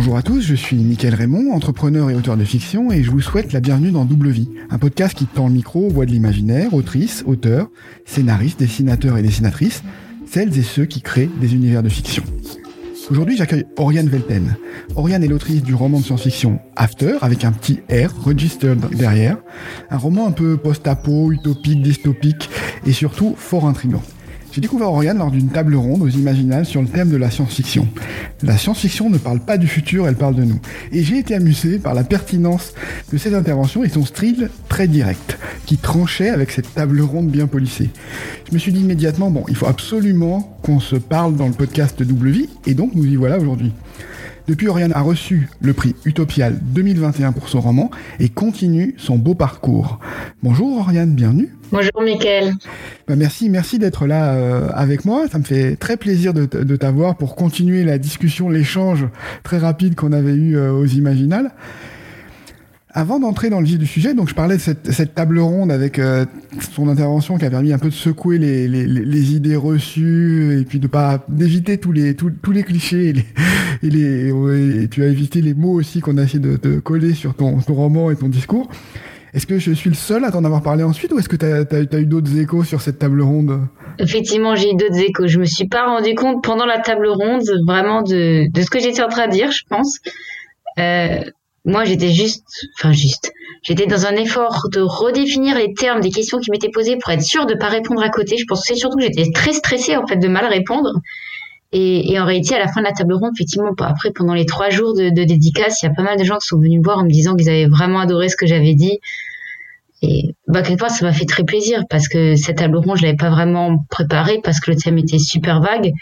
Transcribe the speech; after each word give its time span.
Bonjour 0.00 0.16
à 0.16 0.22
tous, 0.22 0.40
je 0.40 0.54
suis 0.54 0.78
Mickaël 0.78 1.14
Raymond, 1.14 1.52
entrepreneur 1.52 2.08
et 2.08 2.14
auteur 2.14 2.38
de 2.38 2.44
fiction, 2.44 2.90
et 2.90 3.02
je 3.02 3.10
vous 3.10 3.20
souhaite 3.20 3.52
la 3.52 3.60
bienvenue 3.60 3.90
dans 3.90 4.06
Double 4.06 4.30
Vie, 4.30 4.48
un 4.70 4.78
podcast 4.78 5.14
qui 5.14 5.26
tend 5.26 5.46
le 5.46 5.52
micro 5.52 5.88
aux 5.88 5.90
voix 5.90 6.06
de 6.06 6.10
l'imaginaire, 6.10 6.72
autrices, 6.72 7.22
auteurs, 7.26 7.68
scénaristes, 8.06 8.58
dessinateurs 8.58 9.18
et 9.18 9.22
dessinatrices, 9.22 9.82
celles 10.24 10.58
et 10.58 10.62
ceux 10.62 10.86
qui 10.86 11.02
créent 11.02 11.28
des 11.38 11.52
univers 11.52 11.82
de 11.82 11.90
fiction. 11.90 12.22
Aujourd'hui, 13.10 13.36
j'accueille 13.36 13.66
Oriane 13.76 14.08
Velten. 14.08 14.56
Oriane 14.96 15.22
est 15.22 15.28
l'autrice 15.28 15.62
du 15.62 15.74
roman 15.74 16.00
de 16.00 16.04
science-fiction 16.04 16.60
After, 16.76 17.18
avec 17.20 17.44
un 17.44 17.52
petit 17.52 17.80
R, 17.90 18.24
registered 18.24 18.80
derrière. 18.96 19.36
Un 19.90 19.98
roman 19.98 20.26
un 20.26 20.32
peu 20.32 20.56
post-apo, 20.56 21.30
utopique, 21.30 21.82
dystopique, 21.82 22.48
et 22.86 22.92
surtout 22.92 23.34
fort 23.36 23.66
intrigant. 23.66 24.02
J'ai 24.52 24.60
découvert 24.60 24.88
Oriane 24.88 25.18
lors 25.18 25.30
d'une 25.30 25.48
table 25.48 25.76
ronde 25.76 26.02
aux 26.02 26.08
Imaginales 26.08 26.66
sur 26.66 26.82
le 26.82 26.88
thème 26.88 27.08
de 27.08 27.16
la 27.16 27.30
science-fiction. 27.30 27.86
La 28.42 28.58
science-fiction 28.58 29.08
ne 29.08 29.18
parle 29.18 29.38
pas 29.38 29.58
du 29.58 29.68
futur, 29.68 30.08
elle 30.08 30.16
parle 30.16 30.34
de 30.34 30.42
nous. 30.42 30.60
Et 30.90 31.04
j'ai 31.04 31.18
été 31.18 31.36
amusé 31.36 31.78
par 31.78 31.94
la 31.94 32.02
pertinence 32.02 32.74
de 33.12 33.18
cette 33.18 33.34
intervention 33.34 33.84
et 33.84 33.88
son 33.88 34.04
style 34.04 34.50
très 34.68 34.88
direct, 34.88 35.38
qui 35.66 35.76
tranchait 35.76 36.30
avec 36.30 36.50
cette 36.50 36.74
table 36.74 37.00
ronde 37.00 37.28
bien 37.28 37.46
polissée. 37.46 37.90
Je 38.48 38.54
me 38.54 38.58
suis 38.58 38.72
dit 38.72 38.80
immédiatement, 38.80 39.30
bon, 39.30 39.44
il 39.48 39.54
faut 39.54 39.66
absolument 39.66 40.58
qu'on 40.62 40.80
se 40.80 40.96
parle 40.96 41.36
dans 41.36 41.46
le 41.46 41.54
podcast 41.54 42.02
de 42.02 42.14
et 42.66 42.74
donc 42.74 42.94
nous 42.94 43.06
y 43.06 43.16
voilà 43.16 43.38
aujourd'hui. 43.38 43.72
Depuis, 44.50 44.66
Oriane 44.66 44.90
a 44.96 45.00
reçu 45.00 45.48
le 45.60 45.72
prix 45.72 45.94
Utopial 46.04 46.58
2021 46.60 47.30
pour 47.30 47.48
son 47.48 47.60
roman 47.60 47.88
et 48.18 48.28
continue 48.28 48.96
son 48.98 49.16
beau 49.16 49.36
parcours. 49.36 50.00
Bonjour 50.42 50.78
Oriane, 50.78 51.14
bienvenue. 51.14 51.54
Bonjour 51.70 52.02
Mickaël. 52.02 52.54
Bah 53.06 53.14
merci, 53.14 53.48
merci 53.48 53.78
d'être 53.78 54.06
là 54.08 54.32
euh, 54.32 54.68
avec 54.74 55.04
moi. 55.04 55.28
Ça 55.30 55.38
me 55.38 55.44
fait 55.44 55.76
très 55.76 55.96
plaisir 55.96 56.34
de, 56.34 56.46
de 56.46 56.74
t'avoir 56.74 57.16
pour 57.16 57.36
continuer 57.36 57.84
la 57.84 57.96
discussion, 57.96 58.48
l'échange 58.48 59.06
très 59.44 59.58
rapide 59.58 59.94
qu'on 59.94 60.10
avait 60.10 60.34
eu 60.34 60.56
euh, 60.56 60.72
aux 60.72 60.86
Imaginales. 60.86 61.52
Avant 62.92 63.20
d'entrer 63.20 63.50
dans 63.50 63.60
le 63.60 63.66
vif 63.66 63.78
du 63.78 63.86
sujet, 63.86 64.14
donc 64.14 64.28
je 64.28 64.34
parlais 64.34 64.56
de 64.56 64.60
cette, 64.60 64.90
cette 64.90 65.14
table 65.14 65.38
ronde 65.38 65.70
avec 65.70 66.00
euh, 66.00 66.24
son 66.72 66.88
intervention 66.88 67.38
qui 67.38 67.44
a 67.44 67.50
permis 67.50 67.72
un 67.72 67.78
peu 67.78 67.88
de 67.88 67.94
secouer 67.94 68.36
les, 68.36 68.66
les, 68.66 68.84
les 68.84 69.34
idées 69.34 69.54
reçues 69.54 70.58
et 70.60 70.64
puis 70.64 70.80
de 70.80 70.88
pas 70.88 71.24
d'éviter 71.28 71.78
tous 71.78 71.92
les 71.92 72.16
tous, 72.16 72.32
tous 72.42 72.50
les 72.50 72.64
clichés 72.64 73.10
et, 73.10 73.12
les, 73.12 73.24
et, 73.84 73.90
les, 73.90 74.82
et 74.82 74.88
tu 74.88 75.04
as 75.04 75.06
évité 75.06 75.40
les 75.40 75.54
mots 75.54 75.74
aussi 75.74 76.00
qu'on 76.00 76.18
a 76.18 76.24
essayé 76.24 76.40
de, 76.40 76.56
de, 76.56 76.80
coller 76.80 77.14
sur 77.14 77.34
ton, 77.34 77.60
ton 77.60 77.74
roman 77.74 78.10
et 78.10 78.16
ton 78.16 78.28
discours. 78.28 78.68
Est-ce 79.34 79.46
que 79.46 79.60
je 79.60 79.70
suis 79.70 79.90
le 79.90 79.94
seul 79.94 80.24
à 80.24 80.32
t'en 80.32 80.42
avoir 80.44 80.60
parlé 80.60 80.82
ensuite 80.82 81.12
ou 81.12 81.18
est-ce 81.20 81.28
que 81.28 81.36
tu 81.36 81.46
as, 81.46 81.58
as, 81.58 81.94
as, 81.94 82.00
eu 82.00 82.06
d'autres 82.06 82.36
échos 82.36 82.64
sur 82.64 82.80
cette 82.80 82.98
table 82.98 83.22
ronde? 83.22 83.60
Effectivement, 84.00 84.56
j'ai 84.56 84.72
eu 84.72 84.76
d'autres 84.76 84.98
échos. 84.98 85.28
Je 85.28 85.38
me 85.38 85.44
suis 85.44 85.68
pas 85.68 85.86
rendu 85.86 86.16
compte 86.16 86.42
pendant 86.42 86.66
la 86.66 86.80
table 86.80 87.06
ronde 87.06 87.42
vraiment 87.64 88.02
de, 88.02 88.50
de 88.50 88.62
ce 88.62 88.68
que 88.68 88.80
j'étais 88.80 89.02
en 89.02 89.08
train 89.08 89.28
de 89.28 89.32
dire, 89.32 89.52
je 89.52 89.62
pense. 89.68 90.00
Euh, 90.78 91.20
moi, 91.64 91.84
j'étais 91.84 92.10
juste, 92.10 92.44
enfin 92.78 92.92
juste, 92.92 93.32
j'étais 93.62 93.86
dans 93.86 94.06
un 94.06 94.16
effort 94.16 94.68
de 94.72 94.80
redéfinir 94.80 95.56
les 95.56 95.74
termes 95.74 96.00
des 96.00 96.10
questions 96.10 96.38
qui 96.38 96.50
m'étaient 96.50 96.70
posées 96.70 96.96
pour 96.96 97.12
être 97.12 97.22
sûre 97.22 97.46
de 97.46 97.54
pas 97.54 97.68
répondre 97.68 98.02
à 98.02 98.08
côté. 98.08 98.36
Je 98.38 98.44
c'est 98.54 98.76
surtout 98.76 98.96
que 98.96 99.04
j'étais 99.04 99.30
très 99.32 99.52
stressée 99.52 99.96
en 99.96 100.06
fait 100.06 100.16
de 100.16 100.28
mal 100.28 100.46
répondre. 100.46 100.90
Et, 101.72 102.18
en 102.18 102.24
réalité, 102.24 102.56
à 102.56 102.58
la 102.58 102.66
fin 102.66 102.80
de 102.80 102.86
la 102.86 102.92
table 102.92 103.14
ronde, 103.14 103.30
effectivement, 103.36 103.70
après 103.78 104.10
pendant 104.10 104.34
les 104.34 104.44
trois 104.44 104.70
jours 104.70 104.92
de, 104.92 105.10
de 105.10 105.24
dédicace, 105.24 105.82
il 105.82 105.86
y 105.86 105.88
a 105.88 105.94
pas 105.94 106.02
mal 106.02 106.18
de 106.18 106.24
gens 106.24 106.38
qui 106.38 106.48
sont 106.48 106.58
venus 106.58 106.78
me 106.78 106.84
voir 106.84 106.98
en 106.98 107.04
me 107.04 107.10
disant 107.10 107.36
qu'ils 107.36 107.48
avaient 107.48 107.68
vraiment 107.68 108.00
adoré 108.00 108.28
ce 108.28 108.36
que 108.36 108.46
j'avais 108.46 108.74
dit. 108.74 108.98
Et 110.02 110.34
bah 110.48 110.62
quelque 110.62 110.80
part, 110.80 110.90
ça 110.90 111.04
m'a 111.04 111.12
fait 111.12 111.26
très 111.26 111.44
plaisir 111.44 111.84
parce 111.88 112.08
que 112.08 112.34
cette 112.34 112.56
table 112.56 112.78
ronde, 112.78 112.96
je 112.96 113.02
l'avais 113.02 113.16
pas 113.16 113.30
vraiment 113.30 113.84
préparée 113.90 114.40
parce 114.42 114.58
que 114.58 114.70
le 114.70 114.76
thème 114.78 114.98
était 114.98 115.18
super 115.18 115.60
vague. 115.60 115.92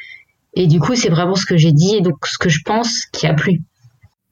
Et 0.54 0.66
du 0.68 0.80
coup, 0.80 0.94
c'est 0.94 1.10
vraiment 1.10 1.34
ce 1.34 1.44
que 1.44 1.56
j'ai 1.56 1.72
dit 1.72 1.96
et 1.96 2.00
donc 2.00 2.24
ce 2.26 2.38
que 2.38 2.48
je 2.48 2.60
pense 2.64 3.06
qui 3.12 3.26
a 3.26 3.34
plu. 3.34 3.60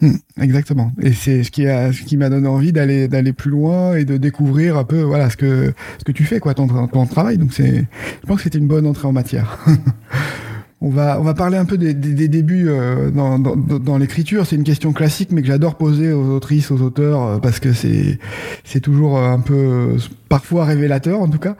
Mmh, 0.00 0.16
exactement. 0.42 0.92
Et 1.00 1.12
c'est 1.12 1.42
ce 1.42 1.50
qui 1.50 1.62
ce 1.64 2.02
qui 2.02 2.18
m'a 2.18 2.28
donné 2.28 2.46
envie 2.48 2.72
d'aller 2.72 3.08
d'aller 3.08 3.32
plus 3.32 3.50
loin 3.50 3.96
et 3.96 4.04
de 4.04 4.18
découvrir 4.18 4.76
un 4.76 4.84
peu 4.84 5.00
voilà 5.00 5.30
ce 5.30 5.38
que 5.38 5.72
ce 5.98 6.04
que 6.04 6.12
tu 6.12 6.24
fais 6.24 6.38
quoi 6.38 6.52
ton 6.52 6.66
ton 6.86 7.06
travail. 7.06 7.38
Donc 7.38 7.52
c'est 7.54 7.86
je 8.22 8.26
pense 8.26 8.38
que 8.38 8.42
c'était 8.42 8.58
une 8.58 8.68
bonne 8.68 8.86
entrée 8.86 9.08
en 9.08 9.12
matière. 9.12 9.64
On 10.82 10.90
va, 10.90 11.18
on 11.18 11.22
va 11.22 11.32
parler 11.32 11.56
un 11.56 11.64
peu 11.64 11.78
des, 11.78 11.94
des, 11.94 12.12
des 12.12 12.28
débuts 12.28 12.68
euh, 12.68 13.10
dans, 13.10 13.38
dans, 13.38 13.56
dans 13.56 13.96
l'écriture. 13.96 14.44
C'est 14.44 14.56
une 14.56 14.64
question 14.64 14.92
classique, 14.92 15.32
mais 15.32 15.40
que 15.40 15.46
j'adore 15.48 15.76
poser 15.76 16.12
aux 16.12 16.26
autrices, 16.34 16.70
aux 16.70 16.82
auteurs, 16.82 17.22
euh, 17.22 17.38
parce 17.38 17.60
que 17.60 17.72
c'est, 17.72 18.18
c'est 18.62 18.80
toujours 18.80 19.16
euh, 19.16 19.30
un 19.30 19.40
peu, 19.40 19.54
euh, 19.54 19.96
parfois 20.28 20.66
révélateur 20.66 21.18
en 21.22 21.28
tout 21.28 21.38
cas. 21.38 21.56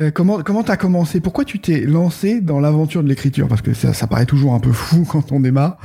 Euh, 0.00 0.12
comment, 0.12 0.42
comment 0.44 0.62
t'as 0.62 0.76
commencé? 0.76 1.18
Pourquoi 1.18 1.44
tu 1.44 1.58
t'es 1.58 1.80
lancé 1.80 2.40
dans 2.40 2.60
l'aventure 2.60 3.02
de 3.02 3.08
l'écriture? 3.08 3.48
Parce 3.48 3.60
que 3.60 3.74
ça, 3.74 3.92
ça 3.92 4.06
paraît 4.06 4.24
toujours 4.26 4.54
un 4.54 4.60
peu 4.60 4.70
fou 4.70 5.04
quand 5.08 5.32
on 5.32 5.40
démarre. 5.40 5.76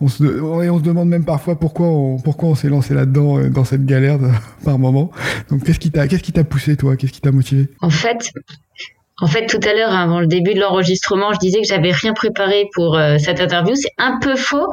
On 0.00 0.06
se, 0.06 0.22
et 0.62 0.70
on 0.70 0.78
se 0.78 0.84
demande 0.84 1.08
même 1.08 1.24
parfois 1.24 1.58
pourquoi 1.58 1.88
on, 1.88 2.18
pourquoi 2.18 2.50
on 2.50 2.54
s'est 2.54 2.68
lancé 2.68 2.94
là-dedans, 2.94 3.40
dans 3.48 3.64
cette 3.64 3.84
galère 3.84 4.18
par 4.64 4.78
moment. 4.78 5.10
Donc, 5.50 5.64
qu'est-ce 5.64 5.80
qui 5.80 5.90
t'a, 5.90 6.06
qu'est-ce 6.06 6.22
qui 6.22 6.32
t'a 6.32 6.44
poussé 6.44 6.76
toi? 6.76 6.96
Qu'est-ce 6.96 7.12
qui 7.12 7.20
t'a 7.20 7.32
motivé? 7.32 7.68
En 7.80 7.90
fait, 7.90 8.32
en 9.20 9.26
fait, 9.26 9.46
tout 9.46 9.60
à 9.62 9.74
l'heure, 9.74 9.92
avant 9.94 10.20
le 10.20 10.26
début 10.26 10.54
de 10.54 10.60
l'enregistrement, 10.60 11.32
je 11.32 11.38
disais 11.38 11.60
que 11.60 11.66
j'avais 11.66 11.92
rien 11.92 12.14
préparé 12.14 12.68
pour 12.74 12.96
euh, 12.96 13.18
cette 13.18 13.40
interview. 13.40 13.74
C'est 13.74 13.92
un 13.98 14.18
peu 14.18 14.34
faux. 14.34 14.66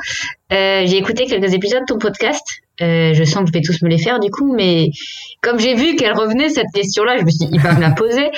Euh, 0.53 0.83
j'ai 0.85 0.97
écouté 0.97 1.25
quelques 1.25 1.53
épisodes 1.53 1.81
de 1.81 1.93
ton 1.93 1.99
podcast. 1.99 2.43
Euh, 2.81 3.13
je 3.13 3.23
sens 3.23 3.41
que 3.41 3.47
je 3.47 3.53
vais 3.53 3.61
tous 3.61 3.81
me 3.81 3.89
les 3.89 3.97
faire 3.97 4.19
du 4.19 4.29
coup, 4.29 4.53
mais 4.55 4.91
comme 5.41 5.59
j'ai 5.59 5.73
vu 5.73 5.95
qu'elle 5.95 6.13
revenait 6.13 6.49
cette 6.49 6.71
question-là, 6.73 7.17
je 7.17 7.23
me 7.23 7.29
suis 7.29 7.39
dit, 7.39 7.49
il 7.53 7.59
va 7.59 7.73
me 7.73 7.81
la 7.81 7.91
poser. 7.91 8.29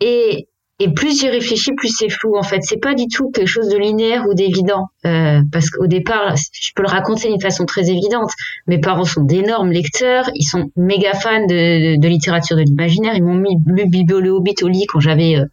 Et, 0.00 0.46
et 0.80 0.92
plus 0.92 1.20
j'y 1.20 1.28
réfléchis, 1.28 1.72
plus 1.76 1.94
c'est 1.94 2.08
flou. 2.08 2.36
En 2.36 2.42
fait, 2.42 2.60
c'est 2.62 2.80
pas 2.80 2.94
du 2.94 3.06
tout 3.06 3.30
quelque 3.30 3.46
chose 3.46 3.68
de 3.68 3.76
linéaire 3.76 4.24
ou 4.26 4.34
d'évident, 4.34 4.88
euh, 5.04 5.42
parce 5.52 5.68
qu'au 5.68 5.86
départ, 5.86 6.34
je 6.36 6.70
peux 6.74 6.82
le 6.82 6.88
raconter 6.88 7.28
d'une 7.28 7.40
façon 7.40 7.66
très 7.66 7.90
évidente. 7.90 8.30
Mes 8.66 8.80
parents 8.80 9.04
sont 9.04 9.22
d'énormes 9.22 9.70
lecteurs, 9.70 10.30
ils 10.34 10.44
sont 10.44 10.70
méga 10.76 11.12
fans 11.12 11.46
de, 11.46 11.96
de, 11.96 12.00
de 12.00 12.08
littérature 12.08 12.56
de 12.56 12.62
l'imaginaire. 12.62 13.14
Ils 13.14 13.22
m'ont 13.22 13.34
mis 13.34 13.56
lu 13.66 13.84
le 14.08 14.30
Hobbit 14.30 14.54
au 14.62 14.68
quand 14.88 15.00
j'avais 15.00 15.36
euh, 15.36 15.44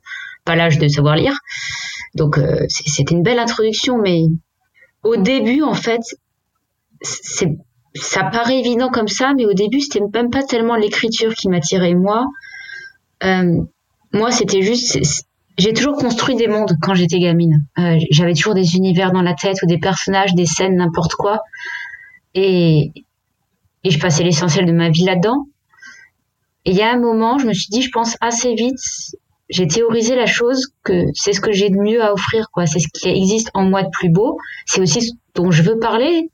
pas 0.46 0.56
l'âge 0.56 0.80
de 0.80 0.88
savoir 0.88 1.18
lire. 1.18 1.38
Donc 2.16 2.38
euh, 2.38 2.66
c'était 2.70 3.14
une 3.14 3.22
belle 3.22 3.40
introduction, 3.40 3.98
mais 4.02 4.24
au 5.04 5.18
début, 5.18 5.62
en 5.62 5.74
fait, 5.74 6.02
c'est 7.02 7.58
ça 7.96 8.24
paraît 8.24 8.60
évident 8.60 8.90
comme 8.90 9.08
ça, 9.08 9.34
mais 9.36 9.46
au 9.46 9.54
début, 9.54 9.82
c'était 9.82 10.02
même 10.14 10.30
pas 10.30 10.44
tellement 10.44 10.76
l'écriture 10.76 11.34
qui 11.34 11.50
m'attirait 11.50 11.96
moi. 11.96 12.26
Euh, 13.24 13.62
moi, 14.18 14.32
c'était 14.32 14.62
juste, 14.62 15.00
j'ai 15.58 15.74
toujours 15.74 15.96
construit 15.96 16.36
des 16.36 16.48
mondes 16.48 16.74
quand 16.82 16.94
j'étais 16.94 17.20
gamine. 17.20 17.66
Euh, 17.78 17.98
J'avais 18.12 18.34
toujours 18.34 18.54
des 18.54 18.76
univers 18.76 19.12
dans 19.12 19.22
la 19.22 19.34
tête 19.34 19.58
ou 19.64 19.66
des 19.66 19.80
personnages, 19.80 20.34
des 20.34 20.46
scènes, 20.46 20.76
n'importe 20.76 21.14
quoi. 21.14 21.42
Et, 22.34 22.92
et 23.84 23.90
je 23.90 24.00
passais 24.00 24.24
l'essentiel 24.24 24.66
de 24.66 24.72
ma 24.72 24.90
vie 24.90 25.06
là-dedans. 25.06 25.46
Et 26.66 26.72
il 26.72 26.76
y 26.76 26.82
a 26.82 26.92
un 26.92 27.00
moment, 27.00 27.38
je 27.38 27.48
me 27.48 27.54
suis 27.54 27.70
dit, 27.70 27.82
je 27.82 27.92
pense 27.92 28.18
assez 28.20 28.54
vite, 28.54 28.80
j'ai 29.50 29.68
théorisé 29.68 30.16
la 30.16 30.26
chose 30.26 30.68
que 30.84 31.04
c'est 31.14 31.32
ce 31.32 31.40
que 31.40 31.54
j'ai 31.54 31.70
de 31.70 31.78
mieux 31.78 32.04
à 32.04 32.12
offrir, 32.12 32.50
quoi. 32.52 32.66
C'est 32.66 32.80
ce 32.80 32.88
qui 32.94 33.08
existe 33.08 33.50
en 33.54 33.64
moi 33.64 33.84
de 33.84 33.90
plus 33.90 34.10
beau. 34.10 34.38
C'est 34.66 34.82
aussi 34.82 35.02
ce 35.02 35.14
dont 35.36 35.52
je 35.52 35.64
veux 35.64 35.80
parler. 35.80 36.30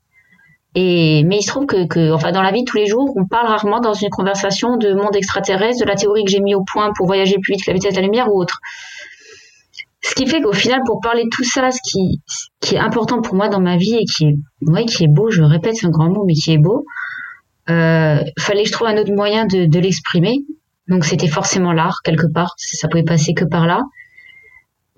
Et 0.74 1.22
mais 1.24 1.38
il 1.38 1.42
se 1.42 1.48
trouve 1.48 1.66
que, 1.66 1.86
que, 1.86 2.12
enfin, 2.12 2.32
dans 2.32 2.42
la 2.42 2.50
vie 2.50 2.64
de 2.64 2.68
tous 2.68 2.76
les 2.76 2.86
jours, 2.86 3.12
on 3.16 3.26
parle 3.26 3.46
rarement 3.46 3.80
dans 3.80 3.94
une 3.94 4.10
conversation 4.10 4.76
de 4.76 4.92
monde 4.92 5.14
extraterrestre, 5.14 5.84
de 5.84 5.88
la 5.88 5.94
théorie 5.94 6.24
que 6.24 6.30
j'ai 6.30 6.40
mis 6.40 6.54
au 6.54 6.64
point 6.64 6.90
pour 6.96 7.06
voyager 7.06 7.36
plus 7.40 7.54
vite 7.54 7.64
que 7.64 7.70
la 7.70 7.74
vitesse 7.74 7.94
de 7.94 8.00
la 8.00 8.06
lumière 8.06 8.28
ou 8.32 8.40
autre. 8.40 8.58
Ce 10.02 10.14
qui 10.14 10.26
fait 10.26 10.42
qu'au 10.42 10.52
final, 10.52 10.80
pour 10.84 11.00
parler 11.00 11.24
de 11.24 11.28
tout 11.30 11.44
ça, 11.44 11.70
ce 11.70 11.78
qui, 11.82 12.20
qui 12.60 12.74
est 12.74 12.78
important 12.78 13.22
pour 13.22 13.36
moi 13.36 13.48
dans 13.48 13.60
ma 13.60 13.76
vie 13.76 13.94
et 13.94 14.04
qui 14.04 14.26
est, 14.26 14.36
ouais, 14.62 14.84
qui 14.84 15.04
est 15.04 15.08
beau, 15.08 15.30
je 15.30 15.42
répète, 15.42 15.76
c'est 15.76 15.86
un 15.86 15.90
grand 15.90 16.10
mot, 16.10 16.24
mais 16.26 16.34
qui 16.34 16.52
est 16.52 16.58
beau, 16.58 16.84
euh, 17.70 18.18
fallait 18.38 18.64
que 18.64 18.68
je 18.68 18.72
trouve 18.72 18.88
un 18.88 18.98
autre 18.98 19.12
moyen 19.12 19.46
de, 19.46 19.66
de 19.66 19.78
l'exprimer. 19.78 20.44
Donc 20.88 21.04
c'était 21.04 21.28
forcément 21.28 21.72
l'art 21.72 22.00
quelque 22.04 22.26
part, 22.30 22.52
ça 22.58 22.88
pouvait 22.88 23.04
passer 23.04 23.32
que 23.32 23.46
par 23.46 23.66
là 23.66 23.80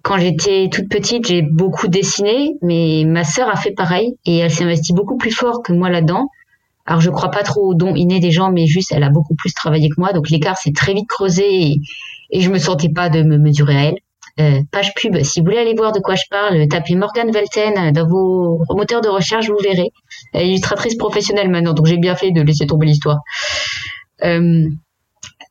quand 0.06 0.18
j'étais 0.18 0.68
toute 0.70 0.88
petite, 0.88 1.26
j'ai 1.26 1.42
beaucoup 1.42 1.88
dessiné, 1.88 2.54
mais 2.62 3.02
ma 3.04 3.24
sœur 3.24 3.48
a 3.48 3.56
fait 3.56 3.72
pareil 3.72 4.14
et 4.24 4.38
elle 4.38 4.52
s'est 4.52 4.62
investie 4.62 4.92
beaucoup 4.92 5.16
plus 5.16 5.32
fort 5.32 5.64
que 5.64 5.72
moi 5.72 5.90
là-dedans. 5.90 6.28
Alors 6.86 7.00
je 7.00 7.10
crois 7.10 7.32
pas 7.32 7.42
trop 7.42 7.66
au 7.66 7.74
don 7.74 7.96
inné 7.96 8.20
des 8.20 8.30
gens, 8.30 8.52
mais 8.52 8.66
juste 8.68 8.92
elle 8.92 9.02
a 9.02 9.10
beaucoup 9.10 9.34
plus 9.34 9.52
travaillé 9.52 9.88
que 9.88 9.96
moi, 9.98 10.12
donc 10.12 10.30
l'écart 10.30 10.58
s'est 10.58 10.70
très 10.70 10.94
vite 10.94 11.08
creusé 11.08 11.42
et, 11.44 11.80
et 12.30 12.40
je 12.40 12.50
me 12.50 12.58
sentais 12.58 12.88
pas 12.88 13.08
de 13.08 13.24
me 13.24 13.36
mesurer 13.36 13.76
à 13.76 13.82
elle. 13.86 13.96
Euh, 14.38 14.60
page 14.70 14.94
pub, 14.94 15.20
si 15.24 15.40
vous 15.40 15.46
voulez 15.46 15.58
aller 15.58 15.74
voir 15.74 15.90
de 15.90 15.98
quoi 15.98 16.14
je 16.14 16.22
parle, 16.30 16.68
tapez 16.68 16.94
Morgan 16.94 17.28
Velten 17.32 17.90
dans 17.90 18.06
vos 18.06 18.60
moteurs 18.76 19.00
de 19.00 19.08
recherche, 19.08 19.48
vous 19.48 19.58
verrez. 19.60 19.90
Elle 20.32 20.42
est 20.42 20.48
illustratrice 20.50 20.94
professionnelle 20.94 21.50
maintenant, 21.50 21.72
donc 21.72 21.86
j'ai 21.86 21.98
bien 21.98 22.14
fait 22.14 22.30
de 22.30 22.42
laisser 22.42 22.66
tomber 22.68 22.86
l'histoire. 22.86 23.18
Euh, 24.22 24.68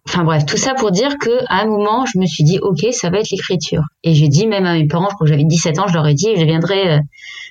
Enfin 0.07 0.23
bref, 0.23 0.45
tout 0.45 0.57
ça 0.57 0.75
pour 0.75 0.91
dire 0.91 1.17
que 1.19 1.31
à 1.47 1.61
un 1.61 1.65
moment, 1.65 2.05
je 2.05 2.19
me 2.19 2.25
suis 2.25 2.43
dit, 2.43 2.59
ok, 2.59 2.85
ça 2.91 3.09
va 3.09 3.19
être 3.19 3.31
l'écriture. 3.31 3.81
Et 4.03 4.13
j'ai 4.13 4.27
dit 4.27 4.45
même 4.45 4.65
à 4.65 4.73
mes 4.73 4.87
parents, 4.87 5.09
je 5.09 5.15
crois 5.15 5.25
que 5.25 5.31
j'avais 5.31 5.43
17 5.43 5.79
ans, 5.79 5.87
je 5.87 5.93
leur 5.93 6.07
ai 6.07 6.13
dit, 6.13 6.29
je 6.35 6.41
deviendrai 6.41 6.91
euh, 6.91 6.99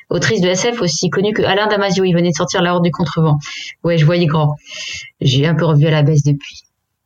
autrice 0.08 0.40
de 0.40 0.48
SF 0.48 0.80
aussi 0.80 1.10
connue 1.10 1.32
que 1.32 1.42
Alain 1.42 1.66
Damasio. 1.66 2.04
Il 2.04 2.14
venait 2.14 2.30
de 2.30 2.36
sortir 2.36 2.62
La 2.62 2.74
Horde 2.74 2.84
du 2.84 2.90
Contrevent. 2.92 3.38
Ouais, 3.82 3.98
je 3.98 4.06
voyais 4.06 4.26
grand. 4.26 4.54
J'ai 5.20 5.46
un 5.46 5.54
peu 5.54 5.64
revu 5.64 5.86
à 5.86 5.90
la 5.90 6.02
baisse 6.02 6.22
depuis. 6.22 6.62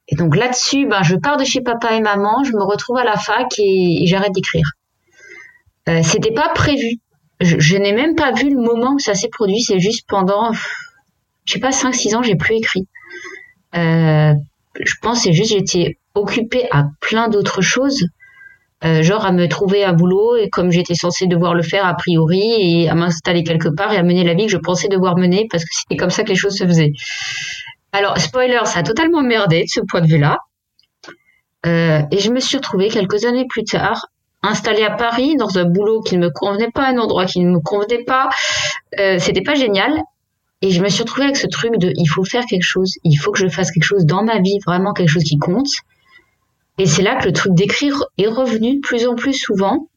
Et 0.09 0.17
donc 0.17 0.37
là-dessus, 0.37 0.87
ben, 0.87 1.03
je 1.03 1.17
pars 1.17 1.37
de 1.37 1.45
chez 1.45 1.61
papa 1.61 1.95
et 1.95 2.01
maman, 2.01 2.45
je 2.45 2.53
me 2.53 2.63
retrouve 2.63 2.99
à 2.99 3.05
la 3.05 3.17
fac 3.17 3.47
et, 3.59 4.03
et 4.03 4.07
j'arrête 4.07 4.33
d'écrire. 4.33 4.67
Euh, 5.89 6.03
C'était 6.03 6.33
pas 6.33 6.51
prévu. 6.55 6.97
je, 7.41 7.77
n'ai 7.77 7.93
même 7.93 8.15
pas 8.15 8.33
vu 8.33 8.51
le 8.51 8.61
moment 8.61 8.95
où 8.95 8.99
ça 8.99 9.15
s'est 9.15 9.29
produit. 9.29 9.63
C'est 9.63 9.81
juste 9.81 10.07
pendant, 10.09 10.53
je 11.45 11.55
sais 11.55 11.61
pas, 11.61 11.71
5-6 11.71 12.17
ans, 12.17 12.23
j'ai 12.23 12.37
plus 12.37 12.57
écrit. 12.57 12.87
Euh, 13.77 14.35
je 14.85 14.95
pense 15.03 15.23
c'est 15.23 15.33
juste 15.33 15.53
j'étais 15.53 15.99
occupée 16.15 16.67
à 16.71 16.87
plein 17.01 17.29
d'autres 17.29 17.63
choses. 17.63 18.05
Euh, 18.85 19.03
genre 19.03 19.27
à 19.27 19.33
me 19.33 19.49
trouver 19.49 19.83
un 19.83 19.93
boulot 19.93 20.37
et 20.37 20.51
comme 20.51 20.71
j'étais 20.71 20.95
censée 20.95 21.27
devoir 21.27 21.53
le 21.53 21.65
faire 21.65 21.85
a 21.85 21.95
priori 21.95 22.85
et 22.85 22.89
à 22.89 22.95
m'installer 22.95 23.43
quelque 23.43 23.69
part 23.69 23.93
et 23.93 23.97
à 23.97 24.05
mener 24.05 24.23
la 24.23 24.35
vie 24.35 24.47
que 24.47 24.53
je 24.53 24.57
pensais 24.57 24.87
devoir 24.87 25.17
mener 25.17 25.49
parce 25.51 25.65
que 25.65 25.71
c'était 25.73 25.97
comme 25.97 26.11
ça 26.11 26.23
que 26.23 26.29
les 26.29 26.37
choses 26.37 26.55
se 26.57 26.65
faisaient. 26.65 26.93
Alors 27.91 28.19
spoiler, 28.19 28.61
ça 28.67 28.79
a 28.79 28.83
totalement 28.85 29.23
merdé 29.23 29.63
de 29.63 29.69
ce 29.69 29.81
point 29.81 30.01
de 30.01 30.07
vue-là. 30.07 30.39
Euh, 31.67 32.03
et 32.13 32.19
je 32.21 32.31
me 32.31 32.39
suis 32.39 32.57
retrouvée 32.57 32.89
quelques 32.89 33.25
années 33.25 33.47
plus 33.49 33.65
tard 33.65 34.07
installée 34.43 34.85
à 34.85 34.91
Paris 34.91 35.35
dans 35.37 35.59
un 35.59 35.65
boulot 35.65 36.01
qui 36.01 36.17
ne 36.17 36.27
me 36.27 36.31
convenait 36.31 36.71
pas, 36.71 36.87
un 36.87 36.99
endroit 36.99 37.27
qui 37.27 37.41
ne 37.41 37.51
me 37.51 37.61
convenait 37.61 38.05
pas. 38.05 38.29
Euh, 39.01 39.19
c'était 39.19 39.43
pas 39.43 39.55
génial. 39.55 40.01
Et 40.61 40.71
je 40.71 40.83
me 40.83 40.89
suis 40.89 41.03
retrouvée 41.03 41.25
avec 41.25 41.37
ce 41.37 41.47
truc 41.47 41.79
de 41.79 41.93
il 41.95 42.07
faut 42.07 42.25
faire 42.25 42.45
quelque 42.45 42.65
chose, 42.65 42.95
il 43.05 43.17
faut 43.17 43.31
que 43.31 43.39
je 43.39 43.49
fasse 43.49 43.71
quelque 43.71 43.85
chose 43.85 44.07
dans 44.07 44.25
ma 44.25 44.41
vie, 44.41 44.59
vraiment 44.67 44.93
quelque 44.93 45.11
chose 45.11 45.25
qui 45.25 45.39
compte. 45.39 45.69
Et 46.79 46.87
c'est 46.87 47.03
là 47.03 47.17
que 47.17 47.27
le 47.27 47.33
truc 47.33 47.55
d'écrire 47.55 48.05
est 48.19 48.27
revenu 48.27 48.77
de 48.77 48.81
plus 48.81 49.07
en 49.07 49.15
plus 49.15 49.35
souvent. 49.35 49.89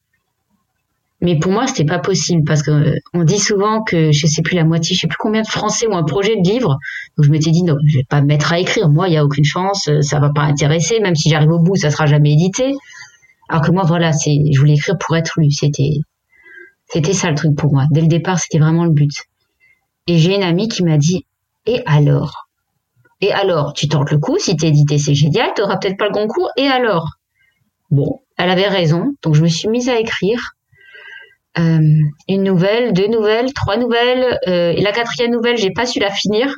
Mais 1.20 1.38
pour 1.38 1.52
moi, 1.52 1.68
c'était 1.68 1.84
pas 1.84 2.00
possible 2.00 2.42
parce 2.44 2.64
que 2.64 2.70
euh, 2.72 2.94
on 3.14 3.22
dit 3.22 3.38
souvent 3.38 3.82
que 3.84 4.10
je 4.10 4.26
sais 4.26 4.42
plus 4.42 4.56
la 4.56 4.64
moitié, 4.64 4.96
je 4.96 5.02
sais 5.02 5.06
plus 5.06 5.16
combien 5.16 5.42
de 5.42 5.46
Français 5.46 5.86
ont 5.86 5.96
un 5.96 6.02
projet 6.02 6.34
de 6.34 6.48
livre. 6.48 6.78
Donc 7.16 7.26
je 7.26 7.30
m'étais 7.30 7.52
dit 7.52 7.62
non, 7.62 7.76
je 7.86 7.98
vais 7.98 8.04
pas 8.08 8.20
me 8.20 8.26
mettre 8.26 8.52
à 8.52 8.58
écrire. 8.58 8.88
Moi, 8.88 9.08
il 9.08 9.14
y 9.14 9.16
a 9.16 9.24
aucune 9.24 9.44
chance, 9.44 9.86
euh, 9.88 10.00
ça 10.02 10.18
va 10.18 10.30
pas 10.30 10.42
intéresser. 10.42 10.98
Même 10.98 11.14
si 11.14 11.30
j'arrive 11.30 11.50
au 11.50 11.60
bout, 11.60 11.76
ça 11.76 11.90
sera 11.90 12.06
jamais 12.06 12.32
édité. 12.32 12.74
Alors 13.48 13.64
que 13.64 13.70
moi, 13.70 13.84
voilà, 13.84 14.12
c'est, 14.12 14.36
je 14.52 14.58
voulais 14.58 14.74
écrire 14.74 14.96
pour 14.98 15.16
être 15.16 15.32
lu. 15.36 15.52
C'était, 15.52 16.00
c'était 16.88 17.12
ça 17.12 17.30
le 17.30 17.36
truc 17.36 17.54
pour 17.56 17.72
moi. 17.72 17.84
Dès 17.92 18.00
le 18.00 18.08
départ, 18.08 18.40
c'était 18.40 18.58
vraiment 18.58 18.84
le 18.84 18.90
but. 18.90 19.12
Et 20.06 20.18
j'ai 20.18 20.34
une 20.34 20.42
amie 20.42 20.68
qui 20.68 20.82
m'a 20.82 20.98
dit, 20.98 21.26
et 21.66 21.82
alors? 21.86 22.48
Et 23.20 23.32
alors, 23.32 23.72
tu 23.72 23.88
tentes 23.88 24.10
le 24.10 24.18
coup, 24.18 24.38
si 24.38 24.56
t'es 24.56 24.68
édité, 24.68 24.98
c'est 24.98 25.14
génial, 25.14 25.52
t'auras 25.54 25.76
peut-être 25.76 25.96
pas 25.96 26.08
le 26.08 26.12
concours, 26.12 26.50
et 26.56 26.66
alors? 26.66 27.18
Bon, 27.90 28.20
elle 28.36 28.50
avait 28.50 28.68
raison, 28.68 29.14
donc 29.22 29.34
je 29.34 29.42
me 29.42 29.48
suis 29.48 29.68
mise 29.68 29.88
à 29.88 29.98
écrire. 29.98 30.40
Euh, 31.58 31.78
une 32.28 32.42
nouvelle, 32.42 32.94
deux 32.94 33.06
nouvelles, 33.06 33.52
trois 33.52 33.76
nouvelles, 33.76 34.38
euh, 34.48 34.72
et 34.72 34.80
la 34.80 34.90
quatrième 34.90 35.30
nouvelle, 35.30 35.56
j'ai 35.56 35.70
pas 35.70 35.86
su 35.86 36.00
la 36.00 36.10
finir. 36.10 36.52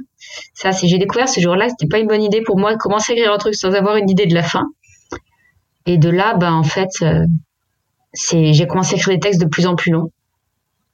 Ça, 0.55 0.73
c'est 0.73 0.87
j'ai 0.87 0.99
découvert 0.99 1.29
ce 1.29 1.41
jour-là, 1.41 1.69
c'était 1.69 1.88
pas 1.88 1.99
une 1.99 2.06
bonne 2.06 2.23
idée 2.23 2.41
pour 2.43 2.58
moi 2.58 2.73
de 2.73 2.79
commencer 2.79 3.12
à 3.12 3.17
écrire 3.17 3.32
un 3.32 3.38
truc 3.38 3.55
sans 3.55 3.75
avoir 3.75 3.96
une 3.96 4.08
idée 4.08 4.26
de 4.26 4.35
la 4.35 4.43
fin. 4.43 4.64
Et 5.87 5.99
de 5.99 6.08
là, 6.08 6.35
ben 6.35 6.52
en 6.55 6.62
fait, 6.62 6.91
euh, 7.02 7.26
c'est 8.12 8.52
j'ai 8.52 8.67
commencé 8.67 8.94
à 8.94 8.96
écrire 8.96 9.14
des 9.14 9.20
textes 9.20 9.41
de 9.41 9.49
plus 9.49 9.67
en 9.67 9.75
plus 9.75 9.91
longs. 9.91 10.11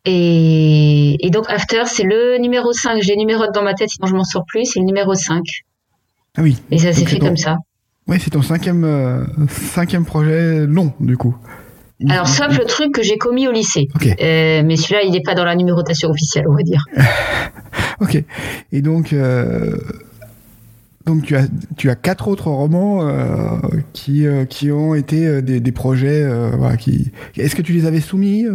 Et, 0.07 1.31
donc 1.33 1.45
After, 1.49 1.83
c'est 1.87 2.05
le 2.05 2.39
numéro 2.39 2.73
5. 2.73 3.01
J'ai 3.03 3.13
les 3.13 3.19
numéros 3.19 3.47
dans 3.53 3.63
ma 3.63 3.75
tête, 3.75 3.91
sinon 3.91 4.07
je 4.07 4.15
m'en 4.15 4.25
sors 4.25 4.45
plus. 4.47 4.65
C'est 4.65 4.81
le 4.81 4.87
numéro 4.87 5.15
5. 5.15 5.43
Ah 6.37 6.43
oui. 6.43 6.57
Et 6.71 6.79
ça 6.79 6.93
s'est 6.93 7.05
fait 7.05 7.19
comme 7.19 7.37
ça. 7.37 7.57
Oui, 8.09 8.17
c'est 8.19 8.31
ton 8.31 8.43
cinquième, 8.43 8.85
euh, 8.85 9.25
cinquième 9.49 10.05
projet 10.05 10.67
long, 10.67 10.93
du 11.01 11.17
coup. 11.17 11.37
Alors, 12.09 12.27
sauf 12.27 12.59
le 12.59 12.65
truc 12.65 12.93
que 12.93 13.03
j'ai 13.03 13.19
commis 13.19 13.47
au 13.47 13.53
lycée. 13.53 13.89
Euh, 14.05 14.63
mais 14.65 14.77
celui-là, 14.77 15.03
il 15.03 15.13
n'est 15.13 15.21
pas 15.21 15.35
dans 15.35 15.45
la 15.45 15.55
numérotation 15.55 16.09
officielle, 16.09 16.47
on 16.49 16.55
va 16.55 16.63
dire. 16.63 16.83
ok. 18.01 18.25
Et 18.73 18.81
donc, 18.81 19.13
euh, 19.13 19.77
donc 21.05 21.25
tu 21.25 21.37
as, 21.37 21.47
tu 21.77 21.91
as 21.91 21.95
quatre 21.95 22.29
autres 22.29 22.49
romans 22.49 23.07
qui, 23.93 24.25
qui 24.49 24.73
ont 24.73 24.95
été 24.95 25.43
des, 25.43 25.61
des 25.61 25.73
projets. 25.73 26.27
Voilà, 26.57 26.79
qui... 26.79 27.13
Est-ce 27.37 27.55
que 27.55 27.63
tu 27.63 27.75
les 27.75 27.85
avais 27.85 28.01
soumis 28.01 28.47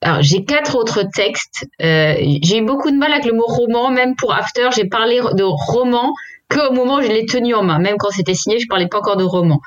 alors, 0.00 0.22
j'ai 0.22 0.44
quatre 0.44 0.76
autres 0.76 1.02
textes. 1.12 1.66
Euh, 1.82 2.14
j'ai 2.42 2.58
eu 2.58 2.64
beaucoup 2.64 2.90
de 2.90 2.96
mal 2.96 3.12
avec 3.12 3.24
le 3.24 3.32
mot 3.32 3.46
roman, 3.46 3.90
même 3.90 4.14
pour 4.14 4.32
After, 4.32 4.68
j'ai 4.74 4.84
parlé 4.84 5.20
de 5.20 5.42
roman 5.42 6.12
qu'au 6.48 6.72
moment 6.72 6.96
où 6.96 7.02
je 7.02 7.08
l'ai 7.08 7.26
tenu 7.26 7.54
en 7.54 7.64
main. 7.64 7.78
Même 7.78 7.96
quand 7.98 8.10
c'était 8.10 8.34
signé, 8.34 8.60
je 8.60 8.68
parlais 8.68 8.86
pas 8.86 8.98
encore 8.98 9.16
de 9.16 9.24
roman. 9.24 9.60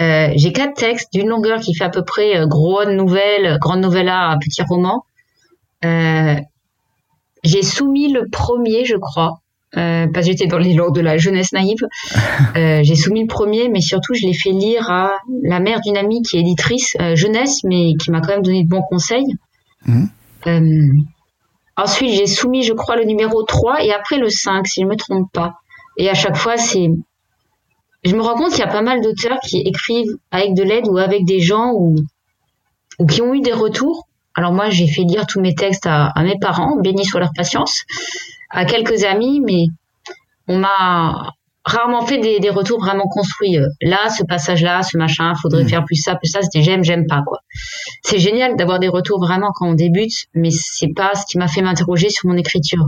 Euh, 0.00 0.30
j'ai 0.34 0.52
quatre 0.52 0.74
textes 0.74 1.12
d'une 1.12 1.28
longueur 1.28 1.60
qui 1.60 1.74
fait 1.74 1.84
à 1.84 1.88
peu 1.88 2.02
près 2.04 2.36
euh, 2.36 2.46
grande 2.46 2.90
nouvelle, 2.90 3.58
grande 3.60 3.80
novella, 3.80 4.36
petit 4.40 4.62
roman. 4.62 5.04
Euh, 5.84 6.36
j'ai 7.44 7.62
soumis 7.62 8.12
le 8.12 8.28
premier, 8.30 8.84
je 8.84 8.96
crois, 8.96 9.40
parce 9.72 10.10
que 10.12 10.22
j'étais 10.22 10.46
dans 10.46 10.58
l'élan 10.58 10.90
de 10.90 11.00
la 11.00 11.16
jeunesse 11.16 11.52
naïve. 11.52 11.86
J'ai 12.82 12.96
soumis 12.96 13.20
le 13.20 13.26
premier, 13.28 13.68
mais 13.68 13.80
surtout 13.80 14.14
je 14.14 14.26
l'ai 14.26 14.32
fait 14.32 14.50
lire 14.50 14.90
à 14.90 15.12
la 15.44 15.60
mère 15.60 15.80
d'une 15.82 15.96
amie 15.96 16.22
qui 16.22 16.38
est 16.38 16.40
éditrice 16.40 16.96
jeunesse, 17.14 17.62
mais 17.62 17.94
qui 17.94 18.10
m'a 18.10 18.20
quand 18.20 18.32
même 18.32 18.42
donné 18.42 18.64
de 18.64 18.68
bons 18.68 18.82
conseils. 18.82 19.36
Euh, 20.46 20.88
ensuite, 21.76 22.10
j'ai 22.10 22.26
soumis, 22.26 22.62
je 22.62 22.72
crois, 22.72 22.96
le 22.96 23.04
numéro 23.04 23.42
3 23.42 23.84
et 23.84 23.92
après 23.92 24.18
le 24.18 24.28
5, 24.28 24.66
si 24.66 24.80
je 24.80 24.86
ne 24.86 24.90
me 24.90 24.96
trompe 24.96 25.30
pas. 25.32 25.54
Et 25.96 26.08
à 26.08 26.14
chaque 26.14 26.36
fois, 26.36 26.56
c'est. 26.56 26.88
Je 28.04 28.14
me 28.14 28.22
rends 28.22 28.34
compte 28.34 28.50
qu'il 28.50 28.60
y 28.60 28.62
a 28.62 28.68
pas 28.68 28.82
mal 28.82 29.00
d'auteurs 29.00 29.38
qui 29.40 29.58
écrivent 29.60 30.16
avec 30.30 30.54
de 30.54 30.62
l'aide 30.62 30.86
ou 30.86 30.98
avec 30.98 31.24
des 31.24 31.40
gens 31.40 31.72
ou, 31.72 31.96
ou 32.98 33.06
qui 33.06 33.20
ont 33.22 33.34
eu 33.34 33.40
des 33.40 33.52
retours. 33.52 34.06
Alors 34.34 34.52
moi, 34.52 34.70
j'ai 34.70 34.86
fait 34.86 35.02
lire 35.02 35.26
tous 35.26 35.40
mes 35.40 35.54
textes 35.54 35.86
à, 35.86 36.06
à 36.08 36.22
mes 36.22 36.38
parents, 36.38 36.76
bénis 36.76 37.04
soit 37.04 37.20
leur 37.20 37.32
patience, 37.34 37.84
à 38.50 38.64
quelques 38.64 39.04
amis, 39.04 39.40
mais 39.40 39.64
on 40.46 40.58
m'a 40.58 41.32
rarement 41.66 42.06
fait 42.06 42.18
des, 42.18 42.38
des, 42.38 42.50
retours 42.50 42.78
vraiment 42.78 43.08
construits. 43.08 43.58
Euh, 43.58 43.66
là, 43.82 44.08
ce 44.08 44.22
passage-là, 44.24 44.82
ce 44.82 44.96
machin, 44.96 45.32
faudrait 45.42 45.64
mm. 45.64 45.68
faire 45.68 45.84
plus 45.84 45.96
ça, 45.96 46.14
plus 46.14 46.28
ça. 46.28 46.40
C'était 46.42 46.62
j'aime, 46.62 46.84
j'aime 46.84 47.06
pas 47.06 47.22
quoi. 47.26 47.40
C'est 48.02 48.18
génial 48.18 48.56
d'avoir 48.56 48.78
des 48.78 48.88
retours 48.88 49.18
vraiment 49.18 49.50
quand 49.52 49.68
on 49.68 49.74
débute, 49.74 50.26
mais 50.34 50.50
c'est 50.50 50.94
pas 50.94 51.14
ce 51.14 51.26
qui 51.26 51.38
m'a 51.38 51.48
fait 51.48 51.62
m'interroger 51.62 52.08
sur 52.08 52.28
mon 52.28 52.36
écriture. 52.36 52.84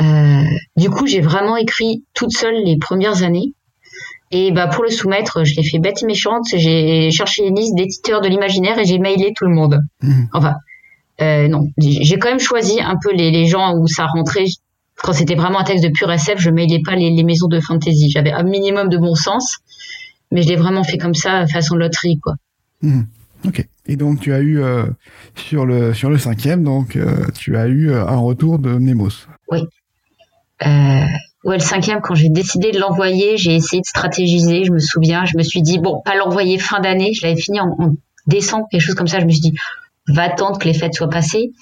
Euh, 0.00 0.42
du 0.76 0.90
coup, 0.90 1.06
j'ai 1.06 1.20
vraiment 1.20 1.56
écrit 1.56 2.04
toute 2.12 2.32
seule 2.32 2.56
les 2.64 2.76
premières 2.76 3.22
années. 3.22 3.52
Et 4.32 4.52
bah 4.52 4.68
pour 4.68 4.84
le 4.84 4.90
soumettre, 4.90 5.44
je 5.44 5.56
l'ai 5.56 5.64
fait 5.64 5.80
bête 5.80 6.02
et 6.02 6.06
méchante. 6.06 6.44
J'ai 6.54 7.10
cherché 7.10 7.44
une 7.44 7.56
liste 7.56 7.74
d'éditeurs 7.74 8.20
de 8.20 8.28
l'imaginaire 8.28 8.78
et 8.78 8.84
j'ai 8.84 8.98
mailé 8.98 9.32
tout 9.34 9.44
le 9.44 9.54
monde. 9.54 9.78
Mm. 10.02 10.24
Enfin, 10.32 10.54
euh, 11.20 11.48
non, 11.48 11.66
j'ai 11.78 12.18
quand 12.18 12.28
même 12.28 12.40
choisi 12.40 12.80
un 12.80 12.94
peu 13.02 13.12
les, 13.12 13.30
les 13.30 13.46
gens 13.46 13.74
où 13.76 13.86
ça 13.88 14.06
rentrait 14.06 14.46
quand 15.02 15.12
c'était 15.12 15.34
vraiment 15.34 15.60
un 15.60 15.64
texte 15.64 15.84
de 15.84 15.90
pur 15.90 16.10
SF, 16.10 16.38
je 16.38 16.50
mêlais 16.50 16.80
pas 16.84 16.94
les, 16.94 17.22
maisons 17.24 17.48
de 17.48 17.60
fantasy. 17.60 18.10
J'avais 18.10 18.32
un 18.32 18.42
minimum 18.42 18.88
de 18.88 18.98
bon 18.98 19.14
sens, 19.14 19.58
mais 20.30 20.42
je 20.42 20.48
l'ai 20.48 20.56
vraiment 20.56 20.84
fait 20.84 20.98
comme 20.98 21.14
ça, 21.14 21.46
façon 21.46 21.76
loterie, 21.76 22.18
quoi. 22.18 22.34
Hmm. 22.82 23.02
Ok. 23.46 23.66
Et 23.86 23.96
donc 23.96 24.20
tu 24.20 24.32
as 24.32 24.40
eu 24.40 24.60
euh, 24.60 24.86
sur 25.34 25.64
le 25.64 25.94
sur 25.94 26.10
le 26.10 26.18
cinquième, 26.18 26.62
donc 26.62 26.96
euh, 26.96 27.26
tu 27.38 27.56
as 27.56 27.66
eu 27.66 27.90
euh, 27.90 28.06
un 28.06 28.18
retour 28.18 28.58
de 28.58 28.78
Nemos. 28.78 29.26
Oui. 29.50 29.60
ouais, 30.62 31.08
le 31.44 31.58
cinquième, 31.58 32.00
quand 32.02 32.14
j'ai 32.14 32.28
décidé 32.28 32.70
de 32.70 32.78
l'envoyer, 32.78 33.38
j'ai 33.38 33.54
essayé 33.54 33.80
de 33.80 33.86
stratégiser. 33.86 34.64
Je 34.64 34.72
me 34.72 34.78
souviens, 34.78 35.24
je 35.24 35.36
me 35.36 35.42
suis 35.42 35.62
dit 35.62 35.78
bon, 35.78 36.02
pas 36.04 36.14
l'envoyer 36.14 36.58
fin 36.58 36.80
d'année. 36.80 37.12
Je 37.14 37.26
l'avais 37.26 37.40
fini 37.40 37.60
en, 37.60 37.74
en, 37.78 37.94
décembre, 38.26 38.66
quelque 38.70 38.82
chose 38.82 38.94
comme 38.94 39.08
ça. 39.08 39.18
Je 39.18 39.24
me 39.24 39.30
suis 39.30 39.40
dit 39.40 39.54
va 40.08 40.24
attendre 40.24 40.58
que 40.58 40.66
les 40.66 40.74
fêtes 40.74 40.94
soient 40.94 41.08
passées. 41.08 41.52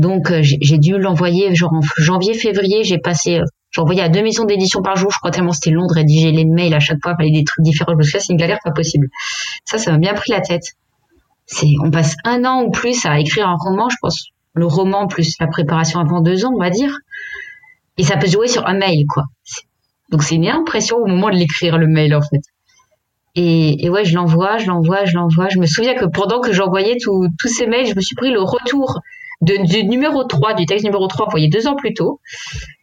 Donc 0.00 0.30
euh, 0.30 0.40
j'ai 0.42 0.78
dû 0.78 0.96
l'envoyer 0.96 1.54
genre 1.54 1.74
en 1.74 1.80
janvier, 1.98 2.32
février. 2.32 2.84
J'ai 2.84 2.96
passé, 2.96 3.38
euh, 3.38 3.44
envoyé 3.76 4.00
à 4.00 4.08
deux 4.08 4.22
maisons 4.22 4.44
d'édition 4.44 4.80
par 4.80 4.96
jour. 4.96 5.10
Je 5.10 5.18
crois 5.18 5.30
tellement 5.30 5.52
c'était 5.52 5.70
long 5.70 5.86
de 5.86 5.92
rédiger 5.92 6.32
les 6.32 6.46
mails 6.46 6.72
à 6.72 6.80
chaque 6.80 6.96
fois, 7.02 7.14
fallait 7.16 7.30
des 7.30 7.44
trucs 7.44 7.62
différents. 7.62 7.92
Je 7.92 7.98
me 7.98 8.02
suis 8.02 8.18
c'est 8.18 8.32
une 8.32 8.38
galère 8.38 8.60
pas 8.64 8.70
possible. 8.70 9.08
Ça, 9.66 9.76
ça 9.76 9.92
m'a 9.92 9.98
bien 9.98 10.14
pris 10.14 10.32
la 10.32 10.40
tête. 10.40 10.62
C'est, 11.44 11.68
on 11.84 11.90
passe 11.90 12.14
un 12.24 12.46
an 12.46 12.62
ou 12.62 12.70
plus 12.70 13.04
à 13.04 13.20
écrire 13.20 13.46
un 13.46 13.56
roman. 13.58 13.90
Je 13.90 13.96
pense 14.00 14.28
le 14.54 14.64
roman 14.64 15.06
plus 15.06 15.34
la 15.38 15.48
préparation 15.48 16.00
avant 16.00 16.22
deux 16.22 16.46
ans, 16.46 16.52
on 16.54 16.58
va 16.60 16.70
dire. 16.70 16.96
Et 17.98 18.02
ça 18.02 18.16
peut 18.16 18.26
jouer 18.26 18.48
sur 18.48 18.66
un 18.66 18.78
mail, 18.78 19.04
quoi. 19.06 19.24
Donc 20.10 20.22
c'est 20.22 20.36
une 20.36 20.48
impression 20.48 20.96
au 20.96 21.06
moment 21.06 21.28
de 21.28 21.36
l'écrire 21.36 21.76
le 21.76 21.88
mail 21.88 22.14
en 22.14 22.22
fait. 22.22 22.40
Et, 23.34 23.84
et 23.84 23.90
ouais, 23.90 24.06
je 24.06 24.14
l'envoie, 24.14 24.56
je 24.56 24.66
l'envoie, 24.66 25.04
je 25.04 25.14
l'envoie. 25.14 25.50
Je 25.50 25.58
me 25.58 25.66
souviens 25.66 25.94
que 25.94 26.06
pendant 26.06 26.40
que 26.40 26.54
j'envoyais 26.54 26.96
tous 27.04 27.48
ces 27.48 27.66
mails, 27.66 27.86
je 27.86 27.94
me 27.94 28.00
suis 28.00 28.16
pris 28.16 28.30
le 28.30 28.40
retour 28.40 28.98
du 29.40 29.84
numéro 29.84 30.24
3, 30.24 30.54
du 30.54 30.66
texte 30.66 30.84
numéro 30.84 31.06
3 31.06 31.26
envoyé 31.26 31.48
deux 31.48 31.66
ans 31.66 31.76
plus 31.76 31.94
tôt. 31.94 32.20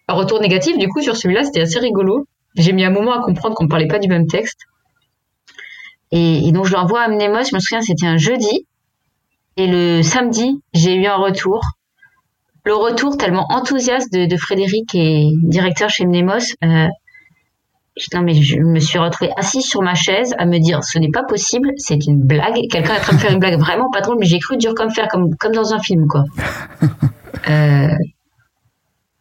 Un 0.07 0.13
retour 0.13 0.39
négatif, 0.39 0.77
du 0.77 0.87
coup, 0.87 1.01
sur 1.01 1.15
celui-là, 1.15 1.43
c'était 1.43 1.61
assez 1.61 1.79
rigolo. 1.79 2.27
J'ai 2.55 2.73
mis 2.73 2.83
un 2.83 2.89
moment 2.89 3.13
à 3.13 3.21
comprendre 3.21 3.55
qu'on 3.55 3.65
ne 3.65 3.69
parlait 3.69 3.87
pas 3.87 3.99
du 3.99 4.07
même 4.07 4.27
texte. 4.27 4.59
Et, 6.11 6.51
donc, 6.51 6.65
je 6.65 6.73
l'envoie 6.73 7.01
à 7.01 7.09
Mnemos, 7.09 7.43
je 7.43 7.55
me 7.55 7.59
souviens, 7.59 7.81
c'était 7.81 8.07
un 8.07 8.17
jeudi. 8.17 8.65
Et 9.57 9.67
le 9.67 10.01
samedi, 10.01 10.61
j'ai 10.73 10.95
eu 10.95 11.05
un 11.05 11.17
retour. 11.17 11.61
Le 12.63 12.73
retour 12.75 13.17
tellement 13.17 13.45
enthousiaste 13.49 14.13
de, 14.13 14.37
Frédéric, 14.37 14.95
et 14.95 15.29
directeur 15.43 15.89
chez 15.89 16.05
Mnemos, 16.05 16.39
euh, 16.63 16.87
Putain, 17.99 18.21
mais 18.21 18.33
je 18.33 18.57
me 18.57 18.79
suis 18.79 18.99
retrouvée 18.99 19.31
assise 19.37 19.65
sur 19.65 19.81
ma 19.81 19.95
chaise 19.95 20.33
à 20.37 20.45
me 20.45 20.59
dire 20.59 20.83
ce 20.83 20.99
n'est 20.99 21.09
pas 21.09 21.23
possible, 21.23 21.71
c'est 21.77 22.05
une 22.05 22.21
blague. 22.21 22.55
Quelqu'un 22.69 22.95
est 22.95 22.99
en 22.99 23.01
train 23.01 23.15
de 23.15 23.19
faire 23.19 23.31
une 23.31 23.39
blague 23.39 23.59
vraiment 23.59 23.89
pas 23.91 24.01
drôle, 24.01 24.17
mais 24.19 24.25
j'ai 24.25 24.39
cru 24.39 24.57
dur 24.57 24.75
comme 24.75 24.91
faire, 24.91 25.07
comme, 25.07 25.35
comme 25.39 25.53
dans 25.53 25.73
un 25.73 25.79
film, 25.79 26.07
quoi. 26.07 26.23
Euh, 27.49 27.93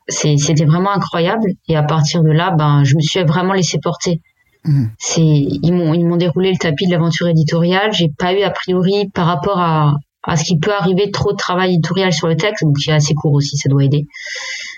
c'était 0.09 0.65
vraiment 0.65 0.91
incroyable. 0.91 1.47
Et 1.69 1.77
à 1.77 1.83
partir 1.85 2.23
de 2.23 2.31
là, 2.31 2.51
ben, 2.51 2.83
je 2.83 2.97
me 2.97 3.01
suis 3.01 3.23
vraiment 3.23 3.53
laissé 3.53 3.79
porter. 3.79 4.21
Mmh. 4.65 4.87
C'est, 4.99 5.21
ils 5.23 5.73
m'ont, 5.73 6.17
déroulé 6.17 6.51
le 6.51 6.57
tapis 6.57 6.87
de 6.87 6.93
l'aventure 6.93 7.29
éditoriale. 7.29 7.93
J'ai 7.93 8.09
pas 8.09 8.33
eu 8.33 8.43
a 8.43 8.51
priori 8.51 9.11
par 9.15 9.27
rapport 9.27 9.61
à, 9.61 9.95
à 10.25 10.37
ce 10.37 10.45
qu'il 10.45 10.59
peut 10.59 10.73
arriver 10.73 11.11
trop 11.11 11.33
de 11.33 11.37
travail 11.37 11.75
éditorial 11.75 12.13
sur 12.13 12.27
le 12.27 12.37
texte, 12.37 12.65
donc 12.65 12.77
qui 12.77 12.91
est 12.91 12.95
assez 12.95 13.15
court 13.15 13.33
aussi, 13.33 13.57
ça 13.57 13.69
doit 13.69 13.85
aider. 13.85 14.07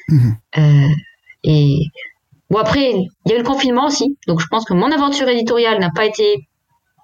Mhm. 0.09 0.37
Euh, 0.59 0.89
et 1.45 1.79
bon 2.51 2.59
après, 2.59 2.91
il 2.93 3.09
y 3.27 3.33
a 3.33 3.35
eu 3.37 3.39
le 3.39 3.45
confinement 3.45 3.87
aussi, 3.87 4.17
donc 4.27 4.41
je 4.41 4.47
pense 4.47 4.65
que 4.65 4.75
mon 4.75 4.91
aventure 4.91 5.29
éditoriale 5.29 5.79
n'a 5.81 5.91
pas 5.95 6.05
été 6.07 6.49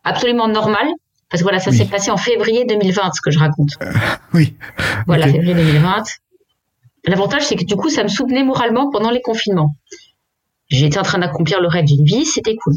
absolument 0.04 0.48
normale. 0.48 0.88
Parce 1.30 1.40
que 1.40 1.44
voilà, 1.44 1.58
ça 1.58 1.70
Oui. 1.70 1.78
s'est 1.78 1.86
passé 1.86 2.10
en 2.12 2.16
février 2.16 2.64
2020, 2.64 3.10
ce 3.12 3.20
que 3.20 3.30
je 3.32 3.38
raconte. 3.40 3.70
Oui. 4.34 4.54
Voilà, 5.06 5.26
février 5.26 5.54
2020. 5.54 6.04
L'avantage, 7.06 7.42
c'est 7.42 7.56
que 7.56 7.64
du 7.64 7.74
coup, 7.76 7.88
ça 7.88 8.02
me 8.04 8.08
soutenait 8.08 8.44
moralement 8.44 8.88
pendant 8.90 9.10
les 9.10 9.20
confinements. 9.20 9.70
J'étais 10.68 10.98
en 10.98 11.02
train 11.02 11.18
d'accomplir 11.18 11.60
le 11.60 11.66
rêve 11.68 11.86
d'une 11.86 12.04
vie, 12.04 12.24
c'était 12.24 12.54
cool. 12.54 12.74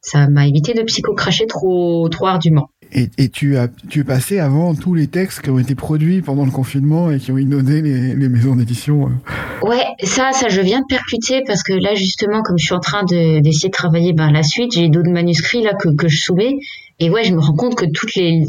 Ça 0.00 0.28
m'a 0.28 0.46
évité 0.46 0.72
de 0.72 0.82
psychocracher 0.82 1.46
trop, 1.46 2.08
trop 2.08 2.26
ardument. 2.26 2.70
Et, 2.92 3.28
tu 3.28 3.56
as 3.56 3.68
tu 3.88 4.00
es 4.00 4.04
passé 4.04 4.38
avant 4.38 4.74
tous 4.74 4.94
les 4.94 5.08
textes 5.08 5.40
qui 5.42 5.50
ont 5.50 5.58
été 5.58 5.74
produits 5.74 6.22
pendant 6.22 6.44
le 6.44 6.50
confinement 6.50 7.10
et 7.10 7.18
qui 7.18 7.32
ont 7.32 7.38
inondé 7.38 7.82
les, 7.82 8.28
maisons 8.28 8.54
d'édition. 8.54 9.08
euh. 9.08 9.66
Ouais, 9.66 9.84
ça, 10.02 10.32
ça, 10.32 10.48
je 10.48 10.60
viens 10.60 10.80
de 10.80 10.86
percuter 10.88 11.42
parce 11.46 11.62
que 11.62 11.72
là, 11.72 11.94
justement, 11.94 12.42
comme 12.42 12.58
je 12.58 12.64
suis 12.66 12.74
en 12.74 12.80
train 12.80 13.02
de- 13.04 13.40
d'essayer 13.40 13.68
de, 13.68 13.74
travailler 13.74 14.12
ben, 14.12 14.30
la 14.30 14.42
suite, 14.42 14.72
j'ai 14.72 14.88
d'autres 14.88 15.10
manuscrits 15.10 15.62
là 15.62 15.74
que, 15.74 15.88
que 15.94 16.08
je 16.08 16.20
soumets. 16.20 16.58
Et 17.00 17.10
ouais, 17.10 17.24
je 17.24 17.34
me 17.34 17.40
rends 17.40 17.54
compte 17.56 17.74
que 17.74 17.86
toutes 17.86 18.14
les. 18.14 18.46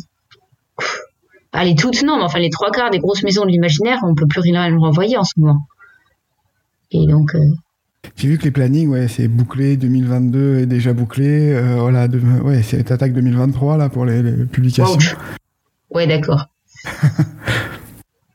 Allez, 1.51 1.75
toutes, 1.75 2.03
non, 2.03 2.17
mais 2.17 2.23
enfin, 2.23 2.39
les 2.39 2.49
trois 2.49 2.69
quarts 2.69 2.91
des 2.91 2.99
grosses 2.99 3.23
maisons 3.23 3.45
de 3.45 3.49
l'imaginaire, 3.49 3.99
on 4.03 4.13
peut 4.13 4.27
plus 4.27 4.41
rien 4.41 4.69
leur 4.69 4.83
envoyer 4.83 5.17
en 5.17 5.23
ce 5.23 5.33
moment. 5.37 5.61
Et 6.91 7.07
donc, 7.07 7.33
euh, 7.33 7.39
J'ai 8.15 8.27
vu 8.27 8.37
que 8.37 8.43
les 8.43 8.51
plannings, 8.51 8.87
ouais, 8.89 9.07
c'est 9.07 9.27
bouclé, 9.27 9.77
2022 9.77 10.59
est 10.59 10.65
déjà 10.65 10.93
bouclé. 10.93 11.51
euh, 11.53 11.75
voilà, 11.79 12.07
de- 12.07 12.19
ouais, 12.19 12.61
c'est 12.63 12.91
attaque 12.91 13.13
2023 13.13 13.77
là 13.77 13.89
pour 13.89 14.05
les, 14.05 14.21
les 14.21 14.45
publications. 14.45 14.97
Ouais, 15.89 16.07
d'accord. 16.07 16.47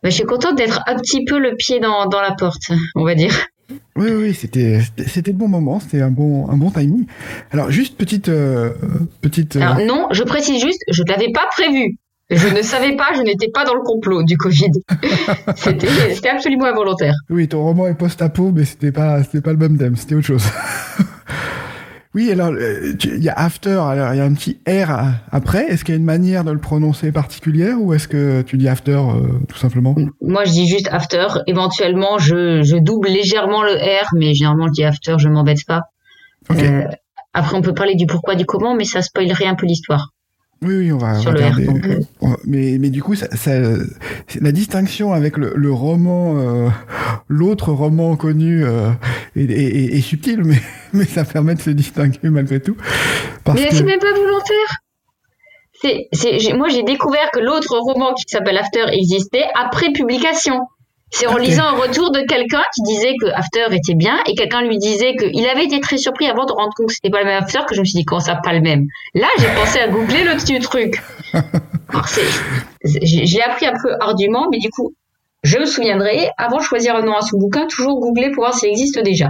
Mais 0.03 0.11
je 0.11 0.17
suis 0.17 0.25
contente 0.25 0.57
d'être 0.57 0.81
un 0.87 0.97
petit 0.97 1.25
peu 1.25 1.39
le 1.39 1.55
pied 1.57 1.79
dans, 1.79 2.07
dans 2.07 2.23
la 2.23 2.33
porte, 2.33 2.71
on 2.95 3.05
va 3.05 3.15
dire. 3.15 3.35
Oui, 3.97 4.09
oui, 4.13 4.35
c'était 4.35 4.81
c'était- 4.81 5.09
c'était 5.09 5.31
le 5.33 5.37
bon 5.37 5.47
moment, 5.49 5.79
c'était 5.79 6.01
un 6.01 6.11
bon 6.11 6.49
un 6.49 6.57
bon 6.57 6.71
timing. 6.71 7.07
Alors 7.53 7.71
juste 7.71 7.97
petite 7.99 8.29
euh, 8.29 8.71
petite. 9.21 9.57
euh, 9.57 9.61
Alors 9.61 9.79
non, 9.87 10.09
je 10.13 10.23
précise 10.23 10.61
juste, 10.61 10.83
je 10.91 11.03
ne 11.03 11.09
l'avais 11.09 11.31
pas 11.33 11.47
prévu. 11.53 11.99
Je 12.31 12.49
ne 12.49 12.63
savais 12.63 12.95
pas, 12.97 13.09
je 13.17 13.23
n'étais 13.23 13.49
pas 13.53 13.65
dans 13.65 13.75
le 13.75 13.83
complot 13.83 14.23
du 14.23 14.37
Covid. 14.37 14.71
C'était 15.57 16.29
absolument 16.29 16.67
involontaire. 16.67 17.15
Oui, 17.29 17.49
ton 17.49 17.63
roman 17.63 17.89
est 17.89 17.95
post-apo, 17.95 18.53
mais 18.55 18.65
c'était 18.65 18.93
pas, 18.93 19.23
c'était 19.25 19.41
pas 19.41 19.51
le 19.53 19.59
même 19.59 19.77
thème, 19.77 19.97
c'était 19.97 20.15
autre 20.15 20.27
chose. 20.27 20.45
oui, 22.15 22.31
alors, 22.31 22.53
euh, 22.53 22.93
il 23.05 23.23
y 23.23 23.29
a 23.29 23.35
after, 23.35 23.71
alors 23.71 24.15
il 24.15 24.19
y 24.19 24.21
a 24.21 24.25
un 24.25 24.35
petit 24.35 24.59
R 24.69 24.91
après. 25.33 25.67
Est-ce 25.71 25.85
qu'il 25.85 25.95
y 25.95 25.97
a 25.97 25.99
une 25.99 26.05
manière 26.05 26.45
de 26.45 26.53
le 26.53 26.59
prononcer 26.59 27.11
particulière 27.11 27.81
ou 27.81 27.95
est-ce 27.95 28.07
que 28.07 28.43
tu 28.43 28.57
dis 28.59 28.69
after 28.69 28.93
euh, 28.93 29.41
tout 29.49 29.59
simplement? 29.59 29.97
Moi, 30.21 30.45
je 30.45 30.53
dis 30.53 30.69
juste 30.69 30.89
after. 30.93 31.27
Éventuellement, 31.49 32.19
je, 32.19 32.63
je 32.63 32.77
double 32.77 33.09
légèrement 33.09 33.63
le 33.63 33.73
R, 33.73 34.07
mais 34.15 34.35
généralement, 34.35 34.69
je 34.69 34.73
dis 34.73 34.85
after, 34.85 35.17
je 35.19 35.29
m'embête 35.29 35.65
pas. 35.67 35.81
Euh, 36.53 36.85
après, 37.33 37.57
on 37.57 37.63
peut 37.63 37.75
parler 37.75 37.95
du 37.95 38.07
pourquoi, 38.07 38.35
du 38.35 38.45
comment, 38.45 38.75
mais 38.75 38.85
ça 38.85 39.03
spoilerait 39.03 39.47
un 39.47 39.55
peu 39.55 39.67
l'histoire. 39.67 40.11
Oui, 40.63 40.77
oui, 40.77 40.93
on 40.93 40.99
va 40.99 41.15
Sur 41.19 41.33
regarder. 41.33 41.67
euh. 41.69 42.29
Mais, 42.47 42.77
mais 42.79 42.91
du 42.91 43.03
coup, 43.03 43.15
ça, 43.15 43.27
la 44.41 44.53
distinction 44.53 45.13
avec 45.15 45.39
le, 45.39 45.55
le 45.57 45.73
roman, 45.73 46.39
euh, 46.39 46.69
l'autre 47.29 47.73
roman 47.73 48.15
connu 48.17 48.63
euh, 48.65 48.91
est, 49.37 49.45
est- 49.45 49.51
est- 49.51 49.97
est 49.97 50.01
subtile, 50.03 50.43
mais, 50.45 50.61
mais 50.93 51.07
ça 51.07 51.25
permet 51.25 51.55
de 51.55 51.63
se 51.63 51.71
distinguer 51.71 52.19
malgré 52.25 52.61
tout. 52.61 52.77
Parce 53.45 53.59
Mais 53.59 53.69
que... 53.69 53.75
c'est 53.77 53.85
même 53.85 54.01
pas 54.01 54.13
volontaire. 54.13 56.09
C'est, 56.13 56.55
moi, 56.55 56.69
j'ai 56.69 56.83
découvert 56.83 57.31
que 57.33 57.41
l'autre 57.41 57.79
roman 57.79 58.13
qui 58.13 58.25
s'appelle 58.29 58.59
After 58.59 58.85
existait 58.93 59.47
après 59.59 59.91
publication. 59.95 60.61
C'est 61.13 61.27
en 61.27 61.37
lisant 61.37 61.65
un 61.65 61.77
retour 61.77 62.13
de 62.13 62.21
quelqu'un 62.21 62.63
qui 62.75 62.83
disait 62.83 63.15
que 63.21 63.27
After 63.35 63.75
était 63.75 63.95
bien 63.95 64.17
et 64.27 64.35
quelqu'un 64.35 64.63
lui 64.63 64.79
disait 64.79 65.17
qu'il 65.17 65.47
avait 65.49 65.65
été 65.65 65.81
très 65.81 65.99
surpris 65.99 66.27
avant 66.27 66.47
de 66.47 66.53
rendre 66.53 66.73
compte 66.75 66.89
que 66.89 66.95
c'était 66.95 67.11
pas 67.11 67.21
le 67.21 67.27
même 67.27 67.43
After 67.43 67.61
que 67.69 67.75
je 67.75 67.81
me 67.81 67.85
suis 67.85 67.99
dit 67.99 68.05
comment 68.05 68.21
ça 68.21 68.37
pas 68.37 68.53
le 68.53 68.61
même? 68.61 68.87
Là, 69.15 69.27
j'ai 69.39 69.49
pensé 69.49 69.81
à 69.81 69.89
googler 69.89 70.25
le 70.25 70.37
petit 70.37 70.59
truc. 70.61 71.03
J'ai, 72.83 73.43
appris 73.43 73.67
un 73.67 73.75
peu 73.83 73.93
ardument, 74.01 74.47
mais 74.51 74.59
du 74.59 74.71
coup, 74.71 74.95
je 75.43 75.59
me 75.59 75.67
souviendrai, 75.67 76.31
avant 76.39 76.59
de 76.59 76.63
choisir 76.63 76.97
un 76.97 77.03
nom 77.03 77.15
à 77.15 77.21
son 77.21 77.37
bouquin, 77.39 77.67
toujours 77.67 78.01
googler 78.01 78.31
pour 78.31 78.45
voir 78.45 78.55
s'il 78.55 78.71
existe 78.71 78.99
déjà. 79.03 79.29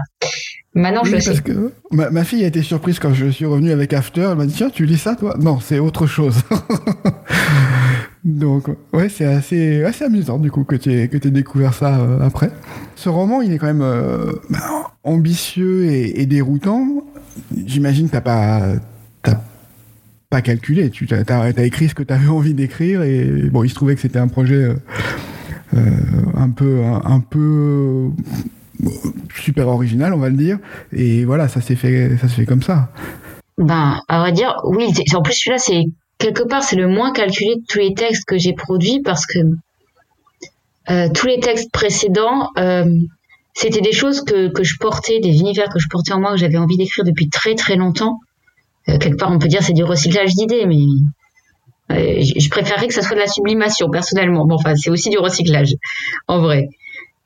Maintenant, 0.74 1.02
je 1.02 1.12
le 1.12 1.20
sais. 1.20 1.30
parce 1.30 1.40
que 1.40 1.72
ma, 1.90 2.10
ma 2.10 2.22
fille 2.22 2.44
a 2.44 2.46
été 2.46 2.62
surprise 2.62 3.00
quand 3.00 3.12
je 3.12 3.26
suis 3.26 3.46
revenu 3.46 3.72
avec 3.72 3.92
After. 3.92 4.28
Elle 4.30 4.36
m'a 4.36 4.46
dit 4.46 4.54
tiens, 4.54 4.70
tu 4.70 4.84
lis 4.84 4.98
ça 4.98 5.16
toi? 5.16 5.34
Non, 5.40 5.58
c'est 5.58 5.80
autre 5.80 6.06
chose. 6.06 6.36
Donc 8.24 8.68
ouais, 8.92 9.08
c'est 9.08 9.24
assez 9.24 9.82
assez 9.82 10.04
amusant 10.04 10.38
du 10.38 10.50
coup 10.50 10.64
que 10.64 10.76
tu 10.76 10.92
aies 10.92 11.08
que 11.08 11.16
t'aies 11.16 11.30
découvert 11.30 11.72
ça 11.74 12.00
euh, 12.00 12.20
après. 12.20 12.50
Ce 12.96 13.08
roman, 13.08 13.40
il 13.40 13.52
est 13.52 13.58
quand 13.58 13.66
même 13.66 13.82
euh, 13.82 14.32
bah, 14.50 14.92
ambitieux 15.04 15.86
et, 15.86 16.26
déroutant. 16.26 17.04
J'imagine 17.66 18.08
que 18.08 18.12
t'as 18.12 18.20
pas 18.20 18.60
pas 20.28 20.42
calculé. 20.42 20.90
Tu 20.90 21.06
t'as- 21.06 21.24
t'as 21.24 21.64
écrit 21.64 21.88
ce 21.88 21.94
que 21.94 22.02
tu 22.02 22.12
avais 22.12 22.28
envie 22.28 22.54
d'écrire 22.54 23.02
et 23.02 23.24
bon, 23.50 23.64
il 23.64 23.70
se 23.70 23.74
trouvait 23.74 23.94
que 23.94 24.00
c'était 24.00 24.18
un 24.18 24.28
projet 24.28 24.74
euh, 25.74 25.80
un 26.36 26.50
peu 26.50 26.82
un, 26.84 27.20
peu 27.20 28.10
super 29.34 29.68
original, 29.68 30.12
on 30.14 30.18
va 30.18 30.28
le 30.28 30.36
dire. 30.36 30.58
Et 30.92 31.24
voilà, 31.24 31.48
ça 31.48 31.60
s'est 31.60 31.76
fait, 31.76 32.16
ça 32.16 32.28
se 32.28 32.34
fait 32.34 32.46
comme 32.46 32.62
ça. 32.62 32.90
Ben, 33.58 34.00
à 34.08 34.20
vrai 34.20 34.32
dire, 34.32 34.54
oui. 34.64 34.86
En 35.14 35.22
plus, 35.22 35.34
celui-là, 35.34 35.58
c'est 35.58 35.84
quelque 36.20 36.44
part, 36.44 36.62
c'est 36.62 36.76
le 36.76 36.86
moins 36.86 37.12
calculé 37.12 37.56
de 37.56 37.64
tous 37.68 37.78
les 37.78 37.94
textes 37.94 38.24
que 38.24 38.38
j'ai 38.38 38.52
produits 38.52 39.00
parce 39.02 39.26
que 39.26 39.38
euh, 40.90 41.08
tous 41.12 41.26
les 41.26 41.40
textes 41.40 41.72
précédents, 41.72 42.50
euh, 42.58 42.84
c'était 43.54 43.80
des 43.80 43.92
choses 43.92 44.22
que, 44.22 44.48
que 44.48 44.62
je 44.62 44.76
portais, 44.78 45.18
des 45.18 45.38
univers 45.40 45.68
que 45.68 45.78
je 45.80 45.88
portais 45.88 46.12
en 46.12 46.20
moi, 46.20 46.32
que 46.32 46.38
j'avais 46.38 46.58
envie 46.58 46.76
d'écrire 46.76 47.04
depuis 47.04 47.28
très 47.28 47.54
très 47.54 47.76
longtemps. 47.76 48.20
Euh, 48.88 48.98
quelque 48.98 49.16
part, 49.16 49.32
on 49.32 49.38
peut 49.38 49.48
dire 49.48 49.62
c'est 49.62 49.72
du 49.72 49.84
recyclage 49.84 50.34
d'idées, 50.34 50.66
mais 50.66 50.84
euh, 51.90 52.22
je 52.22 52.48
préférerais 52.48 52.86
que 52.86 52.94
ça 52.94 53.02
soit 53.02 53.16
de 53.16 53.20
la 53.20 53.26
sublimation 53.26 53.88
personnellement. 53.90 54.46
Bon, 54.46 54.54
enfin, 54.54 54.76
c'est 54.76 54.90
aussi 54.90 55.10
du 55.10 55.18
recyclage, 55.18 55.74
en 56.28 56.40
vrai. 56.40 56.68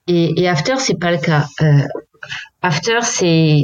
Et, 0.07 0.41
et 0.41 0.49
After, 0.49 0.77
c'est 0.79 0.99
pas 0.99 1.13
le 1.13 1.19
cas. 1.19 1.47
Euh, 1.61 1.83
After, 2.63 2.99
c'est 3.03 3.63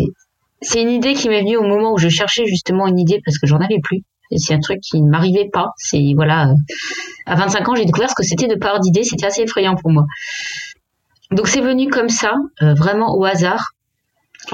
c'est 0.63 0.83
une 0.83 0.91
idée 0.91 1.15
qui 1.15 1.29
m'est 1.29 1.41
venue 1.41 1.57
au 1.57 1.63
moment 1.63 1.95
où 1.95 1.99
je 1.99 2.09
cherchais 2.09 2.45
justement 2.45 2.87
une 2.87 2.99
idée 2.99 3.21
parce 3.25 3.39
que 3.39 3.47
j'en 3.47 3.59
avais 3.59 3.81
plus. 3.83 4.03
C'est 4.37 4.55
un 4.55 4.61
truc 4.61 4.81
qui 4.81 5.01
ne 5.01 5.11
m'arrivait 5.11 5.49
pas. 5.53 5.73
C'est 5.77 6.13
voilà, 6.15 6.51
euh, 6.51 6.55
à 7.27 7.35
25 7.35 7.69
ans, 7.69 7.75
j'ai 7.75 7.85
découvert 7.85 8.11
ce 8.11 8.15
que 8.15 8.23
c'était 8.23 8.47
de 8.47 8.55
pas 8.55 8.69
avoir 8.69 8.81
d'idée. 8.81 9.03
C'était 9.03 9.27
assez 9.27 9.43
effrayant 9.43 9.75
pour 9.77 9.91
moi. 9.91 10.05
Donc 11.31 11.49
c'est 11.49 11.61
venu 11.61 11.89
comme 11.89 12.09
ça, 12.09 12.33
euh, 12.63 12.75
vraiment 12.75 13.15
au 13.17 13.25
hasard. 13.25 13.73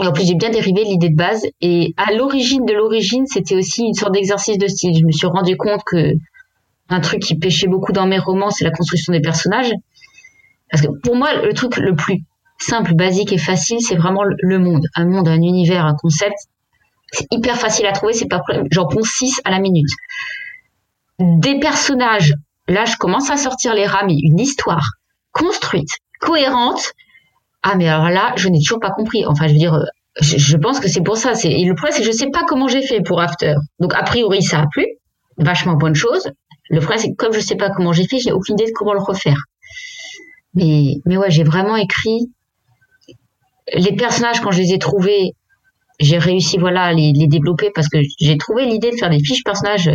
Et 0.02 0.06
en 0.06 0.12
plus, 0.12 0.26
j'ai 0.26 0.35
bien 0.35 0.50
dérivé 0.50 0.85
l'idée 0.85 1.09
de 1.09 1.16
base. 1.16 1.47
Et 1.61 1.95
à 1.97 2.12
l'origine 2.12 2.64
de 2.66 2.73
l'origine, 2.73 3.25
c'était 3.26 3.56
aussi 3.56 3.83
une 3.83 3.95
sorte 3.95 4.12
d'exercice 4.12 4.59
de 4.59 4.66
style. 4.66 4.97
Je 4.99 5.04
me 5.04 5.12
suis 5.12 5.26
rendu 5.26 5.56
compte 5.56 5.80
que 5.87 6.12
un 6.88 7.00
truc 7.00 7.21
qui 7.21 7.37
pêchait 7.37 7.66
beaucoup 7.66 7.92
dans 7.92 8.06
mes 8.06 8.18
romans, 8.18 8.50
c'est 8.50 8.64
la 8.64 8.71
construction 8.71 9.12
des 9.12 9.21
personnages. 9.21 9.73
Parce 10.71 10.83
que 10.83 10.88
pour 11.02 11.16
moi, 11.16 11.35
le 11.42 11.52
truc 11.52 11.76
le 11.76 11.95
plus 11.95 12.25
simple, 12.59 12.95
basique 12.95 13.33
et 13.33 13.38
facile, 13.38 13.78
c'est 13.80 13.97
vraiment 13.97 14.23
le 14.25 14.59
monde. 14.59 14.87
Un 14.95 15.06
monde, 15.06 15.28
un 15.28 15.37
univers, 15.37 15.85
un 15.85 15.95
concept. 15.95 16.37
C'est 17.12 17.26
hyper 17.30 17.56
facile 17.56 17.86
à 17.86 17.92
trouver, 17.92 18.12
c'est 18.12 18.28
pas. 18.28 18.42
J'en 18.70 18.86
ponds 18.86 19.02
6 19.02 19.40
à 19.44 19.50
la 19.50 19.58
minute. 19.58 19.88
Des 21.18 21.58
personnages, 21.58 22.34
là, 22.68 22.84
je 22.84 22.96
commence 22.96 23.30
à 23.30 23.36
sortir 23.36 23.75
les 23.75 23.86
rames, 23.86 24.10
et 24.10 24.18
une 24.22 24.40
histoire 24.40 24.84
construite, 25.32 25.90
cohérente. 26.20 26.92
Ah, 27.62 27.75
mais 27.76 27.88
alors 27.88 28.10
là, 28.10 28.32
je 28.36 28.48
n'ai 28.48 28.58
toujours 28.58 28.80
pas 28.80 28.90
compris. 28.90 29.25
Enfin, 29.26 29.46
je 29.46 29.52
veux 29.52 29.58
dire, 29.58 29.78
je, 30.20 30.56
pense 30.56 30.80
que 30.80 30.88
c'est 30.88 31.02
pour 31.02 31.16
ça. 31.16 31.32
Et 31.44 31.64
le 31.64 31.75
problème, 31.75 31.94
c'est 31.96 32.02
que 32.02 32.12
je 32.12 32.16
sais 32.16 32.30
pas 32.30 32.42
comment 32.46 32.68
j'ai 32.68 32.82
fait 32.82 33.00
pour 33.00 33.20
After. 33.20 33.54
Donc, 33.80 33.94
a 33.94 34.02
priori, 34.02 34.42
ça 34.42 34.60
a 34.60 34.66
plu. 34.66 34.86
Vachement 35.38 35.75
bonne 35.75 35.94
chose. 35.94 36.30
Le 36.70 36.80
problème, 36.80 36.98
c'est 36.98 37.10
que 37.10 37.16
comme 37.16 37.32
je 37.32 37.40
sais 37.40 37.56
pas 37.56 37.70
comment 37.70 37.92
j'ai 37.92 38.06
fait, 38.06 38.18
j'ai 38.18 38.32
aucune 38.32 38.54
idée 38.54 38.70
de 38.70 38.75
comment 38.75 38.94
le 38.94 39.00
refaire. 39.00 39.38
Mais, 40.54 40.94
mais 41.04 41.16
ouais, 41.16 41.30
j'ai 41.30 41.44
vraiment 41.44 41.76
écrit 41.76 42.30
les 43.75 43.94
personnages 43.94 44.40
quand 44.40 44.50
je 44.50 44.62
les 44.62 44.72
ai 44.72 44.78
trouvés, 44.78 45.32
j'ai 45.98 46.18
réussi 46.18 46.58
voilà 46.58 46.84
à 46.84 46.92
les, 46.92 47.12
les 47.12 47.26
développer 47.26 47.70
parce 47.74 47.88
que 47.88 47.98
j'ai 48.20 48.36
trouvé 48.36 48.66
l'idée 48.66 48.90
de 48.90 48.96
faire 48.96 49.10
des 49.10 49.20
fiches 49.20 49.44
personnages. 49.44 49.90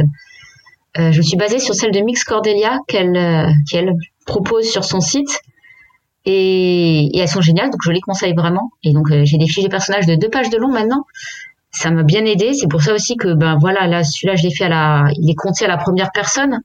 Euh, 0.97 1.11
je 1.11 1.17
me 1.17 1.21
suis 1.21 1.37
basée 1.37 1.59
sur 1.59 1.73
celle 1.73 1.91
de 1.91 1.99
Mix 1.99 2.23
Cordelia 2.23 2.79
qu'elle 2.87 3.15
euh, 3.15 3.47
qu'elle 3.69 3.93
propose 4.25 4.65
sur 4.69 4.83
son 4.83 4.99
site 4.99 5.39
et, 6.25 7.05
et 7.15 7.19
elles 7.19 7.29
sont 7.29 7.41
géniales 7.41 7.69
donc 7.69 7.79
je 7.83 7.91
les 7.91 8.01
conseille 8.01 8.33
vraiment. 8.33 8.71
Et 8.83 8.93
donc 8.93 9.11
euh, 9.11 9.23
j'ai 9.25 9.37
des 9.37 9.47
fiches 9.47 9.63
de 9.63 9.69
personnages 9.69 10.05
de 10.05 10.15
deux 10.15 10.29
pages 10.29 10.49
de 10.49 10.57
long 10.57 10.71
maintenant. 10.71 11.05
Ça 11.71 11.91
m'a 11.91 12.03
bien 12.03 12.25
aidé. 12.25 12.53
C'est 12.53 12.67
pour 12.67 12.81
ça 12.81 12.93
aussi 12.93 13.15
que 13.15 13.33
ben 13.33 13.57
voilà 13.59 13.87
là 13.87 14.03
celui-là 14.03 14.35
je 14.35 14.43
l'ai 14.43 14.53
fait 14.53 14.65
à 14.65 14.69
la 14.69 15.05
il 15.15 15.29
est 15.29 15.35
compté 15.35 15.65
à 15.65 15.67
la 15.67 15.77
première 15.77 16.11
personne 16.11 16.59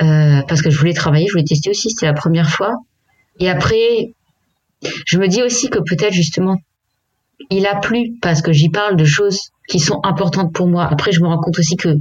euh, 0.00 0.42
parce 0.46 0.60
que 0.60 0.70
je 0.70 0.78
voulais 0.78 0.94
travailler, 0.94 1.26
je 1.26 1.32
voulais 1.32 1.44
tester 1.44 1.70
aussi. 1.70 1.90
C'était 1.90 2.06
la 2.06 2.14
première 2.14 2.50
fois. 2.50 2.74
Et 3.38 3.48
après 3.48 4.12
je 5.06 5.18
me 5.18 5.28
dis 5.28 5.42
aussi 5.42 5.70
que 5.70 5.78
peut-être 5.78 6.12
justement 6.12 6.56
il 7.48 7.66
a 7.66 7.76
plu 7.76 8.16
parce 8.20 8.42
que 8.42 8.52
j'y 8.52 8.68
parle 8.68 8.96
de 8.96 9.04
choses 9.04 9.50
qui 9.68 9.78
sont 9.78 10.00
importantes 10.04 10.52
pour 10.52 10.68
moi. 10.68 10.86
Après, 10.90 11.12
je 11.12 11.20
me 11.20 11.26
rends 11.26 11.38
compte 11.40 11.58
aussi 11.58 11.76
que 11.76 11.96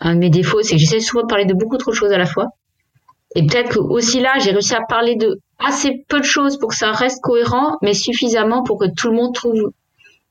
un 0.00 0.14
de 0.14 0.20
mes 0.20 0.30
défauts, 0.30 0.62
c'est 0.62 0.74
que 0.74 0.80
j'essaie 0.80 1.00
souvent 1.00 1.22
de 1.22 1.28
parler 1.28 1.44
de 1.44 1.54
beaucoup 1.54 1.76
trop 1.76 1.90
de 1.90 1.96
choses 1.96 2.12
à 2.12 2.18
la 2.18 2.26
fois. 2.26 2.46
Et 3.34 3.46
peut-être 3.46 3.70
que 3.70 3.78
aussi 3.78 4.20
là, 4.20 4.32
j'ai 4.40 4.52
réussi 4.52 4.74
à 4.74 4.80
parler 4.88 5.16
de 5.16 5.40
assez 5.58 6.04
peu 6.08 6.20
de 6.20 6.24
choses 6.24 6.58
pour 6.58 6.70
que 6.70 6.76
ça 6.76 6.92
reste 6.92 7.20
cohérent, 7.20 7.76
mais 7.82 7.94
suffisamment 7.94 8.62
pour 8.62 8.78
que 8.78 8.86
tout 8.96 9.08
le 9.08 9.16
monde 9.16 9.34
trouve 9.34 9.72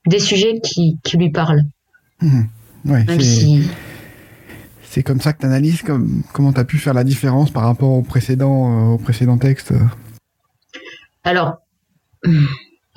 des 0.06 0.18
sujets 0.18 0.60
qui, 0.60 0.98
qui 1.04 1.16
lui 1.16 1.30
parlent. 1.30 1.62
Mmh. 2.20 2.44
c'est 4.82 5.02
comme 5.04 5.20
ça 5.20 5.32
que 5.32 5.40
tu 5.40 5.46
analyses 5.46 5.82
comme, 5.82 6.22
comment 6.32 6.52
tu 6.52 6.58
as 6.58 6.64
pu 6.64 6.78
faire 6.78 6.94
la 6.94 7.04
différence 7.04 7.50
par 7.50 7.62
rapport 7.64 7.90
au 7.90 8.02
précédent, 8.02 8.90
euh, 8.90 8.94
au 8.94 8.98
précédent 8.98 9.38
texte? 9.38 9.72
Alors, 11.22 11.58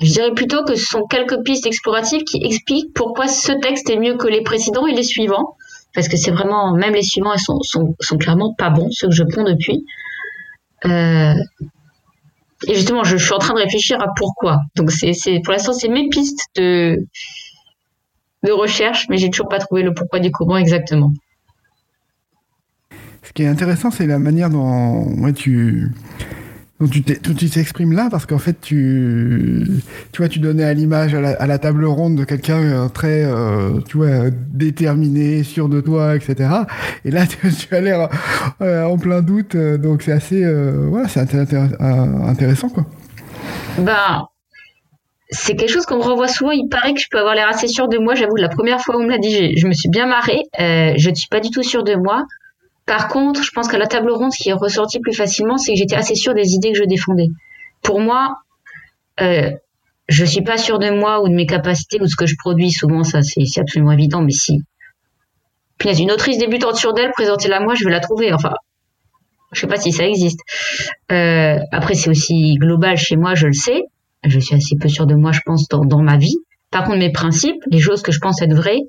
je 0.02 0.12
dirais 0.12 0.32
plutôt 0.34 0.64
que 0.64 0.74
ce 0.74 0.84
sont 0.84 1.06
quelques 1.08 1.42
pistes 1.44 1.66
exploratives 1.66 2.24
qui 2.24 2.38
expliquent 2.44 2.92
pourquoi 2.94 3.28
ce 3.28 3.52
texte 3.52 3.88
est 3.88 3.98
mieux 3.98 4.16
que 4.16 4.26
les 4.26 4.42
précédents 4.42 4.86
et 4.86 4.94
les 4.94 5.02
suivants. 5.02 5.56
Parce 5.94 6.08
que 6.08 6.16
c'est 6.16 6.30
vraiment, 6.30 6.74
même 6.74 6.94
les 6.94 7.02
suivants, 7.02 7.34
ils 7.34 7.40
sont, 7.40 7.58
sont, 8.00 8.18
clairement 8.18 8.54
pas 8.56 8.70
bons, 8.70 8.88
ceux 8.90 9.08
que 9.08 9.14
je 9.14 9.24
prends 9.24 9.44
depuis. 9.44 9.84
Euh, 10.86 11.34
et 12.66 12.74
justement, 12.74 13.04
je, 13.04 13.16
suis 13.16 13.32
en 13.32 13.38
train 13.38 13.54
de 13.54 13.60
réfléchir 13.60 14.00
à 14.00 14.06
pourquoi. 14.16 14.58
Donc, 14.74 14.90
pour 15.44 15.52
l'instant, 15.52 15.72
c'est 15.72 15.88
mes 15.88 16.08
pistes 16.08 16.48
de, 16.56 16.96
recherche, 18.50 19.06
mais 19.08 19.18
j'ai 19.18 19.30
toujours 19.30 19.48
pas 19.48 19.58
trouvé 19.58 19.82
le 19.82 19.92
pourquoi 19.92 20.18
du 20.18 20.30
comment 20.30 20.56
exactement. 20.56 21.12
Ce 23.22 23.32
qui 23.32 23.42
est 23.42 23.48
intéressant, 23.48 23.90
c'est 23.90 24.06
la 24.06 24.18
manière 24.18 24.50
dont 24.50 25.32
tu, 25.32 25.90
tu 26.88 27.50
t'exprimes 27.50 27.92
là 27.92 28.08
parce 28.10 28.26
qu'en 28.26 28.38
fait 28.38 28.60
tu 28.60 29.64
vois 30.16 30.28
tu 30.28 30.38
donnais 30.38 30.64
à 30.64 30.74
l'image 30.74 31.14
à, 31.14 31.46
la, 31.46 31.58
table 31.58 31.84
ronde 31.84 32.16
de 32.16 32.24
quelqu'un 32.24 32.62
euh, 32.62 32.88
très 32.88 33.24
euh, 33.24 33.80
tu 33.86 33.98
vois 33.98 34.30
déterminé 34.30 35.42
sûr 35.42 35.68
de 35.68 35.80
toi 35.80 36.16
etc 36.16 36.50
et 37.04 37.10
là 37.10 37.26
tu, 37.26 37.74
as 37.74 37.80
l'air 37.80 38.08
euh, 38.60 38.84
en 38.84 38.98
plein 38.98 39.22
doute 39.22 39.56
donc 39.56 40.02
c'est 40.02 40.12
assez 40.12 40.42
voilà 40.88 41.08
c'est 41.08 41.20
intéressant 41.20 42.68
quoi 42.68 42.86
ben 43.78 44.26
c'est 45.34 45.56
quelque 45.56 45.70
chose 45.70 45.86
qu'on 45.86 45.96
me 45.96 46.02
renvoie 46.02 46.28
souvent. 46.28 46.50
Il 46.50 46.68
paraît 46.68 46.92
que 46.92 47.00
je 47.00 47.06
peux 47.10 47.18
avoir 47.18 47.34
l'air 47.34 47.48
assez 47.48 47.66
sûr 47.66 47.88
de 47.88 47.96
moi. 47.96 48.14
J'avoue, 48.14 48.36
la 48.36 48.50
première 48.50 48.82
fois 48.82 48.98
où 48.98 49.00
on 49.00 49.04
me 49.04 49.08
l'a 49.08 49.16
dit, 49.16 49.56
je 49.56 49.66
me 49.66 49.72
suis 49.72 49.88
bien 49.88 50.04
marrée. 50.04 50.42
je 50.58 51.08
ne 51.08 51.14
suis 51.14 51.28
pas 51.30 51.40
du 51.40 51.48
tout 51.48 51.62
sûre 51.62 51.84
de 51.84 51.94
moi. 51.94 52.26
Par 52.86 53.08
contre, 53.08 53.42
je 53.42 53.50
pense 53.52 53.68
qu'à 53.68 53.78
la 53.78 53.86
table 53.86 54.10
ronde, 54.10 54.32
ce 54.32 54.42
qui 54.42 54.48
est 54.48 54.54
ressorti 54.54 54.98
plus 55.00 55.12
facilement, 55.12 55.56
c'est 55.56 55.72
que 55.72 55.78
j'étais 55.78 55.94
assez 55.94 56.14
sûre 56.14 56.34
des 56.34 56.54
idées 56.54 56.72
que 56.72 56.78
je 56.78 56.84
défendais. 56.84 57.28
Pour 57.82 58.00
moi, 58.00 58.38
euh, 59.20 59.50
je 60.08 60.24
suis 60.24 60.42
pas 60.42 60.58
sûre 60.58 60.78
de 60.78 60.90
moi 60.90 61.22
ou 61.22 61.28
de 61.28 61.34
mes 61.34 61.46
capacités 61.46 61.98
ou 62.00 62.04
de 62.04 62.08
ce 62.08 62.16
que 62.16 62.26
je 62.26 62.34
produis. 62.38 62.72
Souvent, 62.72 63.04
ça, 63.04 63.20
c'est 63.22 63.60
absolument 63.60 63.92
évident, 63.92 64.22
mais 64.22 64.32
si. 64.32 64.60
Puis, 65.78 65.96
une 65.98 66.10
autrice 66.10 66.38
débutante 66.38 66.76
sur 66.76 66.92
d'elle, 66.92 67.10
présentez-la 67.12 67.60
moi, 67.60 67.74
je 67.74 67.84
vais 67.84 67.90
la 67.90 68.00
trouver. 68.00 68.32
Enfin, 68.32 68.52
je 69.52 69.60
sais 69.60 69.66
pas 69.66 69.76
si 69.76 69.92
ça 69.92 70.06
existe. 70.06 70.40
Euh, 71.10 71.58
après, 71.70 71.94
c'est 71.94 72.10
aussi 72.10 72.54
global 72.54 72.96
chez 72.96 73.16
moi, 73.16 73.34
je 73.34 73.46
le 73.46 73.52
sais. 73.52 73.82
Je 74.24 74.38
suis 74.38 74.54
assez 74.54 74.76
peu 74.80 74.88
sûre 74.88 75.06
de 75.06 75.14
moi, 75.14 75.32
je 75.32 75.40
pense, 75.44 75.68
dans 75.68 76.02
ma 76.02 76.16
vie. 76.16 76.36
Par 76.70 76.84
contre, 76.84 76.98
mes 76.98 77.12
principes, 77.12 77.62
les 77.70 77.80
choses 77.80 78.02
que 78.02 78.12
je 78.12 78.18
pense 78.18 78.40
être 78.42 78.54
vraies, 78.54 78.80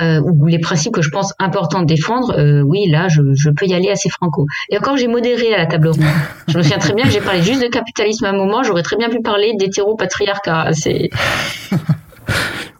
euh, 0.00 0.20
ou 0.20 0.46
les 0.46 0.58
principes 0.58 0.94
que 0.94 1.02
je 1.02 1.10
pense 1.10 1.34
importants 1.38 1.80
de 1.80 1.86
défendre, 1.86 2.38
euh, 2.38 2.62
oui, 2.62 2.88
là, 2.88 3.08
je, 3.08 3.22
je, 3.34 3.50
peux 3.50 3.66
y 3.66 3.74
aller 3.74 3.90
assez 3.90 4.08
franco. 4.08 4.46
Et 4.70 4.78
encore, 4.78 4.96
j'ai 4.96 5.08
modéré 5.08 5.54
à 5.54 5.58
la 5.58 5.66
table 5.66 5.88
ronde. 5.88 6.04
Je 6.48 6.58
me 6.58 6.62
souviens 6.62 6.78
très 6.78 6.94
bien 6.94 7.04
que 7.04 7.10
j'ai 7.10 7.20
parlé 7.20 7.42
juste 7.42 7.62
de 7.62 7.68
capitalisme 7.68 8.24
à 8.24 8.30
un 8.30 8.36
moment, 8.36 8.62
j'aurais 8.62 8.82
très 8.82 8.96
bien 8.96 9.08
pu 9.08 9.20
parler 9.20 9.52
d'hétéro-patriarcat. 9.58 10.70
C'est... 10.72 11.10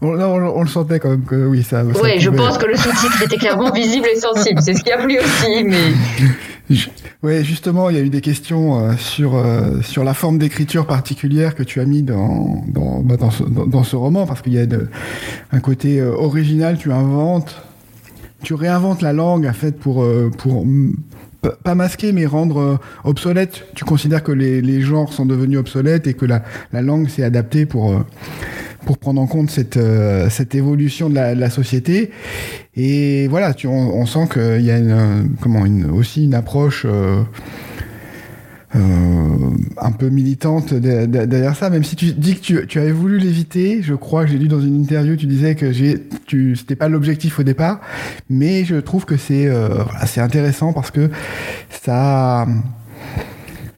on, 0.02 0.18
on, 0.18 0.62
le 0.62 0.68
sentait 0.68 0.98
quand 0.98 1.10
même 1.10 1.24
que 1.24 1.46
oui, 1.46 1.62
ça. 1.62 1.84
Oui, 1.84 2.18
je 2.18 2.30
pense 2.30 2.58
que 2.58 2.66
le 2.66 2.76
sous-titre 2.76 3.22
était 3.22 3.36
clairement 3.36 3.70
visible 3.70 4.06
et 4.14 4.18
sensible. 4.18 4.60
C'est 4.62 4.74
ce 4.74 4.82
qui 4.82 4.92
a 4.92 4.98
plu 4.98 5.18
aussi, 5.18 5.64
mais. 5.64 6.26
Oui, 7.22 7.44
justement, 7.44 7.90
il 7.90 7.96
y 7.96 7.98
a 7.98 8.02
eu 8.02 8.10
des 8.10 8.20
questions 8.20 8.78
euh, 8.78 8.92
sur 8.96 9.34
euh, 9.34 9.80
sur 9.82 10.04
la 10.04 10.14
forme 10.14 10.38
d'écriture 10.38 10.86
particulière 10.86 11.54
que 11.54 11.62
tu 11.62 11.80
as 11.80 11.84
mis 11.84 12.02
dans 12.02 12.64
dans, 12.68 13.00
bah, 13.00 13.16
dans, 13.16 13.30
ce, 13.30 13.42
dans, 13.42 13.82
ce, 13.82 13.96
roman, 13.96 14.26
parce 14.26 14.40
qu'il 14.40 14.54
y 14.54 14.58
a 14.58 14.66
de, 14.66 14.88
un 15.52 15.60
côté 15.60 16.00
euh, 16.00 16.12
original. 16.12 16.78
Tu 16.78 16.92
inventes, 16.92 17.60
tu 18.42 18.54
réinventes 18.54 19.02
la 19.02 19.12
langue 19.12 19.46
en 19.46 19.52
fait 19.52 19.72
pour 19.78 20.06
pour 20.38 20.64
pas 21.64 21.74
masquer 21.74 22.12
mais 22.12 22.24
rendre 22.24 22.78
obsolète. 23.04 23.66
Tu 23.74 23.84
considères 23.84 24.22
que 24.22 24.32
les, 24.32 24.62
les 24.62 24.80
genres 24.80 25.12
sont 25.12 25.26
devenus 25.26 25.58
obsolètes 25.58 26.06
et 26.06 26.14
que 26.14 26.24
la 26.24 26.42
la 26.72 26.82
langue 26.82 27.08
s'est 27.08 27.24
adaptée 27.24 27.66
pour 27.66 28.00
pour 28.84 28.98
prendre 28.98 29.20
en 29.20 29.26
compte 29.26 29.50
cette, 29.50 29.76
euh, 29.76 30.28
cette 30.30 30.54
évolution 30.54 31.08
de 31.08 31.14
la, 31.14 31.50
société. 31.50 32.10
Et 32.76 33.28
voilà, 33.28 33.54
tu, 33.54 33.66
on, 33.66 34.06
sent 34.06 34.28
qu'il 34.32 34.64
y 34.64 34.70
a 34.70 34.78
comment, 35.40 35.64
aussi 35.92 36.24
une 36.24 36.34
approche 36.34 36.86
euh, 36.88 37.22
euh, 38.76 39.50
un 39.78 39.90
peu 39.90 40.10
militante 40.10 40.72
derrière 40.74 41.56
ça, 41.56 41.70
même 41.70 41.82
si 41.82 41.96
tu 41.96 42.12
dis 42.12 42.36
que 42.36 42.40
tu, 42.40 42.66
tu 42.68 42.78
avais 42.78 42.92
voulu 42.92 43.18
l'éviter, 43.18 43.82
je 43.82 43.94
crois 43.94 44.24
que 44.24 44.30
j'ai 44.30 44.38
lu 44.38 44.46
dans 44.46 44.60
une 44.60 44.80
interview, 44.80 45.16
tu 45.16 45.26
disais 45.26 45.56
que 45.56 45.72
tu 46.26 46.54
c'était 46.54 46.76
pas 46.76 46.88
l'objectif 46.88 47.40
au 47.40 47.42
départ, 47.42 47.80
mais 48.28 48.64
je 48.64 48.76
trouve 48.76 49.06
que 49.06 49.16
c'est 49.16 49.48
euh, 49.48 49.82
c'est 50.06 50.20
intéressant 50.20 50.72
parce 50.72 50.92
que 50.92 51.10
ça 51.82 52.46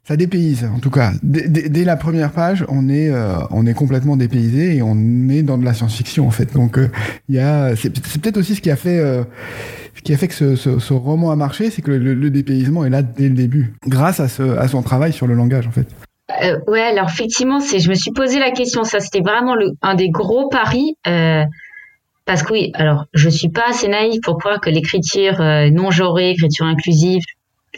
ça 0.04 0.16
dépayse, 0.16 0.68
en 0.74 0.80
tout 0.80 0.90
cas. 0.90 1.12
Dès, 1.22 1.84
la 1.84 1.96
première 1.96 2.32
page, 2.32 2.64
on 2.68 2.88
est, 2.88 3.08
euh, 3.08 3.36
on 3.50 3.66
est 3.66 3.74
complètement 3.74 4.16
dépaysé 4.16 4.76
et 4.76 4.82
on 4.82 4.96
est 5.28 5.42
dans 5.42 5.58
de 5.58 5.64
la 5.64 5.74
science-fiction, 5.74 6.26
en 6.26 6.32
fait. 6.32 6.52
Donc, 6.54 6.76
euh, 6.76 6.90
il 7.28 7.36
y 7.36 7.38
a, 7.38 7.76
c'est, 7.76 7.90
peut-être 7.90 8.36
aussi 8.36 8.56
ce 8.56 8.60
qui 8.60 8.70
a 8.70 8.76
fait, 8.76 8.98
euh, 8.98 9.22
ce 9.94 10.02
qui 10.02 10.12
a 10.12 10.16
fait 10.16 10.26
que 10.26 10.56
ce, 10.56 10.92
roman 10.92 11.30
a 11.30 11.36
marché, 11.36 11.70
c'est 11.70 11.82
que 11.82 11.92
le, 11.92 12.30
dépaysement 12.30 12.84
est 12.84 12.90
là 12.90 13.02
dès 13.02 13.28
le 13.28 13.34
début, 13.34 13.74
grâce 13.86 14.18
à, 14.18 14.28
son 14.28 14.82
travail 14.82 15.12
sur 15.12 15.28
le 15.28 15.34
langage, 15.34 15.68
en 15.68 15.72
fait. 15.72 15.86
Ouais, 16.66 16.80
alors 16.80 17.08
effectivement, 17.08 17.60
je 17.60 17.88
me 17.88 17.94
suis 17.94 18.10
posé 18.10 18.40
la 18.40 18.50
question. 18.50 18.84
Ça, 18.84 19.00
c'était 19.00 19.20
vraiment 19.20 19.54
un 19.82 19.94
des 19.94 20.08
gros 20.08 20.48
paris. 20.48 20.96
parce 22.24 22.42
que 22.42 22.52
oui, 22.52 22.72
alors 22.74 23.04
je 23.12 23.28
suis 23.28 23.50
pas 23.50 23.68
assez 23.68 23.86
naïve 23.86 24.18
pour 24.22 24.38
croire 24.38 24.60
que 24.60 24.70
l'écriture 24.70 25.38
non 25.70 25.92
genrée, 25.92 26.30
écriture 26.30 26.66
inclusive, 26.66 27.22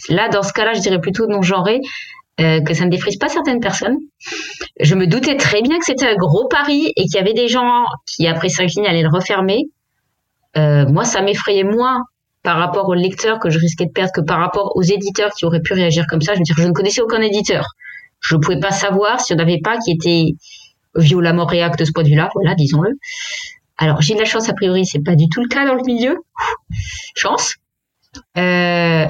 là 0.08 0.28
dans 0.28 0.42
ce 0.42 0.52
cas-là, 0.52 0.74
je 0.74 0.80
dirais 0.80 1.00
plutôt 1.00 1.26
non 1.26 1.42
genrée, 1.42 1.80
euh, 2.40 2.60
que 2.62 2.74
ça 2.74 2.84
ne 2.84 2.90
défrise 2.90 3.16
pas 3.16 3.28
certaines 3.28 3.60
personnes. 3.60 3.96
Je 4.80 4.94
me 4.96 5.06
doutais 5.06 5.36
très 5.36 5.62
bien 5.62 5.78
que 5.78 5.84
c'était 5.84 6.08
un 6.08 6.16
gros 6.16 6.48
pari 6.48 6.92
et 6.96 7.02
qu'il 7.04 7.14
y 7.14 7.18
avait 7.18 7.32
des 7.32 7.46
gens 7.46 7.84
qui, 8.06 8.26
après 8.26 8.48
cinq 8.48 8.70
lignes, 8.74 8.86
allaient 8.86 9.02
le 9.02 9.08
refermer. 9.08 9.62
Euh, 10.56 10.84
moi, 10.86 11.04
ça 11.04 11.22
m'effrayait 11.22 11.64
moins 11.64 12.02
par 12.42 12.58
rapport 12.58 12.88
aux 12.88 12.94
lecteurs 12.94 13.38
que 13.38 13.50
je 13.50 13.58
risquais 13.58 13.86
de 13.86 13.92
perdre 13.92 14.12
que 14.12 14.20
par 14.20 14.38
rapport 14.38 14.72
aux 14.74 14.82
éditeurs 14.82 15.30
qui 15.32 15.44
auraient 15.44 15.60
pu 15.60 15.74
réagir 15.74 16.06
comme 16.08 16.20
ça. 16.20 16.34
Je 16.34 16.38
veux 16.38 16.44
dire, 16.44 16.56
je 16.58 16.66
ne 16.66 16.72
connaissais 16.72 17.00
aucun 17.00 17.20
éditeur. 17.20 17.66
Je 18.20 18.34
ne 18.34 18.40
pouvais 18.40 18.58
pas 18.58 18.72
savoir 18.72 19.20
s'il 19.20 19.36
n'y 19.36 19.42
en 19.42 19.46
avait 19.46 19.60
pas 19.62 19.78
qui 19.78 19.92
était 19.92 20.32
violemment 20.96 21.46
réacte 21.46 21.78
de 21.78 21.84
ce 21.84 21.92
point 21.92 22.02
de 22.02 22.08
vue-là. 22.08 22.30
Voilà, 22.34 22.54
disons-le. 22.56 22.90
Alors, 23.78 24.02
j'ai 24.02 24.14
de 24.14 24.18
la 24.18 24.24
chance, 24.24 24.48
a 24.48 24.54
priori, 24.54 24.86
c'est 24.86 25.02
pas 25.02 25.14
du 25.14 25.28
tout 25.28 25.40
le 25.42 25.48
cas 25.48 25.66
dans 25.66 25.74
le 25.74 25.82
milieu. 25.84 26.16
Chance. 27.14 27.56
Euh, 28.36 29.06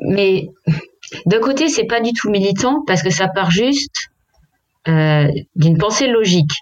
mais 0.00 0.48
d'un 1.26 1.40
côté, 1.40 1.68
c'est 1.68 1.86
pas 1.86 2.00
du 2.00 2.12
tout 2.12 2.30
militant 2.30 2.82
parce 2.86 3.02
que 3.02 3.10
ça 3.10 3.28
part 3.28 3.50
juste 3.50 4.08
euh, 4.88 5.28
d'une 5.56 5.78
pensée 5.78 6.06
logique. 6.06 6.52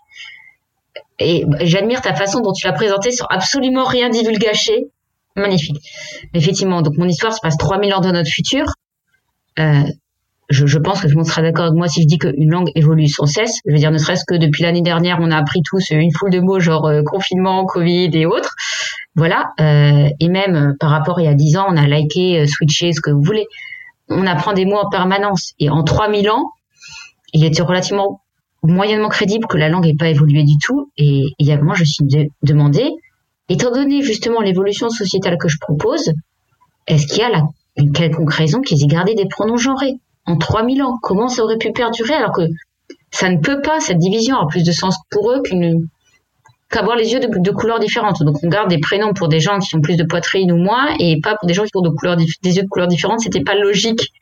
Et 1.18 1.44
j'admire 1.62 2.02
ta 2.02 2.14
façon 2.14 2.40
dont 2.40 2.52
tu 2.52 2.66
l'as 2.66 2.72
présenté 2.72 3.10
sans 3.10 3.26
absolument 3.26 3.84
rien 3.84 4.08
divulgacher. 4.10 4.86
Magnifique. 5.34 5.76
Effectivement, 6.34 6.82
donc 6.82 6.96
mon 6.96 7.06
histoire 7.06 7.32
se 7.32 7.40
passe 7.42 7.56
3000 7.56 7.94
ans 7.94 8.00
dans 8.00 8.12
notre 8.12 8.30
futur. 8.30 8.64
Euh, 9.58 9.84
je, 10.48 10.66
je, 10.66 10.78
pense 10.78 11.00
que 11.00 11.06
tout 11.06 11.12
le 11.12 11.16
monde 11.16 11.26
sera 11.26 11.42
d'accord 11.42 11.66
avec 11.66 11.76
moi 11.76 11.88
si 11.88 12.02
je 12.02 12.06
dis 12.06 12.18
qu'une 12.18 12.50
langue 12.50 12.70
évolue 12.74 13.08
sans 13.08 13.26
cesse. 13.26 13.60
Je 13.66 13.72
veux 13.72 13.78
dire, 13.78 13.90
ne 13.90 13.98
serait-ce 13.98 14.24
que 14.26 14.34
depuis 14.34 14.62
l'année 14.62 14.82
dernière, 14.82 15.18
on 15.20 15.30
a 15.30 15.36
appris 15.36 15.60
tous 15.62 15.90
une 15.90 16.12
foule 16.12 16.30
de 16.30 16.40
mots 16.40 16.60
genre 16.60 16.86
euh, 16.86 17.02
confinement, 17.02 17.64
Covid 17.64 18.10
et 18.12 18.26
autres. 18.26 18.54
Voilà. 19.14 19.50
Euh, 19.60 20.08
et 20.20 20.28
même 20.28 20.54
euh, 20.54 20.72
par 20.78 20.90
rapport 20.90 21.18
à 21.18 21.22
il 21.22 21.24
y 21.24 21.28
a 21.28 21.34
10 21.34 21.56
ans, 21.56 21.66
on 21.68 21.76
a 21.76 21.86
liké, 21.86 22.46
switché, 22.46 22.92
ce 22.92 23.00
que 23.00 23.10
vous 23.10 23.22
voulez 23.22 23.46
on 24.08 24.26
apprend 24.26 24.52
des 24.52 24.64
mots 24.64 24.78
en 24.78 24.88
permanence. 24.88 25.52
Et 25.58 25.70
en 25.70 25.82
3000 25.82 26.30
ans, 26.30 26.50
il 27.32 27.44
était 27.44 27.62
relativement 27.62 28.20
moyennement 28.62 29.08
crédible 29.08 29.46
que 29.46 29.56
la 29.56 29.68
langue 29.68 29.86
n'ait 29.86 29.96
pas 29.96 30.08
évolué 30.08 30.42
du 30.44 30.56
tout. 30.64 30.90
Et 30.96 31.24
a, 31.50 31.56
moi, 31.58 31.74
je 31.74 31.82
me 31.82 31.86
suis 31.86 32.30
demandé, 32.42 32.88
étant 33.48 33.70
donné 33.70 34.02
justement 34.02 34.40
l'évolution 34.40 34.90
sociétale 34.90 35.38
que 35.38 35.48
je 35.48 35.58
propose, 35.58 36.12
est-ce 36.86 37.06
qu'il 37.06 37.18
y 37.18 37.22
a 37.22 37.30
là 37.30 37.42
une 37.76 37.92
quelconque 37.92 38.32
raison 38.32 38.60
qu'ils 38.60 38.82
aient 38.82 38.88
gardé 38.88 39.14
des 39.14 39.26
pronoms 39.26 39.56
genrés? 39.56 39.94
En 40.26 40.36
3000 40.36 40.82
ans 40.82 40.98
Comment 41.02 41.28
ça 41.28 41.42
aurait 41.42 41.58
pu 41.58 41.72
perdurer 41.72 42.14
alors 42.14 42.32
que 42.32 42.42
ça 43.10 43.28
ne 43.28 43.38
peut 43.38 43.60
pas, 43.62 43.80
cette 43.80 43.98
division 43.98 44.36
a 44.36 44.46
plus 44.46 44.64
de 44.64 44.72
sens 44.72 44.96
pour 45.10 45.30
eux 45.30 45.40
qu'une 45.42 45.88
qu'avoir 46.70 46.96
les 46.96 47.12
yeux 47.12 47.20
de, 47.20 47.50
couleurs 47.52 47.78
différentes. 47.78 48.22
Donc 48.22 48.36
on 48.42 48.48
garde 48.48 48.68
des 48.68 48.78
prénoms 48.78 49.12
pour 49.14 49.28
des 49.28 49.40
gens 49.40 49.58
qui 49.58 49.74
ont 49.76 49.80
plus 49.80 49.96
de 49.96 50.04
poitrine 50.04 50.50
ou 50.50 50.56
moins, 50.56 50.88
et 50.98 51.20
pas 51.20 51.36
pour 51.36 51.46
des 51.46 51.54
gens 51.54 51.64
qui 51.64 51.70
ont 51.76 51.82
des 52.42 52.56
yeux 52.56 52.62
de 52.62 52.68
couleurs 52.68 52.88
différentes. 52.88 53.20
C'était 53.20 53.44
pas 53.44 53.54
logique. 53.54 54.12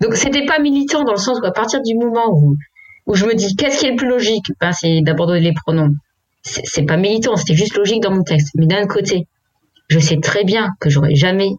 Donc 0.00 0.14
c'était 0.14 0.44
pas 0.44 0.58
militant 0.58 1.02
dans 1.04 1.12
le 1.12 1.18
sens 1.18 1.38
où 1.42 1.46
à 1.46 1.50
partir 1.50 1.80
du 1.82 1.94
moment 1.94 2.30
où, 2.30 2.56
où 3.06 3.14
je 3.14 3.24
me 3.24 3.34
dis 3.34 3.56
qu'est-ce 3.56 3.80
qui 3.80 3.86
est 3.86 3.90
le 3.90 3.96
plus 3.96 4.08
logique, 4.08 4.46
ben, 4.60 4.72
c'est 4.72 5.00
d'abandonner 5.00 5.40
les 5.40 5.54
pronoms. 5.54 5.90
C'est 6.42 6.84
pas 6.84 6.96
militant, 6.96 7.36
c'était 7.36 7.54
juste 7.54 7.76
logique 7.76 8.02
dans 8.02 8.12
mon 8.12 8.22
texte. 8.22 8.50
Mais 8.54 8.66
d'un 8.66 8.86
côté, 8.86 9.26
je 9.88 9.98
sais 9.98 10.18
très 10.20 10.44
bien 10.44 10.68
que 10.80 10.90
j'aurais 10.90 11.14
jamais 11.14 11.50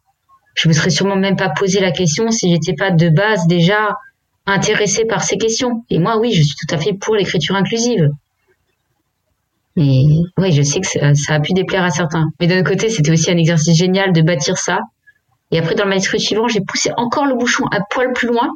je 0.55 0.67
me 0.67 0.73
serais 0.73 0.89
sûrement 0.89 1.15
même 1.15 1.35
pas 1.35 1.49
posé 1.49 1.79
la 1.79 1.91
question 1.91 2.31
si 2.31 2.51
j'étais 2.51 2.73
pas 2.73 2.91
de 2.91 3.09
base 3.09 3.47
déjà 3.47 3.95
intéressée 4.45 5.05
par 5.05 5.23
ces 5.23 5.38
questions. 5.38 5.83
Et 5.89 5.99
moi, 5.99 6.17
oui, 6.17 6.33
je 6.33 6.41
suis 6.41 6.55
tout 6.55 6.73
à 6.73 6.77
fait 6.77 6.93
pour 6.93 7.15
l'écriture 7.15 7.55
inclusive. 7.55 8.09
Mais 9.75 10.03
oui, 10.38 10.51
je 10.51 10.62
sais 10.62 10.81
que 10.81 10.88
ça, 10.88 11.33
a 11.33 11.39
pu 11.39 11.53
déplaire 11.53 11.83
à 11.83 11.89
certains. 11.89 12.25
Mais 12.39 12.47
d'un 12.47 12.63
côté, 12.63 12.89
c'était 12.89 13.12
aussi 13.12 13.31
un 13.31 13.38
exercice 13.38 13.77
génial 13.77 14.12
de 14.12 14.21
bâtir 14.21 14.57
ça. 14.57 14.79
Et 15.51 15.59
après, 15.59 15.75
dans 15.75 15.83
le 15.83 15.89
manuscrit 15.89 16.19
suivant, 16.19 16.47
j'ai 16.47 16.62
poussé 16.62 16.91
encore 16.97 17.25
le 17.25 17.35
bouchon 17.35 17.63
un 17.71 17.79
poil 17.89 18.12
plus 18.13 18.27
loin. 18.27 18.49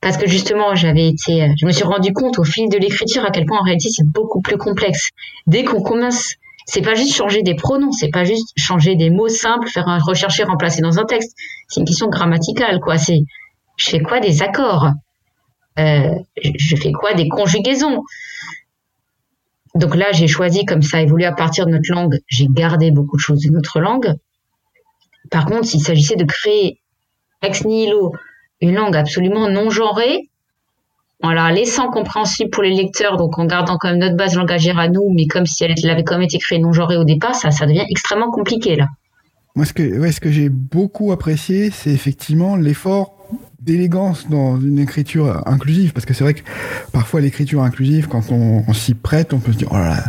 Parce 0.00 0.16
que 0.18 0.28
justement, 0.28 0.74
j'avais 0.74 1.08
été, 1.08 1.48
je 1.58 1.64
me 1.64 1.70
suis 1.70 1.84
rendu 1.84 2.12
compte 2.12 2.38
au 2.38 2.44
fil 2.44 2.68
de 2.68 2.76
l'écriture 2.76 3.24
à 3.24 3.30
quel 3.30 3.46
point 3.46 3.58
en 3.58 3.62
réalité 3.62 3.88
c'est 3.90 4.06
beaucoup 4.06 4.42
plus 4.42 4.58
complexe. 4.58 5.10
Dès 5.46 5.64
qu'on 5.64 5.82
commence, 5.82 6.34
c'est 6.66 6.82
pas 6.82 6.94
juste 6.94 7.14
changer 7.14 7.42
des 7.42 7.54
pronoms, 7.54 7.92
c'est 7.92 8.10
pas 8.10 8.24
juste 8.24 8.52
changer 8.56 8.96
des 8.96 9.10
mots 9.10 9.28
simples, 9.28 9.68
faire 9.68 9.88
un 9.88 9.98
rechercher, 9.98 10.44
remplacer 10.44 10.80
dans 10.80 10.98
un 10.98 11.04
texte. 11.04 11.36
C'est 11.68 11.80
une 11.80 11.86
question 11.86 12.08
grammaticale, 12.08 12.80
quoi. 12.80 12.96
C'est, 12.96 13.20
je 13.76 13.90
fais 13.90 14.00
quoi 14.00 14.20
des 14.20 14.42
accords? 14.42 14.88
Euh, 15.78 16.14
je 16.42 16.76
fais 16.76 16.92
quoi 16.92 17.14
des 17.14 17.28
conjugaisons? 17.28 18.02
Donc 19.74 19.96
là, 19.96 20.12
j'ai 20.12 20.28
choisi, 20.28 20.64
comme 20.64 20.82
ça 20.82 21.02
évolue 21.02 21.24
à 21.24 21.32
partir 21.32 21.66
de 21.66 21.72
notre 21.72 21.92
langue, 21.92 22.18
j'ai 22.28 22.46
gardé 22.48 22.90
beaucoup 22.90 23.16
de 23.16 23.20
choses 23.22 23.42
de 23.42 23.50
notre 23.50 23.80
langue. 23.80 24.14
Par 25.30 25.46
contre, 25.46 25.66
s'il 25.66 25.82
s'agissait 25.82 26.16
de 26.16 26.24
créer 26.24 26.80
ex 27.42 27.64
nihilo 27.64 28.12
une 28.60 28.74
langue 28.74 28.96
absolument 28.96 29.48
non 29.48 29.70
genrée, 29.70 30.30
en 31.22 31.32
la 31.32 31.52
laissant 31.52 31.90
compréhensible 31.90 32.50
pour 32.50 32.62
les 32.62 32.74
lecteurs, 32.74 33.16
donc 33.16 33.38
en 33.38 33.46
gardant 33.46 33.76
quand 33.78 33.88
même 33.88 33.98
notre 33.98 34.16
base 34.16 34.34
langagère 34.34 34.78
à 34.78 34.88
nous, 34.88 35.10
mais 35.14 35.26
comme 35.26 35.46
si 35.46 35.64
elle 35.64 35.90
avait 35.90 36.04
quand 36.04 36.14
même 36.14 36.24
été 36.24 36.38
créée 36.38 36.58
non 36.58 36.72
genrée 36.72 36.96
au 36.96 37.04
départ, 37.04 37.34
ça, 37.34 37.50
ça 37.50 37.66
devient 37.66 37.84
extrêmement 37.88 38.30
compliqué 38.30 38.76
là. 38.76 38.88
Moi, 39.56 39.66
ce 39.66 39.72
que, 39.72 40.18
que 40.18 40.32
j'ai 40.32 40.48
beaucoup 40.48 41.12
apprécié, 41.12 41.70
c'est 41.70 41.90
effectivement 41.90 42.56
l'effort 42.56 43.14
d'élégance 43.60 44.28
dans 44.28 44.60
une 44.60 44.78
écriture 44.78 45.42
inclusive 45.46 45.94
parce 45.94 46.04
que 46.04 46.12
c'est 46.12 46.22
vrai 46.22 46.34
que 46.34 46.42
parfois 46.92 47.22
l'écriture 47.22 47.62
inclusive 47.62 48.08
quand 48.08 48.30
on, 48.30 48.72
s'y 48.74 48.92
prête 48.92 49.32
on 49.32 49.38
peut 49.38 49.52
se 49.52 49.56
dire 49.56 49.68
oh 49.70 49.76
là 49.76 49.88
là, 49.88 50.04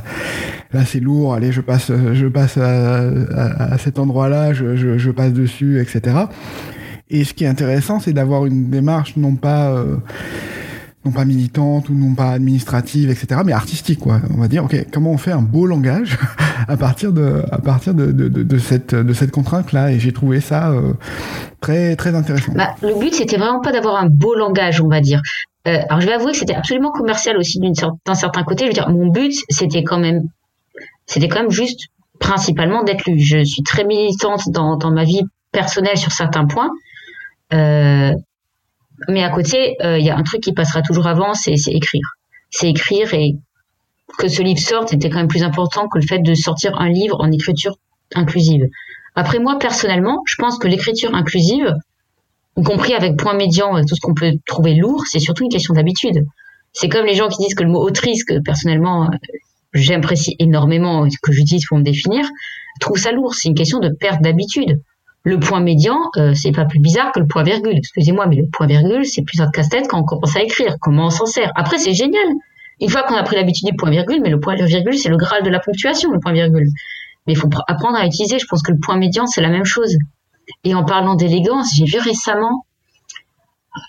là 0.73 0.85
c'est 0.85 0.99
lourd 0.99 1.33
allez 1.33 1.53
je 1.53 1.61
passe 1.61 1.89
je 1.89 2.27
passe 2.27 2.57
à, 2.57 3.77
cet 3.77 3.97
endroit 3.97 4.27
là 4.27 4.53
je, 4.53 4.75
je, 4.75 4.97
je, 4.97 5.09
passe 5.09 5.31
dessus 5.31 5.79
etc 5.79 6.17
et 7.09 7.23
ce 7.23 7.33
qui 7.33 7.45
est 7.45 7.47
intéressant 7.47 8.01
c'est 8.01 8.11
d'avoir 8.11 8.45
une 8.45 8.69
démarche 8.69 9.15
non 9.15 9.37
pas 9.37 9.71
euh, 9.71 9.97
non 11.05 11.11
pas 11.11 11.25
militante 11.25 11.89
ou 11.89 11.93
non 11.93 12.15
pas 12.15 12.31
administrative, 12.31 13.09
etc., 13.11 13.41
mais 13.45 13.53
artistique, 13.53 13.99
quoi. 13.99 14.19
On 14.35 14.41
va 14.41 14.47
dire, 14.47 14.63
ok, 14.63 14.87
comment 14.91 15.11
on 15.11 15.17
fait 15.17 15.31
un 15.31 15.41
beau 15.41 15.67
langage 15.67 16.17
à 16.67 16.77
partir 16.77 17.13
de, 17.13 17.43
à 17.51 17.59
partir 17.59 17.93
de, 17.93 18.11
de, 18.11 18.27
de 18.27 18.57
cette, 18.57 18.95
de 18.95 19.13
cette 19.13 19.31
contrainte-là, 19.31 19.91
et 19.91 19.99
j'ai 19.99 20.11
trouvé 20.11 20.41
ça 20.41 20.71
euh, 20.71 20.93
très, 21.61 21.95
très 21.95 22.15
intéressant. 22.15 22.53
Bah, 22.53 22.75
le 22.81 22.99
but, 22.99 23.13
c'était 23.13 23.37
vraiment 23.37 23.61
pas 23.61 23.71
d'avoir 23.71 23.97
un 23.97 24.07
beau 24.09 24.33
langage, 24.35 24.81
on 24.81 24.87
va 24.87 24.99
dire. 24.99 25.21
Euh, 25.67 25.79
alors, 25.89 26.01
je 26.01 26.07
vais 26.07 26.13
avouer 26.13 26.31
que 26.31 26.37
c'était 26.37 26.55
absolument 26.55 26.91
commercial 26.91 27.37
aussi 27.37 27.59
d'un 27.59 28.13
certain 28.15 28.43
côté. 28.43 28.63
Je 28.65 28.69
veux 28.69 28.73
dire, 28.73 28.89
mon 28.89 29.07
but, 29.07 29.33
c'était 29.49 29.83
quand 29.83 29.99
même, 29.99 30.23
c'était 31.05 31.27
quand 31.27 31.41
même 31.41 31.51
juste 31.51 31.87
principalement 32.19 32.83
d'être 32.83 33.05
lu. 33.07 33.19
Je 33.19 33.43
suis 33.43 33.63
très 33.63 33.83
militante 33.83 34.49
dans, 34.49 34.77
dans 34.77 34.91
ma 34.91 35.03
vie 35.03 35.21
personnelle 35.51 35.97
sur 35.97 36.11
certains 36.11 36.45
points. 36.45 36.69
Euh, 37.53 38.11
mais 39.07 39.23
à 39.23 39.29
côté, 39.29 39.75
il 39.79 39.85
euh, 39.85 39.99
y 39.99 40.09
a 40.09 40.17
un 40.17 40.23
truc 40.23 40.41
qui 40.41 40.53
passera 40.53 40.81
toujours 40.81 41.07
avant, 41.07 41.33
c'est 41.33 41.55
écrire. 41.67 42.15
C'est 42.49 42.69
écrire 42.69 43.13
et 43.13 43.35
que 44.17 44.27
ce 44.27 44.41
livre 44.41 44.59
sorte 44.59 44.93
était 44.93 45.09
quand 45.09 45.17
même 45.17 45.27
plus 45.27 45.43
important 45.43 45.87
que 45.87 45.97
le 45.97 46.05
fait 46.05 46.19
de 46.19 46.33
sortir 46.33 46.79
un 46.79 46.89
livre 46.89 47.17
en 47.19 47.31
écriture 47.31 47.77
inclusive. 48.13 48.63
Après 49.15 49.39
moi, 49.39 49.57
personnellement, 49.59 50.21
je 50.25 50.35
pense 50.37 50.57
que 50.57 50.67
l'écriture 50.67 51.13
inclusive, 51.13 51.73
y 52.57 52.63
compris 52.63 52.93
avec 52.93 53.17
point 53.17 53.33
médian 53.33 53.77
et 53.77 53.85
tout 53.85 53.95
ce 53.95 54.01
qu'on 54.01 54.13
peut 54.13 54.33
trouver 54.45 54.75
lourd, 54.75 55.03
c'est 55.09 55.19
surtout 55.19 55.43
une 55.43 55.49
question 55.49 55.73
d'habitude. 55.73 56.23
C'est 56.71 56.89
comme 56.89 57.05
les 57.05 57.15
gens 57.15 57.27
qui 57.27 57.43
disent 57.43 57.55
que 57.55 57.63
le 57.63 57.69
mot 57.69 57.81
autrice, 57.81 58.23
que 58.23 58.39
personnellement 58.39 59.05
euh, 59.05 59.15
j'apprécie 59.73 60.35
énormément, 60.39 61.07
que 61.21 61.31
j'utilise 61.31 61.65
pour 61.65 61.77
me 61.77 61.83
définir, 61.83 62.25
trouve 62.79 62.97
ça 62.97 63.11
lourd. 63.11 63.33
C'est 63.33 63.49
une 63.49 63.55
question 63.55 63.79
de 63.79 63.89
perte 63.89 64.21
d'habitude. 64.21 64.81
Le 65.25 65.39
point 65.39 65.59
médian, 65.59 65.97
euh, 66.17 66.35
c'est 66.35 66.51
pas 66.51 66.65
plus 66.65 66.79
bizarre 66.79 67.11
que 67.11 67.19
le 67.19 67.25
point 67.25 67.41
virgule. 67.41 67.75
Excusez-moi, 67.75 68.27
mais 68.27 68.35
le 68.35 68.45
point 68.53 68.67
virgule, 68.67 69.05
c'est 69.05 69.23
plus 69.23 69.41
un 69.41 69.49
casse-tête 69.49 69.87
quand 69.87 69.99
on 69.99 70.03
commence 70.03 70.35
à 70.35 70.43
écrire. 70.43 70.77
Comment 70.79 71.07
on 71.07 71.09
s'en 71.09 71.25
sert? 71.25 71.51
Après, 71.55 71.79
c'est 71.79 71.93
génial. 71.93 72.27
Une 72.79 72.89
fois 72.89 73.01
qu'on 73.03 73.15
a 73.15 73.23
pris 73.23 73.35
l'habitude 73.35 73.67
du 73.67 73.75
point 73.75 73.89
virgule, 73.89 74.21
mais 74.21 74.29
le 74.29 74.39
point 74.39 74.55
virgule, 74.55 74.95
c'est 74.95 75.09
le 75.09 75.17
graal 75.17 75.41
de 75.41 75.49
la 75.49 75.59
ponctuation, 75.59 76.11
le 76.11 76.19
point 76.19 76.31
virgule. 76.31 76.67
Mais 77.25 77.33
il 77.33 77.37
faut 77.37 77.49
apprendre 77.67 77.97
à 77.97 78.05
utiliser. 78.05 78.37
Je 78.37 78.45
pense 78.45 78.61
que 78.61 78.71
le 78.71 78.77
point 78.77 78.97
médian, 78.97 79.25
c'est 79.25 79.41
la 79.41 79.49
même 79.49 79.65
chose. 79.65 79.97
Et 80.63 80.75
en 80.75 80.85
parlant 80.85 81.15
d'élégance, 81.15 81.69
j'ai 81.75 81.85
vu 81.85 81.97
récemment, 81.97 82.63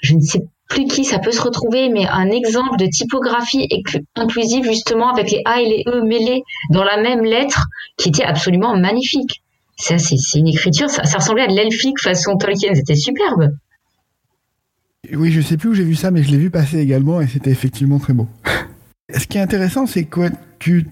je 0.00 0.14
ne 0.14 0.20
sais 0.20 0.40
plus 0.68 0.86
qui 0.86 1.04
ça 1.04 1.18
peut 1.18 1.32
se 1.32 1.42
retrouver, 1.42 1.90
mais 1.90 2.06
un 2.08 2.30
exemple 2.30 2.78
de 2.78 2.86
typographie 2.86 3.68
inclusive 4.16 4.64
justement 4.64 5.12
avec 5.12 5.30
les 5.30 5.42
A 5.44 5.60
et 5.60 5.66
les 5.66 5.84
E 5.86 6.02
mêlés 6.02 6.42
dans 6.70 6.82
la 6.82 6.96
même 6.96 7.24
lettre 7.24 7.66
qui 7.98 8.08
était 8.08 8.24
absolument 8.24 8.74
magnifique 8.74 9.42
c'est 9.76 10.38
une 10.38 10.48
écriture, 10.48 10.88
ça, 10.90 11.02
ressemblait 11.02 11.44
à 11.44 11.48
de 11.48 11.54
l'elfique 11.54 12.00
façon 12.00 12.36
Tolkien, 12.36 12.74
c'était 12.74 12.96
superbe. 12.96 13.50
Oui, 15.12 15.30
je 15.30 15.40
sais 15.40 15.56
plus 15.56 15.70
où 15.70 15.74
j'ai 15.74 15.84
vu 15.84 15.94
ça, 15.94 16.10
mais 16.10 16.22
je 16.22 16.30
l'ai 16.30 16.38
vu 16.38 16.50
passer 16.50 16.78
également 16.78 17.20
et 17.20 17.28
c'était 17.28 17.50
effectivement 17.50 17.98
très 17.98 18.12
beau. 18.12 18.26
Ce 19.14 19.26
qui 19.26 19.38
est 19.38 19.40
intéressant, 19.40 19.86
c'est 19.86 20.04
que 20.04 20.30
tu, 20.58 20.86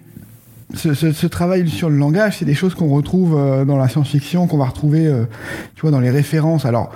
ce, 0.74 1.26
travail 1.26 1.68
sur 1.68 1.90
le 1.90 1.96
langage, 1.96 2.38
c'est 2.38 2.44
des 2.44 2.54
choses 2.54 2.74
qu'on 2.74 2.88
retrouve 2.88 3.36
euh, 3.36 3.64
dans 3.64 3.76
la 3.76 3.88
science-fiction, 3.88 4.46
qu'on 4.46 4.58
va 4.58 4.66
retrouver, 4.66 5.06
euh, 5.06 5.24
tu 5.74 5.82
vois, 5.82 5.90
dans 5.90 6.00
les 6.00 6.10
références. 6.10 6.64
Alors, 6.64 6.92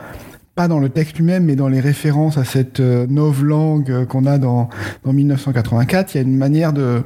pas 0.55 0.69
dans 0.69 0.79
le 0.79 0.89
texte 0.89 1.17
lui-même, 1.17 1.45
mais 1.45 1.57
dans 1.57 1.69
les 1.69 1.81
références 1.81 2.39
à 2.39 2.45
cette 2.45 2.81
euh, 2.81 3.07
langue 3.43 4.05
qu'on 4.07 4.27
a 4.27 4.39
dans, 4.39 4.69
dans 5.05 5.13
1984. 5.13 6.15
Il 6.15 6.19
y 6.19 6.21
a 6.21 6.23
une 6.23 6.37
manière 6.37 6.73
de 6.73 7.03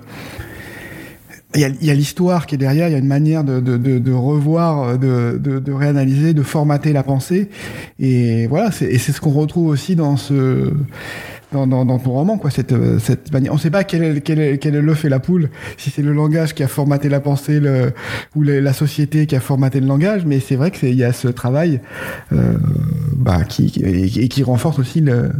il 1.54 1.60
y 1.60 1.90
a, 1.90 1.94
l'histoire 1.94 2.46
qui 2.46 2.54
est 2.54 2.58
derrière, 2.58 2.88
il 2.88 2.92
y 2.92 2.94
a 2.94 2.98
une 2.98 3.06
manière 3.06 3.44
de, 3.44 4.12
revoir, 4.12 4.98
de, 4.98 5.38
de, 5.38 5.72
réanalyser, 5.72 6.32
de 6.32 6.42
formater 6.42 6.92
la 6.92 7.02
pensée. 7.02 7.50
Et 7.98 8.46
voilà, 8.46 8.70
et 8.80 8.98
c'est 8.98 9.12
ce 9.12 9.20
qu'on 9.20 9.30
retrouve 9.30 9.68
aussi 9.68 9.94
dans 9.96 10.16
ce 10.16 10.72
dans, 11.52 11.66
dans, 11.66 11.84
dans, 11.84 11.98
ton 11.98 12.12
roman, 12.12 12.38
quoi. 12.38 12.50
Cette, 12.50 12.74
cette 13.00 13.32
manière. 13.32 13.52
On 13.52 13.56
ne 13.56 13.60
sait 13.60 13.70
pas 13.70 13.84
quel 13.84 14.02
est, 14.02 14.20
quel 14.20 14.40
est, 14.40 14.58
quel 14.58 14.74
est 14.74 14.82
l'œuf 14.82 15.04
et 15.04 15.08
la 15.08 15.20
poule, 15.20 15.50
si 15.76 15.90
c'est 15.90 16.02
le 16.02 16.12
langage 16.12 16.54
qui 16.54 16.62
a 16.62 16.68
formaté 16.68 17.08
la 17.08 17.20
pensée, 17.20 17.60
le, 17.60 17.92
ou 18.34 18.42
la 18.42 18.72
société 18.72 19.26
qui 19.26 19.36
a 19.36 19.40
formaté 19.40 19.80
le 19.80 19.86
langage, 19.86 20.24
mais 20.24 20.40
c'est 20.40 20.56
vrai 20.56 20.70
qu'il 20.70 20.94
y 20.94 21.04
a 21.04 21.12
ce 21.12 21.28
travail 21.28 21.80
euh, 22.32 22.54
bah, 23.16 23.44
qui, 23.44 23.72
et, 23.84 24.28
qui 24.28 24.42
renforce 24.42 24.78
aussi 24.78 25.00
le, 25.00 25.30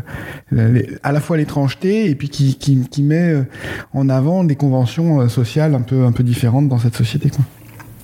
à 1.03 1.13
la 1.13 1.21
fois 1.21 1.37
l'étrangeté 1.37 2.09
et 2.09 2.15
puis 2.15 2.29
qui, 2.29 2.57
qui, 2.57 2.87
qui, 2.91 3.03
met 3.03 3.35
en 3.93 4.09
avant 4.09 4.45
des 4.45 4.57
conventions 4.57 5.23
euh, 5.23 5.29
sociales 5.29 5.75
un 5.75 5.81
peu, 5.81 6.05
un 6.05 6.13
peu 6.13 6.23
différentes 6.23 6.69
dans 6.69 6.79
cette 6.79 6.97
société, 6.97 7.31
quoi 7.31 7.45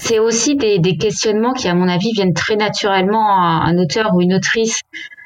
c'est 0.00 0.20
aussi 0.20 0.54
des, 0.54 0.78
des, 0.78 0.96
questionnements 0.96 1.52
qui, 1.52 1.66
à 1.66 1.74
mon 1.74 1.88
avis, 1.88 2.12
viennent 2.14 2.32
très 2.32 2.54
naturellement 2.54 3.28
à 3.30 3.64
un 3.66 3.76
auteur 3.78 4.14
ou 4.14 4.22
une 4.22 4.34
autrice 4.34 4.82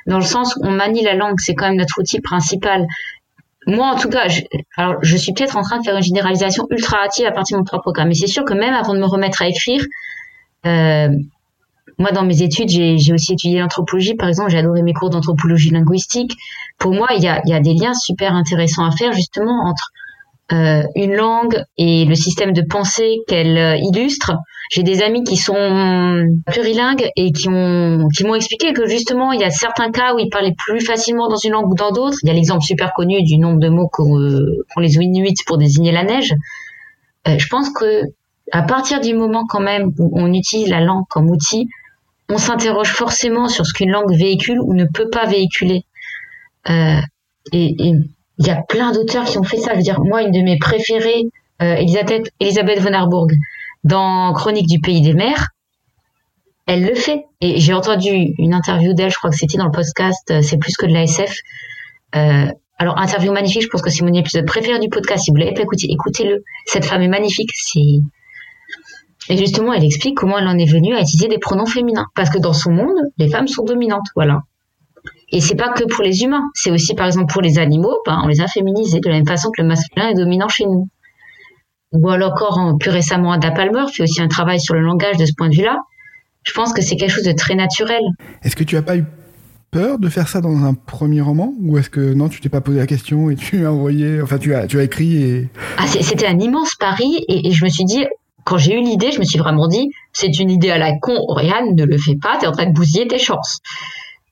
dans 0.06 0.18
le 0.18 0.24
sens 0.24 0.56
où 0.56 0.66
on 0.66 0.70
manie 0.70 1.02
la 1.02 1.14
langue, 1.14 1.38
c'est 1.38 1.54
quand 1.54 1.66
même 1.66 1.76
notre 1.76 1.98
outil 1.98 2.20
principal. 2.20 2.86
Moi, 3.66 3.86
en 3.86 3.96
tout 3.96 4.08
cas, 4.08 4.28
je, 4.28 4.42
alors 4.76 4.96
je 5.02 5.16
suis 5.16 5.32
peut-être 5.32 5.56
en 5.56 5.62
train 5.62 5.78
de 5.78 5.84
faire 5.84 5.96
une 5.96 6.02
généralisation 6.02 6.66
ultra 6.70 7.04
hâtive 7.04 7.26
à 7.26 7.32
partir 7.32 7.56
de 7.56 7.60
mon 7.60 7.64
propre 7.64 7.92
cas, 7.92 8.04
mais 8.04 8.14
c'est 8.14 8.26
sûr 8.26 8.44
que 8.44 8.54
même 8.54 8.74
avant 8.74 8.94
de 8.94 8.98
me 8.98 9.06
remettre 9.06 9.42
à 9.42 9.48
écrire, 9.48 9.84
euh, 10.66 11.08
moi, 11.98 12.10
dans 12.10 12.24
mes 12.24 12.42
études, 12.42 12.68
j'ai 12.68 13.12
aussi 13.12 13.34
étudié 13.34 13.60
l'anthropologie. 13.60 14.14
Par 14.14 14.28
exemple, 14.28 14.50
j'ai 14.50 14.58
adoré 14.58 14.82
mes 14.82 14.92
cours 14.92 15.10
d'anthropologie 15.10 15.70
linguistique. 15.70 16.36
Pour 16.78 16.92
moi, 16.92 17.08
il 17.16 17.22
y 17.22 17.28
a, 17.28 17.60
des 17.60 17.74
liens 17.74 17.94
super 17.94 18.34
intéressants 18.34 18.84
à 18.84 18.90
faire 18.90 19.12
justement 19.12 19.64
entre 19.64 19.92
une 20.50 21.14
langue 21.14 21.64
et 21.78 22.04
le 22.04 22.14
système 22.14 22.52
de 22.52 22.62
pensée 22.62 23.18
qu'elle 23.26 23.56
euh, 23.56 23.76
illustre. 23.76 24.32
J'ai 24.70 24.82
des 24.82 25.02
amis 25.02 25.22
qui 25.24 25.36
sont 25.36 26.26
plurilingues 26.46 27.08
et 27.16 27.32
qui 27.32 27.48
ont 27.48 28.08
qui 28.14 28.24
m'ont 28.24 28.34
expliqué 28.34 28.72
que 28.72 28.86
justement 28.86 29.32
il 29.32 29.40
y 29.40 29.44
a 29.44 29.50
certains 29.50 29.90
cas 29.90 30.14
où 30.14 30.18
ils 30.18 30.30
parlaient 30.30 30.54
plus 30.56 30.80
facilement 30.80 31.28
dans 31.28 31.36
une 31.36 31.52
langue 31.52 31.70
ou 31.70 31.74
dans 31.74 31.90
d'autres. 31.90 32.18
Il 32.22 32.28
y 32.28 32.30
a 32.30 32.34
l'exemple 32.34 32.62
super 32.62 32.92
connu 32.94 33.22
du 33.22 33.38
nombre 33.38 33.60
de 33.60 33.68
mots 33.68 33.88
qu'ont 33.88 34.18
euh, 34.18 34.64
les 34.78 34.94
Inuits 34.94 35.34
pour 35.46 35.58
désigner 35.58 35.92
la 35.92 36.04
neige. 36.04 36.32
je 37.26 37.46
pense 37.48 37.70
que 37.70 38.02
à 38.50 38.62
partir 38.62 39.00
du 39.00 39.14
moment 39.14 39.44
quand 39.46 39.60
même 39.60 39.92
où 39.98 40.10
on 40.14 40.32
utilise 40.32 40.68
la 40.68 40.80
langue 40.80 41.04
comme 41.08 41.30
outil, 41.30 41.68
on 42.30 42.38
s'interroge 42.38 42.90
forcément 42.90 43.48
sur 43.48 43.66
ce 43.66 43.72
qu'une 43.74 43.90
langue 43.90 44.14
véhicule 44.16 44.60
ou 44.60 44.74
ne 44.74 44.86
peut 44.86 45.10
pas 45.10 45.26
véhiculer. 45.26 45.84
et 47.52 47.94
il 48.38 48.46
y 48.46 48.50
a 48.50 48.62
plein 48.62 48.92
d'auteurs 48.92 49.24
qui 49.24 49.38
ont 49.38 49.42
fait 49.42 49.58
ça. 49.58 49.72
Je 49.72 49.76
veux 49.78 49.82
dire, 49.82 50.00
moi, 50.00 50.22
une 50.22 50.32
de 50.32 50.40
mes 50.40 50.58
préférées, 50.58 51.24
euh, 51.62 51.74
Elisabeth, 51.74 52.30
Elisabeth 52.40 52.80
von 52.80 52.92
Harburg, 52.92 53.30
dans 53.84 54.32
Chronique 54.32 54.68
du 54.68 54.80
pays 54.80 55.00
des 55.00 55.14
mers, 55.14 55.48
elle 56.66 56.84
le 56.84 56.94
fait. 56.94 57.24
Et 57.40 57.60
j'ai 57.60 57.74
entendu 57.74 58.34
une 58.38 58.54
interview 58.54 58.94
d'elle, 58.94 59.10
je 59.10 59.16
crois 59.16 59.30
que 59.30 59.36
c'était 59.36 59.58
dans 59.58 59.66
le 59.66 59.72
podcast 59.72 60.30
euh, 60.30 60.42
C'est 60.42 60.58
plus 60.58 60.76
que 60.76 60.86
de 60.86 60.92
la 60.92 61.02
SF. 61.02 61.36
Euh, 62.14 62.46
alors, 62.78 62.98
interview 62.98 63.32
magnifique, 63.32 63.62
je 63.62 63.68
pense 63.68 63.82
que 63.82 63.90
c'est 63.90 64.04
mon 64.04 64.12
épisode 64.14 64.46
préféré 64.46 64.78
du 64.78 64.88
podcast. 64.88 65.24
Si 65.24 65.30
vous 65.30 65.36
l'avez 65.36 65.54
pas 65.54 65.62
écouté, 65.62 65.86
écoutez-le. 65.88 66.42
Cette 66.66 66.84
femme 66.84 67.02
est 67.02 67.08
magnifique. 67.08 67.50
C'est, 67.54 68.00
Et 69.28 69.36
justement, 69.36 69.72
elle 69.72 69.84
explique 69.84 70.16
comment 70.16 70.38
elle 70.38 70.48
en 70.48 70.58
est 70.58 70.70
venue 70.70 70.94
à 70.94 71.00
utiliser 71.00 71.28
des 71.28 71.38
pronoms 71.38 71.66
féminins. 71.66 72.06
Parce 72.14 72.30
que 72.30 72.38
dans 72.38 72.52
son 72.52 72.72
monde, 72.72 72.96
les 73.18 73.28
femmes 73.28 73.46
sont 73.46 73.62
dominantes, 73.62 74.06
voilà. 74.16 74.40
Et 75.32 75.40
c'est 75.40 75.54
pas 75.54 75.70
que 75.70 75.84
pour 75.84 76.04
les 76.04 76.22
humains, 76.22 76.44
c'est 76.54 76.70
aussi 76.70 76.94
par 76.94 77.06
exemple 77.06 77.32
pour 77.32 77.42
les 77.42 77.58
animaux, 77.58 77.96
ben, 78.06 78.20
on 78.22 78.28
les 78.28 78.40
a 78.40 78.46
féminisés 78.46 79.00
de 79.00 79.08
la 79.08 79.16
même 79.16 79.26
façon 79.26 79.48
que 79.50 79.62
le 79.62 79.68
masculin 79.68 80.08
est 80.10 80.14
dominant 80.14 80.48
chez 80.48 80.66
nous. 80.66 80.88
Ou 81.92 82.08
alors 82.10 82.32
encore 82.32 82.76
plus 82.78 82.90
récemment, 82.90 83.32
Ada 83.32 83.50
Palmer 83.50 83.84
fait 83.92 84.02
aussi 84.02 84.20
un 84.20 84.28
travail 84.28 84.60
sur 84.60 84.74
le 84.74 84.80
langage 84.80 85.16
de 85.16 85.26
ce 85.26 85.32
point 85.36 85.48
de 85.48 85.56
vue-là. 85.56 85.78
Je 86.44 86.52
pense 86.52 86.72
que 86.72 86.82
c'est 86.82 86.96
quelque 86.96 87.10
chose 87.10 87.24
de 87.24 87.32
très 87.32 87.54
naturel. 87.54 88.02
Est-ce 88.42 88.56
que 88.56 88.64
tu 88.64 88.76
as 88.76 88.82
pas 88.82 88.96
eu 88.96 89.04
peur 89.70 89.98
de 89.98 90.08
faire 90.08 90.28
ça 90.28 90.40
dans 90.40 90.64
un 90.64 90.74
premier 90.74 91.20
roman? 91.20 91.54
Ou 91.62 91.78
est-ce 91.78 91.88
que 91.88 92.12
non 92.12 92.28
tu 92.28 92.40
t'es 92.40 92.48
pas 92.48 92.60
posé 92.60 92.78
la 92.78 92.86
question 92.86 93.30
et 93.30 93.36
tu 93.36 93.64
as 93.64 93.72
envoyé 93.72 94.20
enfin 94.20 94.38
tu 94.38 94.54
as 94.54 94.66
tu 94.66 94.78
as 94.78 94.82
écrit 94.82 95.22
et 95.22 95.48
ah, 95.78 95.86
c'était 95.86 96.26
un 96.26 96.38
immense 96.38 96.74
pari 96.78 97.24
et, 97.28 97.50
je 97.50 97.64
me 97.64 97.70
suis 97.70 97.84
dit 97.84 98.04
quand 98.44 98.58
j'ai 98.58 98.74
eu 98.74 98.82
l'idée 98.82 99.12
je 99.12 99.18
me 99.18 99.24
suis 99.24 99.38
vraiment 99.38 99.68
dit 99.68 99.88
c'est 100.12 100.38
une 100.38 100.50
idée 100.50 100.70
à 100.70 100.78
la 100.78 100.92
con 100.98 101.14
Oriane 101.28 101.74
ne 101.74 101.84
le 101.84 101.96
fais 101.96 102.16
pas 102.20 102.36
tu 102.38 102.44
es 102.44 102.48
en 102.48 102.52
train 102.52 102.66
de 102.66 102.74
bousiller 102.74 103.06
tes 103.06 103.18
chances 103.18 103.60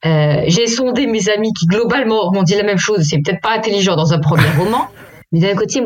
euh, 0.06 0.42
j'ai 0.46 0.66
sondé 0.66 1.06
mes 1.06 1.28
amis 1.28 1.52
qui 1.52 1.66
globalement 1.66 2.32
m'ont 2.32 2.42
dit 2.42 2.54
la 2.54 2.62
même 2.62 2.78
chose 2.78 3.02
c'est 3.02 3.18
peut-être 3.18 3.42
pas 3.42 3.54
intelligent 3.54 3.96
dans 3.96 4.12
un 4.14 4.18
premier 4.18 4.48
roman 4.56 4.88
mais 5.32 5.40
d'un 5.40 5.54
côté 5.54 5.82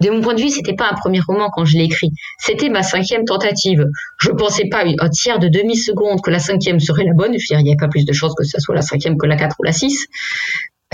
de 0.00 0.08
mon 0.10 0.22
point 0.22 0.34
de 0.34 0.40
vue, 0.40 0.48
c'était 0.48 0.74
pas 0.74 0.88
un 0.90 0.94
premier 0.94 1.20
roman 1.20 1.50
quand 1.50 1.64
je 1.64 1.76
l'ai 1.76 1.84
écrit. 1.84 2.10
C'était 2.38 2.70
ma 2.70 2.82
cinquième 2.82 3.24
tentative. 3.24 3.84
Je 4.18 4.30
pensais 4.30 4.64
pas 4.70 4.84
un 4.84 5.08
tiers 5.10 5.38
de 5.38 5.48
demi-seconde 5.48 6.22
que 6.22 6.30
la 6.30 6.38
cinquième 6.38 6.80
serait 6.80 7.04
la 7.04 7.12
bonne. 7.12 7.34
il 7.34 7.56
n'y 7.58 7.70
avait 7.70 7.76
pas 7.76 7.88
plus 7.88 8.04
de 8.04 8.12
chances 8.12 8.34
que 8.34 8.44
ce 8.44 8.58
soit 8.60 8.74
la 8.74 8.82
cinquième 8.82 9.18
que 9.18 9.26
la 9.26 9.36
quatre 9.36 9.56
ou 9.58 9.62
la 9.62 9.72
six. 9.72 10.06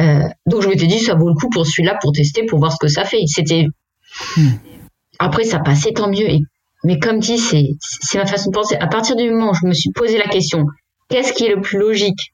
Euh, 0.00 0.28
donc 0.46 0.62
je 0.62 0.68
m'étais 0.68 0.86
dit, 0.86 0.98
ça 0.98 1.14
vaut 1.14 1.28
le 1.28 1.34
coup 1.34 1.48
pour 1.48 1.66
celui-là, 1.66 1.96
pour 2.00 2.12
tester, 2.12 2.44
pour 2.46 2.58
voir 2.58 2.72
ce 2.72 2.78
que 2.78 2.88
ça 2.88 3.04
fait. 3.04 3.20
C'était. 3.26 3.66
Hmm. 4.36 4.50
Après, 5.18 5.44
ça 5.44 5.60
passait 5.60 5.92
tant 5.92 6.10
mieux. 6.10 6.26
Mais 6.84 6.98
comme 6.98 7.20
dit, 7.20 7.38
c'est 7.38 8.18
ma 8.18 8.26
façon 8.26 8.50
de 8.50 8.54
penser. 8.54 8.76
À 8.76 8.88
partir 8.88 9.16
du 9.16 9.30
moment 9.30 9.52
où 9.52 9.54
je 9.54 9.66
me 9.66 9.72
suis 9.72 9.90
posé 9.92 10.18
la 10.18 10.26
question, 10.26 10.64
qu'est-ce 11.08 11.32
qui 11.32 11.46
est 11.46 11.54
le 11.54 11.60
plus 11.60 11.78
logique 11.78 12.32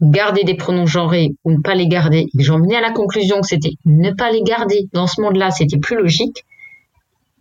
garder 0.00 0.44
des 0.44 0.54
pronoms 0.54 0.86
genrés 0.86 1.34
ou 1.44 1.52
ne 1.52 1.60
pas 1.60 1.74
les 1.74 1.86
garder, 1.86 2.26
et 2.38 2.42
j'en 2.42 2.58
venais 2.58 2.76
à 2.76 2.80
la 2.80 2.90
conclusion 2.90 3.40
que 3.40 3.46
c'était 3.46 3.72
ne 3.84 4.10
pas 4.12 4.30
les 4.30 4.42
garder 4.42 4.88
dans 4.92 5.06
ce 5.06 5.20
monde-là, 5.20 5.50
c'était 5.50 5.78
plus 5.78 5.96
logique, 5.96 6.44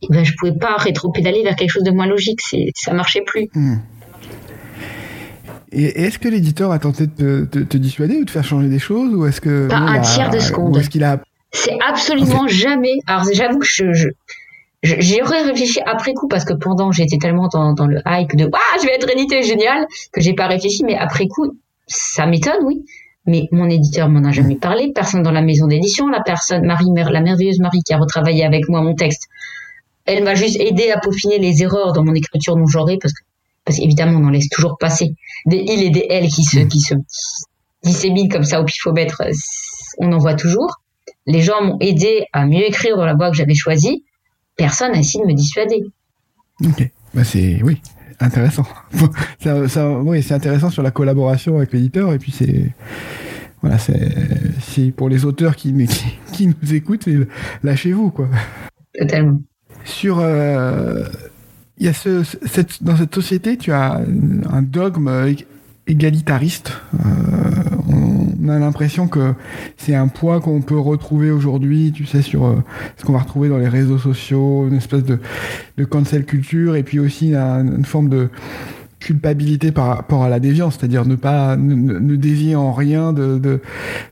et 0.01 0.07
ben, 0.09 0.23
je 0.23 0.33
pouvais 0.37 0.57
pas 0.57 0.75
rétro-pédaler 0.77 1.43
vers 1.43 1.55
quelque 1.55 1.71
chose 1.71 1.83
de 1.83 1.91
moins 1.91 2.07
logique, 2.07 2.39
ça 2.75 2.93
marchait 2.93 3.23
plus. 3.25 3.47
Hmm. 3.53 3.77
Et 5.71 6.01
est-ce 6.01 6.17
que 6.17 6.27
l'éditeur 6.27 6.71
a 6.71 6.79
tenté 6.79 7.05
de 7.05 7.45
te, 7.45 7.77
dissuader 7.77 8.17
ou 8.17 8.25
de 8.25 8.29
faire 8.29 8.43
changer 8.43 8.69
des 8.69 8.79
choses 8.79 9.13
ou 9.13 9.27
est-ce 9.27 9.39
que 9.39 9.67
pas 9.67 9.77
un 9.77 9.99
tiers 10.01 10.31
de 10.31 10.39
seconde. 10.39 10.75
est-ce 10.77 10.89
qu'il 10.89 11.03
a 11.03 11.21
C'est 11.51 11.77
absolument 11.87 12.47
jamais. 12.47 12.99
Alors 13.05 13.23
j'avoue 13.31 13.59
que 13.59 13.67
je, 13.67 13.93
je 13.93 14.09
J'y 14.81 15.21
aurais 15.21 15.43
réfléchi 15.43 15.81
après 15.85 16.13
coup 16.13 16.29
parce 16.29 16.45
que 16.45 16.53
pendant 16.53 16.93
j'étais 16.93 17.17
tellement 17.17 17.49
dans, 17.49 17.73
dans 17.73 17.85
le 17.85 17.99
hype 18.07 18.35
de 18.37 18.49
ah 18.53 18.77
je 18.81 18.85
vais 18.85 18.95
être 18.95 19.09
édité 19.11 19.43
génial 19.43 19.85
que 20.13 20.21
j'ai 20.21 20.33
pas 20.33 20.47
réfléchi 20.47 20.85
mais 20.85 20.95
après 20.95 21.27
coup 21.27 21.57
ça 21.89 22.25
m'étonne, 22.25 22.63
oui. 22.63 22.85
Mais 23.25 23.47
mon 23.51 23.69
éditeur 23.69 24.09
m'en 24.09 24.27
a 24.27 24.31
jamais 24.31 24.55
parlé. 24.55 24.91
Personne 24.93 25.23
dans 25.23 25.31
la 25.31 25.41
maison 25.41 25.67
d'édition, 25.67 26.07
la 26.07 26.21
personne, 26.21 26.65
Marie, 26.65 26.87
la 26.95 27.21
merveilleuse 27.21 27.59
Marie 27.59 27.81
qui 27.85 27.93
a 27.93 27.97
retravaillé 27.97 28.45
avec 28.45 28.69
moi 28.69 28.81
mon 28.81 28.95
texte, 28.95 29.27
elle 30.05 30.23
m'a 30.23 30.35
juste 30.35 30.59
aidé 30.59 30.89
à 30.91 30.99
peaufiner 30.99 31.37
les 31.37 31.61
erreurs 31.61 31.93
dans 31.93 32.03
mon 32.03 32.15
écriture 32.15 32.55
non 32.55 32.65
genrée 32.65 32.97
parce 32.99 33.13
que, 33.13 33.23
parce 33.65 33.77
qu'évidemment, 33.77 34.19
on 34.19 34.25
en 34.25 34.29
laisse 34.29 34.49
toujours 34.49 34.77
passer 34.79 35.13
des 35.45 35.57
il 35.57 35.83
et 35.83 35.89
des 35.89 36.07
elle 36.09 36.27
qui 36.27 36.43
se, 36.43 36.59
qui 36.59 36.79
se 36.79 36.95
disséminent 37.83 38.29
comme 38.29 38.43
ça 38.43 38.61
au 38.61 38.65
pifomètre. 38.65 39.21
On 39.99 40.11
en 40.11 40.17
voit 40.17 40.33
toujours. 40.33 40.77
Les 41.27 41.41
gens 41.41 41.61
m'ont 41.61 41.77
aidé 41.79 42.25
à 42.33 42.45
mieux 42.45 42.65
écrire 42.65 42.97
dans 42.97 43.05
la 43.05 43.13
voie 43.13 43.29
que 43.29 43.35
j'avais 43.35 43.53
choisie. 43.53 44.03
Personne 44.55 44.93
n'a 44.93 44.99
essayé 44.99 45.23
de 45.23 45.29
me 45.29 45.35
dissuader. 45.35 45.83
Ok. 46.65 46.89
Bah 47.13 47.23
c'est, 47.23 47.61
oui, 47.63 47.81
intéressant. 48.19 48.65
ça, 49.39 49.89
oui, 49.89 50.21
c'est 50.23 50.33
intéressant 50.33 50.69
sur 50.69 50.83
la 50.83 50.91
collaboration 50.91 51.57
avec 51.57 51.73
l'éditeur. 51.73 52.13
Et 52.13 52.19
puis 52.19 52.31
c'est 52.31 52.73
voilà, 53.61 53.77
c'est 53.77 54.91
pour 54.95 55.09
les 55.09 55.25
auteurs 55.25 55.55
qui, 55.55 55.73
qui, 56.31 56.47
nous 56.47 56.73
écoutent, 56.73 57.07
lâchez-vous 57.63 58.11
quoi. 58.11 58.29
Totalement. 58.97 59.41
Sur 59.83 60.19
euh, 60.19 61.05
il 61.77 61.85
y 61.85 61.89
a 61.89 61.93
ce, 61.93 62.23
cette, 62.23 62.83
dans 62.83 62.95
cette 62.97 63.13
société, 63.15 63.57
tu 63.57 63.71
as 63.71 64.01
un 64.51 64.61
dogme 64.61 65.33
égalitariste. 65.87 66.73
Euh, 66.93 67.58
on 68.43 68.49
a 68.49 68.59
l'impression 68.59 69.07
que 69.07 69.33
c'est 69.77 69.95
un 69.95 70.07
poids 70.07 70.39
qu'on 70.39 70.61
peut 70.61 70.79
retrouver 70.79 71.31
aujourd'hui, 71.31 71.91
tu 71.91 72.05
sais, 72.05 72.21
sur 72.21 72.45
euh, 72.45 72.55
ce 72.97 73.05
qu'on 73.05 73.13
va 73.13 73.19
retrouver 73.19 73.49
dans 73.49 73.57
les 73.57 73.67
réseaux 73.67 73.97
sociaux, 73.97 74.67
une 74.67 74.77
espèce 74.77 75.03
de, 75.03 75.19
cancel 75.85 76.25
culture, 76.25 76.75
et 76.75 76.83
puis 76.83 76.99
aussi 76.99 77.33
une, 77.33 77.85
forme 77.85 78.09
de 78.09 78.29
culpabilité 78.99 79.71
par 79.71 79.87
rapport 79.87 80.23
à 80.23 80.29
la 80.29 80.39
déviance, 80.39 80.77
c'est-à-dire 80.77 81.05
ne 81.05 81.15
pas 81.15 81.55
ne, 81.55 82.15
dévier 82.15 82.55
en 82.55 82.73
rien 82.73 83.13
de, 83.13 83.37
de, 83.37 83.61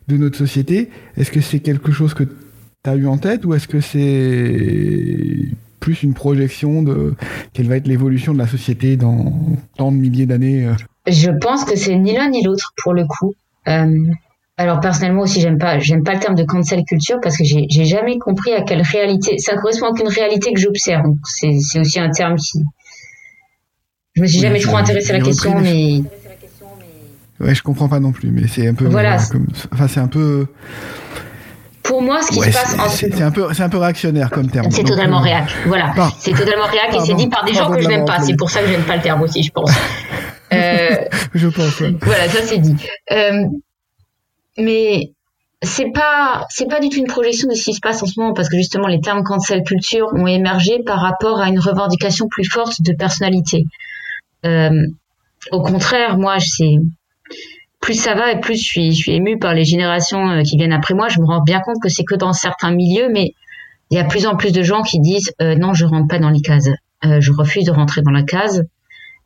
de 0.07 0.17
notre 0.17 0.37
société. 0.37 0.89
Est-ce 1.17 1.31
que 1.31 1.41
c'est 1.41 1.59
quelque 1.59 1.91
chose 1.91 2.13
que 2.13 2.23
tu 2.23 2.89
as 2.89 2.95
eu 2.95 3.07
en 3.07 3.17
tête 3.17 3.45
ou 3.45 3.53
est-ce 3.53 3.67
que 3.67 3.81
c'est 3.81 5.49
plus 5.79 6.03
une 6.03 6.13
projection 6.13 6.83
de 6.83 7.13
quelle 7.53 7.67
va 7.67 7.77
être 7.77 7.87
l'évolution 7.87 8.33
de 8.33 8.39
la 8.39 8.47
société 8.47 8.97
dans 8.97 9.33
tant 9.77 9.91
de 9.91 9.97
milliers 9.97 10.25
d'années 10.25 10.65
euh? 10.65 10.73
Je 11.07 11.31
pense 11.31 11.63
que 11.63 11.77
c'est 11.77 11.95
ni 11.95 12.13
l'un 12.13 12.29
ni 12.29 12.43
l'autre 12.43 12.73
pour 12.83 12.93
le 12.93 13.05
coup. 13.05 13.33
Euh, 13.67 14.13
alors 14.57 14.79
personnellement 14.79 15.21
aussi, 15.21 15.39
j'aime 15.39 15.59
pas, 15.59 15.77
j'aime 15.79 16.03
pas 16.03 16.13
le 16.13 16.19
terme 16.19 16.35
de 16.35 16.43
cancel 16.43 16.83
culture 16.83 17.17
parce 17.21 17.37
que 17.37 17.43
j'ai, 17.43 17.85
jamais 17.85 18.17
compris 18.17 18.53
à 18.53 18.61
quelle 18.61 18.81
réalité, 18.81 19.37
ça 19.37 19.55
correspond 19.55 19.87
à 19.87 19.89
aucune 19.89 20.07
réalité 20.07 20.51
que 20.51 20.59
j'observe. 20.59 21.05
C'est, 21.25 21.59
c'est 21.59 21.79
aussi 21.79 21.99
un 21.99 22.09
terme 22.09 22.35
qui, 22.35 22.59
je 24.17 24.23
me 24.23 24.27
suis 24.27 24.39
jamais 24.39 24.59
trop 24.59 24.77
intéressé 24.77 25.11
à 25.11 25.19
la 25.19 25.23
question, 25.23 25.59
mais... 25.59 26.01
Ouais, 27.39 27.53
je 27.53 27.61
comprends 27.61 27.87
pas 27.87 27.99
non 27.99 28.11
plus, 28.11 28.31
mais 28.31 28.47
c'est 28.47 28.67
un 28.67 28.73
peu, 28.73 28.85
voilà. 28.85 29.17
enfin 29.71 29.87
c'est 29.87 29.99
un 29.99 30.07
peu. 30.07 30.47
Pour 31.83 32.01
moi, 32.01 32.19
ce 32.23 32.29
qui 32.29 32.39
se 32.39 32.51
passe 32.51 32.75
en 32.79 32.89
c'est 32.89 33.21
un 33.21 33.29
peu, 33.29 33.47
c'est 33.53 33.61
un 33.61 33.69
peu 33.69 33.77
réactionnaire 33.77 34.31
comme 34.31 34.49
terme. 34.49 34.71
C'est 34.71 34.83
totalement 34.83 35.19
euh, 35.19 35.23
réac. 35.23 35.55
Voilà, 35.67 35.93
c'est 36.17 36.31
totalement 36.31 36.65
réac 36.65 36.95
et 36.95 37.05
c'est 37.05 37.13
dit 37.13 37.27
par 37.27 37.45
des 37.45 37.53
gens 37.53 37.69
que 37.69 37.79
je 37.79 37.87
n'aime 37.87 38.05
pas. 38.05 38.19
C'est 38.21 38.35
pour 38.35 38.49
ça 38.49 38.61
que 38.61 38.69
j'aime 38.69 38.81
pas 38.81 38.95
le 38.95 39.03
terme 39.03 39.21
aussi, 39.21 39.43
je 39.43 39.51
pense. 39.51 39.71
Euh, 40.57 41.05
je 41.33 41.47
pense. 41.47 41.81
Voilà, 42.01 42.27
ça 42.29 42.41
c'est 42.43 42.59
dit. 42.59 42.75
Euh, 43.11 43.45
mais 44.57 45.11
c'est 45.61 45.91
pas 45.91 46.45
c'est 46.49 46.67
pas 46.67 46.79
du 46.79 46.89
tout 46.89 46.97
une 46.97 47.07
projection 47.07 47.47
de 47.47 47.53
ce 47.53 47.63
qui 47.63 47.73
se 47.73 47.79
passe 47.79 48.01
en 48.03 48.05
ce 48.05 48.19
moment 48.19 48.33
parce 48.33 48.49
que 48.49 48.57
justement 48.57 48.87
les 48.87 49.01
termes 49.01 49.23
cancel 49.23 49.63
culture 49.63 50.07
ont 50.13 50.27
émergé 50.27 50.79
par 50.85 50.99
rapport 50.99 51.39
à 51.39 51.49
une 51.49 51.59
revendication 51.59 52.27
plus 52.29 52.45
forte 52.45 52.81
de 52.81 52.93
personnalité. 52.93 53.63
Euh, 54.45 54.85
au 55.51 55.61
contraire, 55.61 56.17
moi, 56.17 56.37
c'est 56.39 56.75
plus 57.79 57.93
ça 57.93 58.15
va 58.15 58.31
et 58.31 58.39
plus 58.39 58.55
je 58.55 58.63
suis 58.63 58.91
je 58.91 58.97
suis 58.97 59.13
émue 59.13 59.39
par 59.39 59.53
les 59.53 59.63
générations 59.63 60.41
qui 60.43 60.57
viennent 60.57 60.73
après 60.73 60.93
moi. 60.93 61.09
Je 61.09 61.19
me 61.19 61.25
rends 61.25 61.41
bien 61.41 61.59
compte 61.59 61.77
que 61.81 61.89
c'est 61.89 62.03
que 62.03 62.15
dans 62.15 62.33
certains 62.33 62.71
milieux, 62.71 63.09
mais 63.11 63.33
il 63.89 63.97
y 63.97 63.99
a 63.99 64.03
plus 64.03 64.25
en 64.25 64.35
plus 64.35 64.51
de 64.51 64.63
gens 64.63 64.81
qui 64.81 64.99
disent 64.99 65.31
euh, 65.41 65.55
non, 65.55 65.73
je 65.73 65.85
rentre 65.85 66.07
pas 66.07 66.19
dans 66.19 66.29
les 66.29 66.41
cases. 66.41 66.69
Euh, 67.05 67.21
je 67.21 67.31
refuse 67.31 67.65
de 67.65 67.71
rentrer 67.71 68.01
dans 68.01 68.11
la 68.11 68.23
case. 68.23 68.65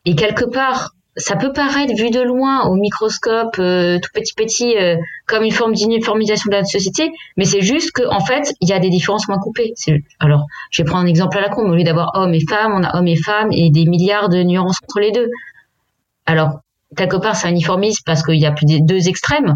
Et 0.05 0.15
quelque 0.15 0.45
part, 0.45 0.91
ça 1.17 1.35
peut 1.35 1.51
paraître 1.51 1.93
vu 1.95 2.09
de 2.09 2.21
loin 2.21 2.67
au 2.67 2.75
microscope 2.75 3.55
euh, 3.59 3.99
tout 3.99 4.09
petit 4.13 4.33
petit 4.33 4.77
euh, 4.77 4.95
comme 5.27 5.43
une 5.43 5.51
forme 5.51 5.73
d'uniformisation 5.73 6.49
de 6.49 6.55
la 6.55 6.63
société 6.63 7.11
mais 7.35 7.43
c'est 7.43 7.61
juste 7.61 7.91
qu'en 7.91 8.15
en 8.15 8.19
fait 8.21 8.53
il 8.61 8.69
y 8.69 8.73
a 8.73 8.79
des 8.79 8.89
différences 8.89 9.27
moins 9.27 9.39
coupées. 9.39 9.73
Alors 10.19 10.45
je 10.69 10.81
vais 10.81 10.87
prendre 10.87 11.03
un 11.03 11.07
exemple 11.07 11.37
à 11.37 11.41
la 11.41 11.49
con 11.49 11.69
au 11.69 11.75
lieu 11.75 11.83
d'avoir 11.83 12.11
hommes 12.13 12.33
et 12.33 12.43
femmes 12.47 12.73
on 12.73 12.83
a 12.83 12.97
hommes 12.97 13.07
et 13.07 13.17
femmes 13.17 13.49
et 13.51 13.69
des 13.69 13.85
milliards 13.85 14.29
de 14.29 14.41
nuances 14.43 14.77
entre 14.83 14.99
les 14.99 15.11
deux. 15.11 15.27
Alors 16.25 16.61
quelque 16.95 17.17
part 17.17 17.35
ça 17.35 17.49
uniformise 17.49 17.99
parce 18.01 18.23
qu'il 18.23 18.39
y 18.39 18.45
a 18.45 18.51
plus 18.51 18.65
des 18.65 18.79
deux 18.79 19.09
extrêmes. 19.09 19.53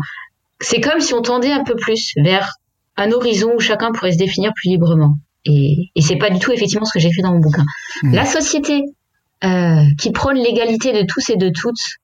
C'est 0.60 0.82
comme 0.82 1.00
si 1.00 1.14
on 1.14 1.22
tendait 1.22 1.52
un 1.52 1.64
peu 1.64 1.76
plus 1.76 2.14
vers 2.18 2.52
un 2.98 3.12
horizon 3.12 3.54
où 3.56 3.60
chacun 3.60 3.92
pourrait 3.92 4.14
se 4.14 4.18
définir 4.18 4.52
plus 4.54 4.70
librement. 4.70 5.16
Et, 5.46 5.92
et 5.96 6.02
c'est 6.02 6.16
pas 6.18 6.30
du 6.30 6.40
tout 6.40 6.52
effectivement 6.52 6.86
ce 6.86 6.94
que 6.94 7.00
j'ai 7.00 7.12
fait 7.12 7.22
dans 7.22 7.34
mon 7.34 7.40
bouquin. 7.40 7.64
Mmh. 8.04 8.14
la 8.14 8.26
société 8.26 8.84
qui 9.42 10.12
prône 10.12 10.38
l'égalité 10.38 10.92
de 10.92 11.06
tous 11.08 11.30
et 11.30 11.38
de 11.38 11.50
toutes, 11.50 12.00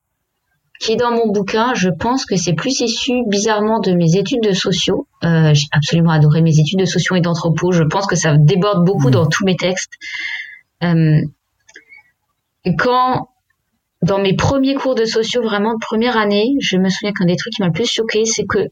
qui 0.82 0.92
est 0.92 0.96
dans 0.96 1.12
mon 1.12 1.30
bouquin, 1.30 1.74
je 1.74 1.88
pense 1.88 2.26
que 2.26 2.34
c'est 2.36 2.54
plus 2.54 2.80
issu 2.80 3.12
bizarrement 3.28 3.78
de 3.78 3.92
mes 3.92 4.16
études 4.16 4.42
de 4.42 4.52
sociaux. 4.52 5.06
Euh, 5.22 5.54
j'ai 5.54 5.66
absolument 5.70 6.10
adoré 6.10 6.42
mes 6.42 6.58
études 6.58 6.80
de 6.80 6.84
sociaux 6.84 7.14
et 7.14 7.20
d'anthropo. 7.20 7.70
Je 7.70 7.84
pense 7.84 8.06
que 8.06 8.16
ça 8.16 8.36
déborde 8.36 8.84
beaucoup 8.84 9.06
mmh. 9.06 9.12
dans 9.12 9.26
tous 9.26 9.44
mes 9.44 9.54
textes. 9.54 9.92
Euh, 10.82 11.20
quand 12.78 13.28
dans 14.02 14.18
mes 14.18 14.34
premiers 14.34 14.74
cours 14.74 14.96
de 14.96 15.04
sociaux, 15.04 15.40
vraiment 15.40 15.74
de 15.74 15.78
première 15.80 16.16
année, 16.16 16.54
je 16.60 16.76
me 16.76 16.88
souviens 16.88 17.12
qu'un 17.12 17.26
des 17.26 17.36
trucs 17.36 17.52
qui 17.54 17.62
m'a 17.62 17.68
le 17.68 17.72
plus 17.72 17.88
choqué, 17.88 18.24
c'est 18.24 18.44
que 18.44 18.66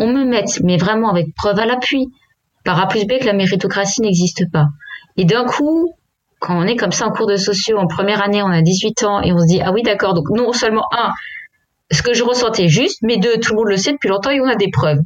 on 0.00 0.08
me 0.08 0.24
mette, 0.24 0.60
mais 0.64 0.78
vraiment 0.78 1.10
avec 1.10 1.32
preuve 1.36 1.60
à 1.60 1.66
l'appui, 1.66 2.08
par 2.64 2.80
A 2.80 2.88
plus 2.88 3.04
B 3.04 3.20
que 3.20 3.26
la 3.26 3.34
méritocratie 3.34 4.00
n'existe 4.00 4.50
pas. 4.50 4.66
Et 5.16 5.24
d'un 5.24 5.44
coup, 5.44 5.94
quand 6.40 6.58
on 6.58 6.66
est 6.66 6.76
comme 6.76 6.90
ça 6.90 7.06
en 7.06 7.12
cours 7.12 7.26
de 7.26 7.36
sociaux 7.36 7.78
en 7.78 7.86
première 7.86 8.22
année, 8.22 8.42
on 8.42 8.50
a 8.50 8.62
18 8.62 9.02
ans 9.04 9.22
et 9.22 9.32
on 9.32 9.38
se 9.38 9.46
dit 9.46 9.60
ah 9.62 9.72
oui 9.72 9.82
d'accord 9.82 10.14
donc 10.14 10.24
non 10.30 10.52
seulement 10.52 10.84
un 10.90 11.12
ce 11.92 12.02
que 12.02 12.14
je 12.14 12.22
ressentais 12.22 12.68
juste, 12.68 12.98
mais 13.02 13.18
deux 13.18 13.38
tout 13.38 13.52
le 13.52 13.58
monde 13.58 13.68
le 13.68 13.76
sait 13.76 13.92
depuis 13.92 14.08
longtemps 14.08 14.30
et 14.30 14.40
on 14.40 14.48
a 14.48 14.56
des 14.56 14.70
preuves. 14.70 15.00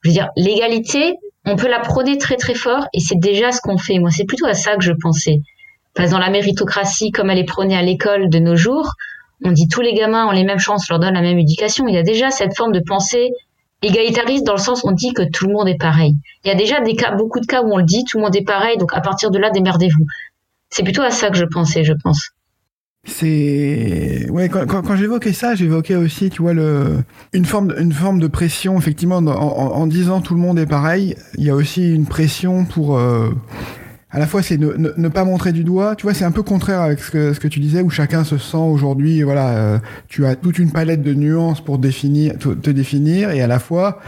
Je 0.00 0.08
veux 0.08 0.12
dire 0.12 0.30
l'égalité, 0.36 1.14
on 1.44 1.56
peut 1.56 1.68
la 1.68 1.80
prôner 1.80 2.16
très 2.18 2.36
très 2.36 2.54
fort 2.54 2.86
et 2.92 3.00
c'est 3.00 3.18
déjà 3.18 3.52
ce 3.52 3.60
qu'on 3.60 3.78
fait. 3.78 3.98
Moi 3.98 4.10
c'est 4.10 4.24
plutôt 4.24 4.46
à 4.46 4.54
ça 4.54 4.76
que 4.76 4.82
je 4.82 4.92
pensais. 4.92 5.40
Parce 5.94 6.08
que 6.08 6.14
dans 6.14 6.20
la 6.20 6.30
méritocratie, 6.30 7.10
comme 7.10 7.28
elle 7.28 7.38
est 7.38 7.44
prônée 7.44 7.76
à 7.76 7.82
l'école 7.82 8.30
de 8.30 8.38
nos 8.38 8.56
jours, 8.56 8.94
on 9.44 9.52
dit 9.52 9.68
tous 9.68 9.82
les 9.82 9.92
gamins 9.92 10.26
ont 10.26 10.30
les 10.30 10.44
mêmes 10.44 10.58
chances, 10.58 10.88
leur 10.88 11.00
donne 11.00 11.14
la 11.14 11.20
même 11.20 11.38
éducation. 11.38 11.86
Il 11.86 11.94
y 11.94 11.98
a 11.98 12.02
déjà 12.02 12.30
cette 12.30 12.56
forme 12.56 12.72
de 12.72 12.80
pensée 12.80 13.30
égalitariste 13.82 14.46
dans 14.46 14.54
le 14.54 14.60
sens 14.60 14.84
où 14.84 14.88
on 14.88 14.92
dit 14.92 15.12
que 15.12 15.22
tout 15.22 15.46
le 15.46 15.52
monde 15.52 15.68
est 15.68 15.78
pareil. 15.78 16.14
Il 16.44 16.48
y 16.48 16.50
a 16.50 16.54
déjà 16.54 16.80
des 16.80 16.94
cas, 16.94 17.14
beaucoup 17.14 17.40
de 17.40 17.46
cas 17.46 17.62
où 17.62 17.72
on 17.72 17.78
le 17.78 17.84
dit, 17.84 18.04
tout 18.04 18.18
le 18.18 18.24
monde 18.24 18.36
est 18.36 18.44
pareil, 18.44 18.78
donc 18.78 18.94
à 18.94 19.00
partir 19.00 19.30
de 19.30 19.38
là, 19.38 19.50
démerdez-vous. 19.50 20.06
C'est 20.72 20.82
plutôt 20.82 21.02
à 21.02 21.10
ça 21.10 21.28
que 21.28 21.36
je 21.36 21.44
pensais, 21.44 21.84
je 21.84 21.92
pense. 21.92 22.30
C'est 23.04 24.26
ouais 24.30 24.48
quand, 24.48 24.96
j'évoquais 24.96 25.34
ça, 25.34 25.54
j'évoquais 25.54 25.96
aussi, 25.96 26.30
tu 26.30 26.40
vois, 26.40 26.54
le 26.54 27.02
une 27.34 27.44
forme 27.44 27.74
une 27.76 27.92
forme 27.92 28.20
de 28.20 28.26
pression 28.26 28.78
effectivement 28.78 29.16
en, 29.16 29.26
en, 29.26 29.86
disant 29.86 30.22
tout 30.22 30.34
le 30.34 30.40
monde 30.40 30.58
est 30.58 30.66
pareil. 30.66 31.14
Il 31.36 31.44
y 31.44 31.50
a 31.50 31.54
aussi 31.54 31.92
une 31.92 32.06
pression 32.06 32.64
pour 32.64 32.96
euh, 32.96 33.30
à 34.12 34.18
la 34.18 34.26
fois 34.26 34.42
c'est 34.42 34.58
ne, 34.58 34.72
ne, 34.76 35.08
pas 35.08 35.24
montrer 35.24 35.52
du 35.52 35.64
doigt, 35.64 35.96
tu 35.96 36.02
vois, 36.02 36.12
c'est 36.12 36.24
un 36.24 36.30
peu 36.30 36.42
contraire 36.42 36.82
avec 36.82 37.00
ce 37.00 37.10
que, 37.10 37.32
ce 37.32 37.40
que 37.40 37.48
tu 37.48 37.60
disais 37.60 37.80
où 37.80 37.88
chacun 37.88 38.24
se 38.24 38.36
sent 38.36 38.58
aujourd'hui, 38.58 39.22
voilà, 39.22 39.56
euh, 39.56 39.78
tu 40.08 40.26
as 40.26 40.36
toute 40.36 40.58
une 40.58 40.70
palette 40.70 41.02
de 41.02 41.14
nuances 41.14 41.62
pour 41.62 41.78
définir, 41.78 42.34
te, 42.38 42.70
définir 42.70 43.30
et 43.30 43.40
à 43.40 43.46
la 43.46 43.58
fois, 43.58 44.00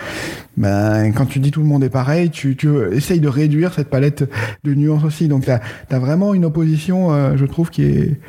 ben, 0.59 1.11
quand 1.13 1.25
tu 1.25 1.39
dis 1.39 1.51
tout 1.51 1.61
le 1.61 1.67
monde 1.67 1.83
est 1.83 1.91
pareil, 1.91 2.29
tu, 2.29 2.55
tu 2.55 2.69
essayes 2.93 3.21
de 3.21 3.29
réduire 3.29 3.73
cette 3.73 3.89
palette 3.89 4.25
de 4.63 4.75
nuances 4.75 5.05
aussi. 5.05 5.27
Donc 5.27 5.47
tu 5.47 5.51
as, 5.51 5.99
vraiment 5.99 6.35
une 6.35 6.45
opposition, 6.45 7.13
euh, 7.13 7.37
je 7.37 7.47
trouve, 7.47 7.71
qui 7.71 7.85
est 7.85 8.21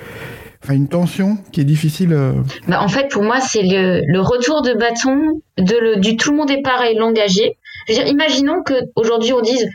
enfin 0.63 0.73
une 0.73 0.88
tension 0.88 1.38
qui 1.51 1.61
est 1.61 1.65
difficile. 1.65 2.13
Euh. 2.13 2.31
Bah, 2.69 2.81
en 2.81 2.88
fait, 2.88 3.09
pour 3.11 3.21
moi, 3.21 3.39
c'est 3.41 3.61
le, 3.61 4.01
le, 4.07 4.19
retour 4.21 4.61
de 4.61 4.73
bâton 4.73 5.41
de 5.57 5.75
le, 5.77 5.99
du 5.99 6.15
tout 6.15 6.31
le 6.31 6.38
monde 6.38 6.49
est 6.49 6.61
pareil, 6.61 6.95
l'engagé. 6.97 7.57
Je 7.88 7.93
veux 7.93 7.99
dire, 7.99 8.07
imaginons 8.07 8.63
qu'aujourd'hui 8.63 9.33
on 9.33 9.41
dise 9.41 9.67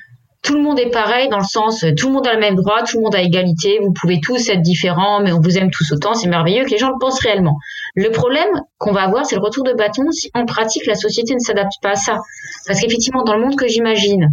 tout 0.42 0.55
le 0.55 0.62
monde 0.62 0.79
est 0.79 0.90
pareil 0.90 1.29
dans 1.29 1.38
le 1.38 1.44
sens 1.44 1.85
tout 1.96 2.09
le 2.09 2.14
monde 2.14 2.26
a 2.26 2.35
le 2.35 2.40
même 2.40 2.55
droit, 2.55 2.83
tout 2.83 2.98
le 2.98 3.05
monde 3.05 3.14
a 3.14 3.20
égalité, 3.20 3.79
vous 3.83 3.92
pouvez 3.92 4.20
tous 4.20 4.48
être 4.48 4.62
différents, 4.62 5.20
mais 5.20 5.33
on 5.33 5.40
vous 5.40 5.59
aime 5.59 5.70
tous 5.70 5.92
autant, 5.92 6.14
c'est 6.14 6.29
merveilleux 6.29 6.64
que 6.64 6.70
les 6.70 6.79
gens 6.79 6.88
le 6.88 6.98
pensent 6.98 7.20
réellement. 7.20 7.57
Le 7.94 8.11
problème 8.11 8.48
qu'on 8.79 8.92
va 8.92 9.03
avoir, 9.03 9.26
c'est 9.26 9.37
le 9.37 9.42
retour 9.42 9.64
de 9.64 9.72
bâton 9.72 10.11
si 10.11 10.31
en 10.35 10.46
pratique 10.46 10.87
la 10.87 10.94
société 10.94 11.35
ne 11.35 11.40
s'adapte 11.40 11.74
pas 11.83 11.90
à 11.90 11.96
ça. 11.96 12.18
Parce 12.66 12.81
qu'effectivement, 12.81 13.22
dans 13.22 13.37
le 13.37 13.42
monde 13.42 13.57
que 13.57 13.68
j'imagine, 13.68 14.29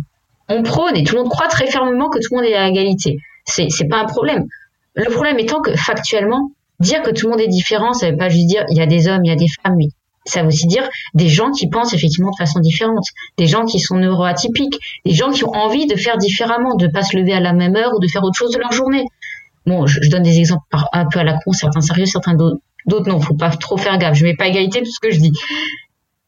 on 0.50 0.64
prône 0.64 0.96
et 0.96 1.04
tout 1.04 1.16
le 1.16 1.24
monde 1.24 1.32
croit 1.32 1.48
très 1.48 1.68
fermement 1.68 2.10
que 2.10 2.20
tout 2.20 2.30
le 2.32 2.38
monde 2.38 2.46
est 2.46 2.56
à 2.56 2.68
égalité. 2.68 3.18
C'est, 3.46 3.68
c'est 3.70 3.88
pas 3.88 3.98
un 3.98 4.06
problème. 4.06 4.46
Le 4.94 5.10
problème 5.12 5.40
étant 5.40 5.62
que 5.62 5.76
factuellement, 5.76 6.52
dire 6.80 7.02
que 7.02 7.12
tout 7.12 7.26
le 7.26 7.32
monde 7.32 7.42
est 7.42 7.48
différent, 7.48 7.94
ça 7.94 8.10
veut 8.10 8.18
pas 8.18 8.30
juste 8.30 8.48
dire 8.48 8.64
il 8.70 8.78
y 8.78 8.82
a 8.82 8.86
des 8.86 9.08
hommes, 9.08 9.26
il 9.26 9.30
y 9.30 9.34
a 9.34 9.36
des 9.36 9.48
femmes, 9.64 9.76
oui 9.76 9.90
ça 10.28 10.42
veut 10.42 10.48
aussi 10.48 10.68
dire 10.68 10.88
des 11.14 11.30
gens 11.30 11.52
qui 11.52 11.70
pensent 11.70 11.94
effectivement 11.94 12.32
de 12.32 12.38
façon 12.38 12.60
différente, 12.60 13.06
des 13.38 13.48
gens 13.48 13.66
qui 13.66 13.80
sont 13.80 13.96
neuroatypiques, 13.96 14.78
des 15.06 15.14
gens 15.14 15.32
qui 15.32 15.44
ont 15.44 15.54
envie 15.54 15.88
de 15.88 15.96
faire 15.96 16.18
différemment, 16.18 16.76
de 16.76 16.88
pas 16.88 17.04
se 17.04 17.18
lever 17.18 17.34
à 17.34 17.40
la 17.40 17.54
même 17.54 17.76
heure 17.76 17.94
ou 17.96 18.00
de 18.00 18.08
faire 18.08 18.24
autre 18.24 18.38
chose 18.38 18.52
de 18.52 18.60
leur 18.60 18.72
journée. 18.72 19.06
Bon, 19.66 19.86
je, 19.86 20.00
donne 20.10 20.24
des 20.24 20.40
exemples 20.40 20.64
un 20.94 21.06
peu 21.06 21.20
à 21.20 21.24
la 21.24 21.38
con, 21.40 21.52
certains 21.52 21.82
sérieux, 21.82 22.06
certains 22.06 22.36
d'autres. 22.36 22.62
Non, 22.90 23.20
faut 23.20 23.36
pas 23.36 23.50
trop 23.50 23.78
faire 23.78 23.98
gaffe. 23.98 24.16
Je 24.16 24.24
mets 24.24 24.36
pas 24.36 24.48
égalité 24.48 24.80
tout 24.80 24.92
ce 24.92 25.00
que 25.00 25.12
je 25.12 25.20
dis. 25.20 25.34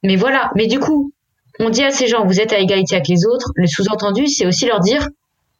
Mais 0.03 0.17
voilà. 0.17 0.51
Mais 0.55 0.67
du 0.67 0.79
coup, 0.79 1.13
on 1.59 1.69
dit 1.69 1.83
à 1.83 1.91
ces 1.91 2.07
gens, 2.07 2.25
vous 2.25 2.41
êtes 2.41 2.51
à 2.51 2.59
égalité 2.59 2.95
avec 2.95 3.07
les 3.07 3.25
autres. 3.25 3.51
Le 3.55 3.65
sous-entendu, 3.65 4.27
c'est 4.27 4.45
aussi 4.45 4.65
leur 4.65 4.81
dire, 4.81 5.07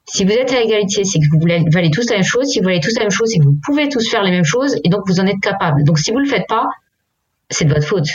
si 0.05 0.25
vous 0.25 0.31
êtes 0.31 0.51
à 0.51 0.61
égalité, 0.61 1.05
c'est 1.05 1.19
que 1.19 1.25
vous 1.31 1.39
valez 1.71 1.89
tous 1.89 2.09
la 2.09 2.17
même 2.17 2.25
chose. 2.25 2.47
Si 2.47 2.59
vous 2.59 2.65
valez 2.65 2.81
tous 2.81 2.95
la 2.95 3.03
même 3.03 3.11
chose, 3.11 3.29
c'est 3.31 3.39
que 3.39 3.45
vous 3.45 3.57
pouvez 3.63 3.87
tous 3.87 4.09
faire 4.09 4.23
les 4.23 4.31
mêmes 4.31 4.43
choses 4.43 4.75
et 4.83 4.89
donc 4.89 5.03
vous 5.07 5.21
en 5.21 5.25
êtes 5.25 5.39
capable. 5.41 5.83
Donc 5.85 5.99
si 5.99 6.11
vous 6.11 6.19
le 6.19 6.27
faites 6.27 6.47
pas, 6.49 6.65
c'est 7.49 7.65
de 7.65 7.73
votre 7.73 7.87
faute 7.87 8.09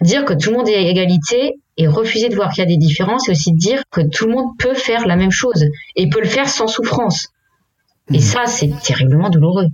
dire 0.00 0.24
que 0.24 0.32
tout 0.32 0.50
le 0.50 0.56
monde 0.56 0.68
est 0.68 0.76
à 0.76 0.80
égalité 0.80 1.54
et 1.76 1.86
refuser 1.86 2.28
de 2.28 2.34
voir 2.34 2.52
qu'il 2.52 2.62
y 2.62 2.66
a 2.66 2.68
des 2.68 2.76
différences, 2.76 3.24
c'est 3.26 3.32
aussi 3.32 3.52
dire 3.52 3.82
que 3.90 4.00
tout 4.00 4.26
le 4.26 4.32
monde 4.32 4.56
peut 4.58 4.74
faire 4.74 5.06
la 5.06 5.16
même 5.16 5.30
chose 5.30 5.64
et 5.96 6.08
peut 6.08 6.20
le 6.20 6.28
faire 6.28 6.48
sans 6.48 6.66
souffrance. 6.66 7.28
Et 8.12 8.18
hmm. 8.18 8.20
ça, 8.20 8.46
c'est 8.46 8.70
terriblement 8.82 9.30
douloureux. 9.30 9.66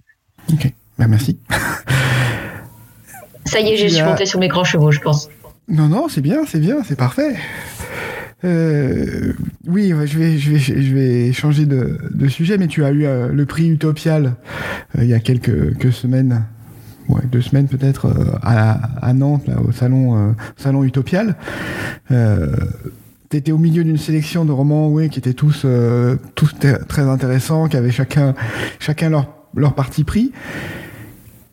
Ok, 0.53 0.73
bah, 0.99 1.07
merci. 1.09 1.39
ça 3.45 3.61
y 3.61 3.73
est, 3.73 3.77
je 3.77 3.89
suis 3.89 4.03
montée 4.03 4.27
sur 4.27 4.39
mes 4.39 4.49
grands 4.49 4.65
chevaux, 4.65 4.91
je 4.91 5.01
pense. 5.01 5.29
Non, 5.69 5.89
non, 5.89 6.09
c'est 6.09 6.21
bien, 6.21 6.45
c'est 6.47 6.61
bien, 6.61 6.83
c'est 6.85 6.97
parfait. 6.97 7.35
Euh, 8.45 9.33
oui, 9.67 9.89
je 9.89 10.19
vais, 10.19 10.39
je 10.39 10.51
vais, 10.53 10.59
je 10.59 10.95
vais 10.95 11.33
changer 11.33 11.67
de, 11.67 12.29
sujet, 12.29 12.59
mais 12.59 12.69
tu 12.69 12.85
as 12.85 12.91
eu 12.91 13.05
euh, 13.05 13.29
le 13.33 13.47
prix 13.47 13.69
Utopial 13.69 14.37
euh, 14.97 15.03
il 15.03 15.09
y 15.09 15.15
a 15.15 15.21
quelques, 15.21 15.77
quelques 15.79 15.93
semaines 15.93 16.45
ouais, 17.09 17.23
deux 17.31 17.41
semaines 17.41 17.69
peut-être 17.69 18.07
euh, 18.07 18.39
à, 18.43 19.13
Nantes, 19.13 19.47
là, 19.47 19.57
au 19.67 19.73
salon, 19.73 20.17
euh, 20.17 20.33
salon 20.57 20.85
Utopial. 20.85 21.37
Euh, 22.11 22.55
T'étais 23.29 23.51
au 23.51 23.59
milieu 23.59 23.83
d'une 23.83 23.97
sélection 23.97 24.45
de 24.45 24.53
romans, 24.53 24.89
oui, 24.89 25.11
qui 25.11 25.19
étaient 25.19 25.33
tous, 25.33 25.63
euh, 25.65 26.15
tous 26.37 26.55
très 26.89 27.03
intéressants, 27.03 27.67
qui 27.67 27.77
avaient 27.77 27.91
chacun, 27.91 28.35
chacun 28.79 29.11
leur, 29.11 29.27
leur 29.57 29.75
parti 29.75 30.05
pris. 30.05 30.31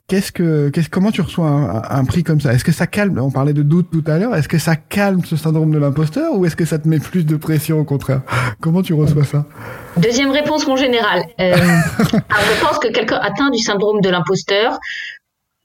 Qu'est-ce 0.08 0.32
que, 0.32 0.70
qu'est-ce, 0.70 0.90
comment 0.90 1.10
tu 1.10 1.22
reçois 1.22 1.48
un, 1.48 1.82
un 2.00 2.06
prix 2.06 2.24
comme 2.24 2.40
ça? 2.40 2.54
Est-ce 2.54 2.64
que 2.64 2.72
ça 2.72 2.86
calme? 2.86 3.18
On 3.20 3.32
parlait 3.32 3.54
de 3.54 3.64
doute 3.64 3.88
tout 3.92 4.04
à 4.06 4.20
l'heure. 4.20 4.36
Est-ce 4.36 4.48
que 4.50 4.60
ça 4.60 4.76
calme 4.76 5.24
ce 5.26 5.36
syndrome 5.36 5.72
de 5.72 5.80
l'imposteur 5.80 6.38
ou 6.38 6.46
est-ce 6.46 6.56
que 6.56 6.66
ça 6.66 6.78
te 6.78 6.88
met 6.88 7.00
plus 7.00 7.26
de 7.26 7.38
pression 7.38 7.80
au 7.80 7.86
contraire? 7.86 8.22
Comment 8.60 8.84
tu 8.84 8.94
reçois 8.94 9.24
ça? 9.24 9.46
Deuxième 9.98 10.30
réponse, 10.30 10.68
mon 10.68 10.76
général. 10.76 11.24
Euh, 11.40 11.56
je 12.00 12.62
pense 12.66 12.80
que 12.80 12.92
quelqu'un 12.92 13.18
atteint 13.18 13.50
du 13.50 13.60
syndrome 13.60 14.02
de 14.02 14.10
l'imposteur 14.10 14.78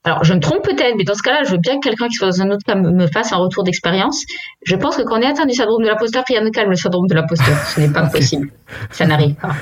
alors, 0.05 0.23
je 0.23 0.33
me 0.33 0.39
trompe 0.39 0.63
peut-être, 0.63 0.95
mais 0.97 1.03
dans 1.03 1.13
ce 1.13 1.21
cas-là, 1.21 1.43
je 1.43 1.51
veux 1.51 1.57
bien 1.57 1.75
que 1.75 1.89
quelqu'un 1.89 2.07
qui 2.07 2.13
soit 2.13 2.29
dans 2.29 2.41
un 2.41 2.51
autre 2.51 2.63
cas 2.65 2.75
me 2.75 3.05
fasse 3.07 3.33
un 3.33 3.37
retour 3.37 3.63
d'expérience. 3.63 4.23
Je 4.65 4.75
pense 4.77 4.95
que 4.95 5.01
quand 5.01 5.19
on 5.19 5.21
est 5.21 5.25
atteint 5.25 5.45
du 5.45 5.53
syndrome 5.53 5.83
de 5.83 5.87
l'imposteur, 5.87 6.23
rien 6.27 6.41
ne 6.41 6.49
calme 6.49 6.69
le 6.69 6.77
syndrome 6.77 7.05
de 7.07 7.15
l'imposteur. 7.15 7.57
Ce 7.67 7.81
n'est 7.81 7.91
pas 7.91 8.07
possible. 8.11 8.49
Ça 8.91 9.05
n'arrive 9.05 9.35
pas. 9.35 9.55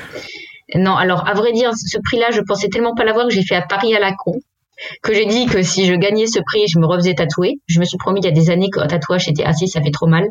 Non, 0.75 0.95
alors, 0.95 1.27
à 1.27 1.33
vrai 1.33 1.53
dire, 1.53 1.71
ce 1.75 1.97
prix-là, 2.03 2.27
je 2.31 2.41
pensais 2.41 2.67
tellement 2.67 2.93
pas 2.93 3.03
l'avoir 3.03 3.27
que 3.27 3.33
j'ai 3.33 3.43
fait 3.43 3.55
à 3.55 3.63
Paris 3.63 3.95
à 3.95 3.99
la 3.99 4.13
con. 4.13 4.35
Que 5.01 5.11
j'ai 5.11 5.25
dit 5.25 5.47
que 5.47 5.63
si 5.63 5.87
je 5.87 5.95
gagnais 5.95 6.27
ce 6.27 6.39
prix, 6.45 6.67
je 6.67 6.77
me 6.77 6.85
refaisais 6.85 7.15
tatouer. 7.15 7.55
Je 7.65 7.79
me 7.79 7.85
suis 7.85 7.97
promis 7.97 8.19
il 8.21 8.25
y 8.25 8.27
a 8.27 8.31
des 8.31 8.51
années 8.51 8.69
qu'un 8.69 8.85
tatouage 8.85 9.27
était 9.27 9.43
assez, 9.43 9.65
ça 9.65 9.81
fait 9.81 9.89
trop 9.89 10.05
mal. 10.05 10.25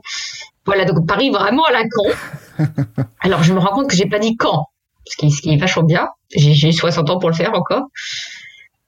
Voilà, 0.64 0.85
donc 0.85 1.05
Paris 1.09 1.31
vraiment 1.31 1.64
à 1.64 1.73
la 1.73 1.83
con. 1.83 2.64
Alors, 3.21 3.42
je 3.42 3.53
me 3.53 3.59
rends 3.59 3.75
compte 3.75 3.90
que 3.90 3.97
j'ai 3.97 4.09
pas 4.09 4.21
dit 4.21 4.37
quand. 4.37 4.66
Ce 5.05 5.16
qui, 5.16 5.33
ce 5.33 5.42
qui 5.42 5.53
est 5.53 5.57
vachement 5.57 5.83
bien. 5.83 6.07
J'ai 6.31 6.71
60 6.71 7.11
ans 7.11 7.19
pour 7.19 7.29
le 7.29 7.35
faire 7.35 7.55
encore. 7.55 7.83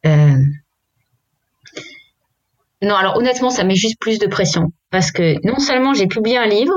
Euh, 0.06 0.36
non, 2.82 2.94
alors 2.94 3.16
honnêtement, 3.16 3.50
ça 3.50 3.64
met 3.64 3.74
juste 3.74 3.98
plus 4.00 4.18
de 4.18 4.26
pression. 4.26 4.72
Parce 4.90 5.10
que 5.10 5.34
non 5.46 5.58
seulement 5.58 5.94
j'ai 5.94 6.06
publié 6.06 6.38
un 6.38 6.46
livre, 6.46 6.74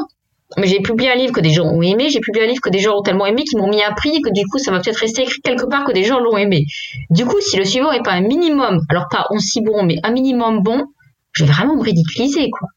mais 0.57 0.67
j'ai 0.67 0.81
publié 0.81 1.11
un 1.11 1.15
livre 1.15 1.31
que 1.31 1.39
des 1.39 1.51
gens 1.51 1.65
ont 1.65 1.81
aimé, 1.81 2.09
j'ai 2.09 2.19
publié 2.19 2.43
un 2.45 2.47
livre 2.47 2.61
que 2.61 2.69
des 2.69 2.79
gens 2.79 2.97
ont 2.97 3.01
tellement 3.01 3.25
aimé 3.25 3.43
qu'ils 3.43 3.59
m'ont 3.59 3.69
mis 3.69 3.83
un 3.83 3.93
prix 3.93 4.09
et 4.09 4.21
que 4.21 4.31
du 4.33 4.45
coup, 4.47 4.57
ça 4.57 4.71
va 4.71 4.79
peut-être 4.79 4.97
rester 4.97 5.21
écrit 5.21 5.41
quelque 5.41 5.65
part 5.65 5.85
que 5.85 5.93
des 5.93 6.03
gens 6.03 6.19
l'ont 6.19 6.37
aimé. 6.37 6.65
Du 7.09 7.25
coup, 7.25 7.39
si 7.39 7.57
le 7.57 7.65
suivant 7.65 7.91
est 7.91 8.03
pas 8.03 8.11
un 8.11 8.21
minimum, 8.21 8.81
alors 8.89 9.07
pas 9.09 9.27
aussi 9.29 9.61
bon, 9.61 9.83
mais 9.83 9.97
un 10.03 10.11
minimum 10.11 10.61
bon, 10.61 10.85
je 11.31 11.45
vais 11.45 11.51
vraiment 11.51 11.75
me 11.75 11.83
ridiculiser, 11.83 12.49
quoi. 12.49 12.67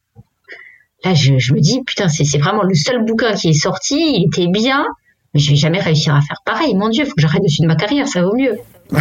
Là, 1.04 1.14
je, 1.14 1.32
me 1.32 1.60
dis, 1.60 1.82
putain, 1.84 2.08
c'est 2.08 2.38
vraiment 2.38 2.62
le 2.62 2.74
seul 2.74 3.04
bouquin 3.04 3.34
qui 3.34 3.48
est 3.50 3.52
sorti, 3.52 3.96
il 3.98 4.26
était 4.26 4.46
bien, 4.46 4.86
mais 5.34 5.40
je 5.40 5.50
vais 5.50 5.56
jamais 5.56 5.80
réussir 5.80 6.14
à 6.14 6.20
faire 6.22 6.38
pareil. 6.46 6.74
Mon 6.74 6.88
Dieu, 6.88 7.04
faut 7.04 7.14
que 7.14 7.20
j'arrête 7.20 7.42
dessus 7.42 7.60
de 7.60 7.66
ma 7.66 7.76
carrière, 7.76 8.08
ça 8.08 8.22
vaut 8.22 8.34
mieux. 8.34 8.56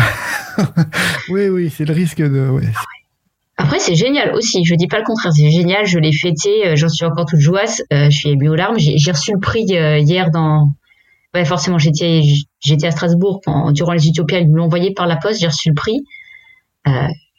oui, 1.30 1.48
oui, 1.48 1.70
c'est 1.74 1.86
le 1.86 1.94
risque 1.94 2.22
de. 2.22 2.50
Ouais. 2.50 2.64
Après, 3.64 3.80
c'est 3.80 3.96
génial 3.96 4.36
aussi. 4.36 4.66
Je 4.66 4.76
dis 4.76 4.88
pas 4.88 5.00
le 5.00 5.06
contraire. 5.06 5.32
C'est 5.32 5.50
génial. 5.50 5.86
Je 5.86 5.98
l'ai 5.98 6.12
fêté. 6.12 6.68
Euh, 6.68 6.76
j'en 6.76 6.90
suis 6.90 7.06
encore 7.06 7.26
toute 7.26 7.40
joyeuse. 7.40 7.82
Euh, 7.94 8.10
je 8.10 8.16
suis 8.16 8.30
émue 8.30 8.50
aux 8.50 8.56
larmes. 8.56 8.76
J'ai 8.78 9.12
reçu 9.12 9.32
le 9.32 9.40
prix 9.40 9.66
euh, 9.72 10.00
hier 10.00 10.32
dans. 10.32 10.74
Ouais, 11.34 11.46
forcément, 11.46 11.78
j'étais 11.80 12.22
j'étais 12.60 12.88
à 12.88 12.92
Strasbourg 12.92 13.40
durant 13.72 13.94
les 13.94 14.06
Utopias. 14.06 14.40
Ils 14.40 14.50
me 14.50 14.58
l'ont 14.58 14.66
envoyé 14.66 14.94
par 14.94 15.08
la 15.08 15.16
poste. 15.16 15.40
J'ai 15.40 15.48
reçu 15.48 15.70
le 15.70 15.76
prix. 15.76 16.04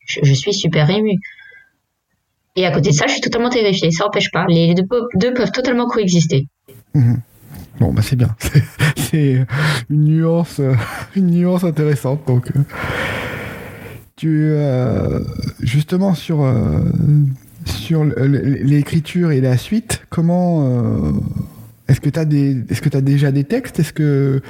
Je, 0.07 0.33
suis 0.33 0.55
super 0.55 0.89
émue. 0.89 1.19
Et 2.57 2.67
à 2.67 2.71
côté 2.71 2.91
de 2.91 2.95
ça, 2.95 3.07
je 3.07 3.13
suis 3.13 3.21
totalement 3.21 3.51
terrifiée. 3.51 3.91
Ça 3.91 4.05
n'empêche 4.05 4.31
pas. 4.31 4.47
Les 4.49 4.75
deux, 4.75 4.87
peuvent 4.87 5.53
totalement 5.53 5.87
coexister. 5.87 6.47
Mhm. 6.95 7.21
Bon, 7.81 7.93
bah 7.93 8.03
c'est 8.03 8.17
bien. 8.17 8.35
C'est 8.97 9.45
une 9.91 10.05
nuance, 10.05 10.61
une 11.15 11.27
nuance 11.27 11.65
intéressante. 11.65 12.27
Donc. 12.27 12.51
Euh, 14.27 15.21
justement 15.61 16.15
sur 16.15 16.43
euh, 16.43 16.81
l'écriture 17.91 19.31
et 19.31 19.41
la 19.41 19.57
suite, 19.57 20.03
comment 20.11 20.67
euh, 20.67 21.13
est-ce 21.89 22.01
que 22.01 22.09
tu 22.09 22.19
as 22.19 22.25
des 22.25 22.65
est-ce 22.71 22.81
que 22.81 22.89
tu 22.89 22.97
as 22.97 23.01
déjà 23.01 23.33
des 23.33 23.45
textes? 23.45 23.81
Est-ce 23.81 23.93
que 23.93 24.41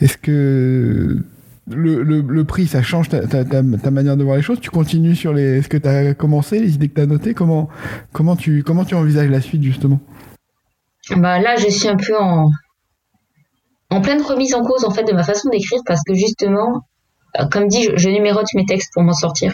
est-ce 0.00 0.18
que 0.18 1.22
le, 1.68 2.42
prix, 2.44 2.66
ça 2.66 2.82
change 2.82 3.08
ta, 3.08 3.90
manière 3.90 4.16
de 4.16 4.22
voir 4.22 4.36
les 4.36 4.42
choses? 4.42 4.60
Tu 4.60 4.70
continues 4.70 5.16
sur 5.16 5.32
les, 5.32 5.62
ce 5.62 5.68
que 5.68 5.76
tu 5.76 5.88
as 5.88 6.14
commencé, 6.14 6.60
les 6.60 6.74
idées 6.74 6.88
que 6.88 6.94
tu 6.94 7.00
as 7.00 7.06
notées? 7.06 7.34
Comment, 7.34 7.68
comment, 8.12 8.36
tu, 8.36 8.62
comment 8.62 8.84
tu 8.84 8.94
envisages 8.94 9.30
la 9.30 9.40
suite, 9.40 9.64
justement? 9.64 9.98
Bah 11.16 11.40
Là, 11.40 11.56
je 11.56 11.68
suis 11.68 11.88
un 11.88 11.96
peu 11.96 12.16
en, 12.16 12.50
en 13.90 14.00
pleine 14.00 14.22
remise 14.22 14.54
en 14.54 14.62
cause, 14.62 14.84
en 14.84 14.90
fait, 14.90 15.02
de 15.02 15.12
ma 15.12 15.24
façon 15.24 15.48
d'écrire 15.48 15.80
parce 15.84 16.02
que, 16.06 16.14
justement, 16.14 16.84
comme 17.50 17.68
dit, 17.68 17.88
je, 17.96 18.08
numérote 18.08 18.46
mes 18.54 18.64
textes 18.64 18.92
pour 18.92 19.02
m'en 19.02 19.12
sortir. 19.12 19.52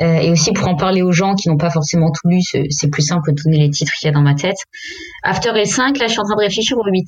Euh, 0.00 0.14
et 0.14 0.30
aussi 0.30 0.52
pour 0.52 0.66
en 0.66 0.76
parler 0.76 1.02
aux 1.02 1.12
gens 1.12 1.34
qui 1.34 1.50
n'ont 1.50 1.58
pas 1.58 1.70
forcément 1.70 2.10
tout 2.10 2.26
lu, 2.28 2.40
c'est 2.42 2.88
plus 2.88 3.02
simple 3.02 3.32
de 3.34 3.42
donner 3.42 3.58
les 3.58 3.70
titres 3.70 3.92
qu'il 4.00 4.06
y 4.06 4.10
a 4.10 4.14
dans 4.14 4.22
ma 4.22 4.34
tête. 4.34 4.56
After 5.22 5.50
est 5.50 5.66
5, 5.66 5.98
là 5.98 6.06
je 6.06 6.12
suis 6.12 6.20
en 6.20 6.24
train 6.24 6.36
de 6.36 6.40
réfléchir 6.40 6.78
au 6.78 6.84
8. 6.84 7.06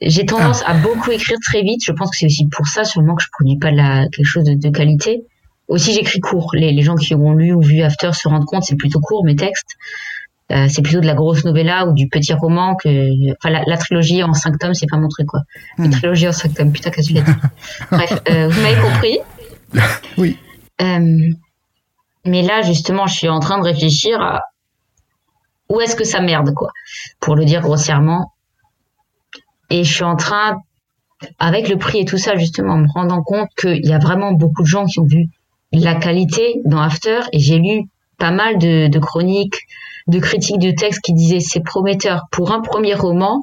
j'ai 0.00 0.26
tendance 0.26 0.64
à 0.66 0.74
beaucoup 0.74 1.12
écrire 1.12 1.38
très 1.40 1.62
vite. 1.62 1.80
Je 1.84 1.92
pense 1.92 2.10
que 2.10 2.16
c'est 2.18 2.26
aussi 2.26 2.48
pour 2.50 2.66
ça 2.66 2.82
sûrement 2.82 3.14
que 3.14 3.22
je 3.22 3.28
produis 3.30 3.58
pas 3.58 3.70
de 3.70 3.76
la, 3.76 4.08
quelque 4.08 4.26
chose 4.26 4.44
de, 4.44 4.54
de 4.54 4.70
qualité. 4.70 5.22
Aussi, 5.68 5.92
j'écris 5.92 6.18
court. 6.18 6.50
Les, 6.54 6.72
les 6.72 6.82
gens 6.82 6.96
qui 6.96 7.14
ont 7.14 7.32
lu 7.32 7.52
ou 7.52 7.62
vu 7.62 7.82
After 7.82 8.10
se 8.12 8.28
rendent 8.28 8.44
compte, 8.44 8.64
c'est 8.64 8.74
plutôt 8.74 8.98
court 8.98 9.24
mes 9.24 9.36
textes. 9.36 9.76
Euh, 10.52 10.66
c'est 10.68 10.82
plutôt 10.82 11.00
de 11.00 11.06
la 11.06 11.14
grosse 11.14 11.44
novella 11.44 11.86
ou 11.86 11.92
du 11.92 12.08
petit 12.08 12.32
roman 12.32 12.74
que 12.74 12.88
enfin 13.36 13.50
la, 13.50 13.62
la 13.68 13.76
trilogie 13.76 14.24
en 14.24 14.32
cinq 14.32 14.58
tomes 14.58 14.74
c'est 14.74 14.88
pas 14.90 14.96
mon 14.96 15.06
truc 15.06 15.26
quoi 15.26 15.42
une 15.78 15.86
Hmm. 15.86 15.90
trilogie 15.92 16.26
en 16.26 16.32
cinq 16.32 16.54
tomes 16.54 16.72
putain 16.72 16.90
qu'est-ce 16.90 17.10
que 17.12 17.18
tu 17.18 17.24
l'as 17.24 17.32
dit 17.32 17.38
bref 17.92 18.20
euh, 18.28 18.48
vous 18.48 18.60
m'avez 18.60 18.80
compris 18.80 19.18
Oui. 20.18 20.36
Euh, 20.82 21.16
mais 22.24 22.42
là 22.42 22.62
justement 22.62 23.06
je 23.06 23.14
suis 23.14 23.28
en 23.28 23.38
train 23.38 23.58
de 23.58 23.64
réfléchir 23.64 24.20
à 24.20 24.40
où 25.68 25.80
est-ce 25.80 25.94
que 25.94 26.02
ça 26.04 26.20
merde 26.20 26.52
quoi 26.52 26.70
pour 27.20 27.36
le 27.36 27.44
dire 27.44 27.60
grossièrement 27.60 28.32
et 29.70 29.84
je 29.84 29.94
suis 29.94 30.04
en 30.04 30.16
train 30.16 30.56
avec 31.38 31.68
le 31.68 31.76
prix 31.76 31.98
et 32.00 32.04
tout 32.04 32.18
ça 32.18 32.36
justement 32.36 32.74
en 32.74 32.78
me 32.78 32.88
rendant 32.92 33.22
compte 33.22 33.48
qu'il 33.56 33.86
y 33.86 33.92
a 33.92 33.98
vraiment 33.98 34.32
beaucoup 34.32 34.62
de 34.62 34.66
gens 34.68 34.86
qui 34.86 34.98
ont 34.98 35.06
vu 35.06 35.26
la 35.72 35.94
qualité 35.94 36.54
dans 36.64 36.80
After 36.80 37.20
et 37.32 37.38
j'ai 37.38 37.58
lu 37.58 37.84
pas 38.18 38.32
mal 38.32 38.58
de, 38.58 38.88
de 38.88 38.98
chroniques 38.98 39.60
de 40.10 40.18
critiques 40.18 40.58
de 40.58 40.70
texte 40.72 41.00
qui 41.02 41.12
disaient 41.14 41.40
c'est 41.40 41.60
prometteur 41.60 42.22
pour 42.30 42.52
un 42.52 42.60
premier 42.60 42.94
roman. 42.94 43.40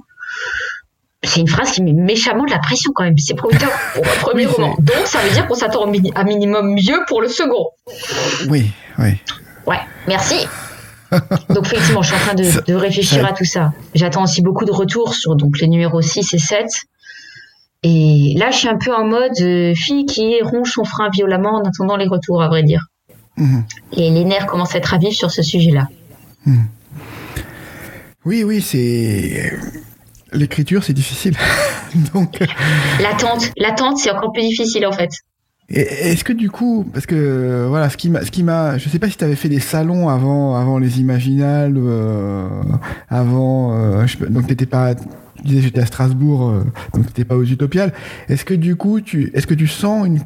C'est 1.24 1.40
une 1.42 1.48
phrase 1.48 1.72
qui 1.72 1.82
met 1.82 1.94
méchamment 1.94 2.46
de 2.46 2.52
la 2.52 2.60
pression 2.60 2.92
quand 2.94 3.04
même. 3.04 3.18
C'est 3.18 3.34
prometteur 3.34 3.70
pour 3.96 4.04
un 4.06 4.16
premier 4.22 4.46
Oui, 4.46 4.54
roman. 4.54 4.76
Donc 4.80 5.06
ça 5.06 5.20
veut 5.20 5.32
dire 5.32 5.48
qu'on 5.48 5.56
s'attend 5.56 5.84
à 6.16 6.24
minimum 6.24 6.74
mieux 6.76 7.00
pour 7.08 7.22
le 7.22 7.28
second. 7.28 7.66
Oui, 8.50 8.70
oui. 9.00 9.16
Ouais, 9.66 9.80
merci. 10.08 10.48
Donc 11.50 11.66
effectivement, 11.66 12.02
je 12.02 12.08
suis 12.14 12.16
en 12.18 12.20
train 12.26 12.36
de, 12.36 12.44
Ça- 12.44 12.62
de 12.62 12.74
réfléchir 12.76 13.22
ça- 13.24 13.30
à 13.30 13.34
tout 13.34 13.46
ça. 13.46 13.72
J'attends 13.96 14.24
aussi 14.24 14.42
beaucoup 14.42 14.66
de 14.66 14.72
retours 14.72 15.14
sur 15.16 15.36
donc 15.36 15.60
les 15.60 15.68
numéros 15.68 16.02
6 16.02 16.34
et 16.34 16.38
7. 16.38 16.66
Et 17.84 18.34
là, 18.38 18.52
je 18.52 18.58
suis 18.58 18.68
un 18.68 18.78
peu 18.78 18.94
en 18.94 19.06
mode 19.06 19.32
euh, 19.42 19.74
fille 19.74 20.06
qui 20.06 20.36
ronge 20.42 20.72
son 20.72 20.84
frein 20.84 21.10
violemment 21.14 21.56
en 21.56 21.64
attendant 21.64 21.96
les 21.96 22.08
retours, 22.08 22.42
à 22.44 22.48
vrai 22.48 22.64
dire. 22.64 22.82
Mhm. 23.38 23.64
Et 23.94 24.10
les 24.10 24.24
nerfs 24.26 24.48
commencent 24.48 24.76
à 24.76 24.80
être 24.80 24.94
à 24.94 24.98
vif 24.98 25.14
sur 25.16 25.32
ce 25.32 25.42
sujet-là. 25.44 25.88
Oui, 28.26 28.44
oui, 28.44 28.62
c'est. 28.62 29.52
L'écriture, 30.34 30.84
c'est 30.84 30.94
difficile. 30.94 31.36
Donc, 32.14 32.40
L'attente, 33.02 33.52
l'attente, 33.58 33.98
c'est 33.98 34.12
encore 34.12 34.34
plus 34.34 34.44
difficile 34.44 34.86
en 34.86 34.92
fait. 34.92 35.10
est-ce 35.70 36.24
que 36.24 36.34
du 36.34 36.50
coup, 36.50 36.86
parce 36.94 37.06
que 37.06 37.66
voilà, 37.70 37.90
ce 37.90 37.96
qui 37.96 38.10
m'a, 38.10 38.26
ce 38.26 38.32
qui 38.32 38.44
m'a, 38.44 38.78
je 38.78 38.90
sais 38.90 39.00
pas 39.00 39.10
si 39.10 39.16
tu 39.18 39.24
avais 39.24 39.36
fait 39.38 39.50
des 39.50 39.62
salons 39.62 40.10
avant, 40.10 40.56
avant 40.56 40.80
les 40.80 41.00
Imaginales, 41.00 41.76
euh, 41.78 42.48
avant, 43.10 43.74
euh, 43.74 44.06
je 44.06 44.18
donc 44.26 44.48
t'étais 44.48 44.66
pas, 44.66 44.96
tu 44.96 45.04
disais 45.46 45.62
j'étais 45.62 45.80
à 45.80 45.86
Strasbourg, 45.86 46.50
euh, 46.50 46.64
donc 46.94 47.08
t'étais 47.08 47.26
pas 47.26 47.36
aux 47.36 47.46
Utopiales. 47.46 47.94
Est-ce 48.28 48.44
que 48.44 48.54
du 48.54 48.76
coup, 48.76 49.00
tu, 49.00 49.32
est-ce 49.34 49.48
que 49.48 49.54
tu 49.54 49.68
sens 49.68 50.06
une, 50.06 50.20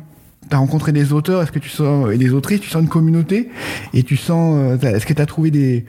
t'as 0.52 0.58
rencontré 0.58 0.92
des 0.92 1.14
auteurs, 1.14 1.42
est-ce 1.42 1.52
que 1.52 1.60
tu 1.60 1.70
sens 1.70 2.12
et 2.12 2.18
des 2.18 2.34
autrices, 2.34 2.60
tu 2.60 2.70
sens 2.70 2.82
une 2.82 2.90
communauté 2.90 3.50
et 3.94 4.04
tu 4.04 4.18
sens, 4.18 4.56
euh, 4.58 4.88
est-ce 4.88 5.06
que 5.06 5.14
tu 5.14 5.22
as 5.22 5.26
trouvé 5.26 5.50
des, 5.50 5.86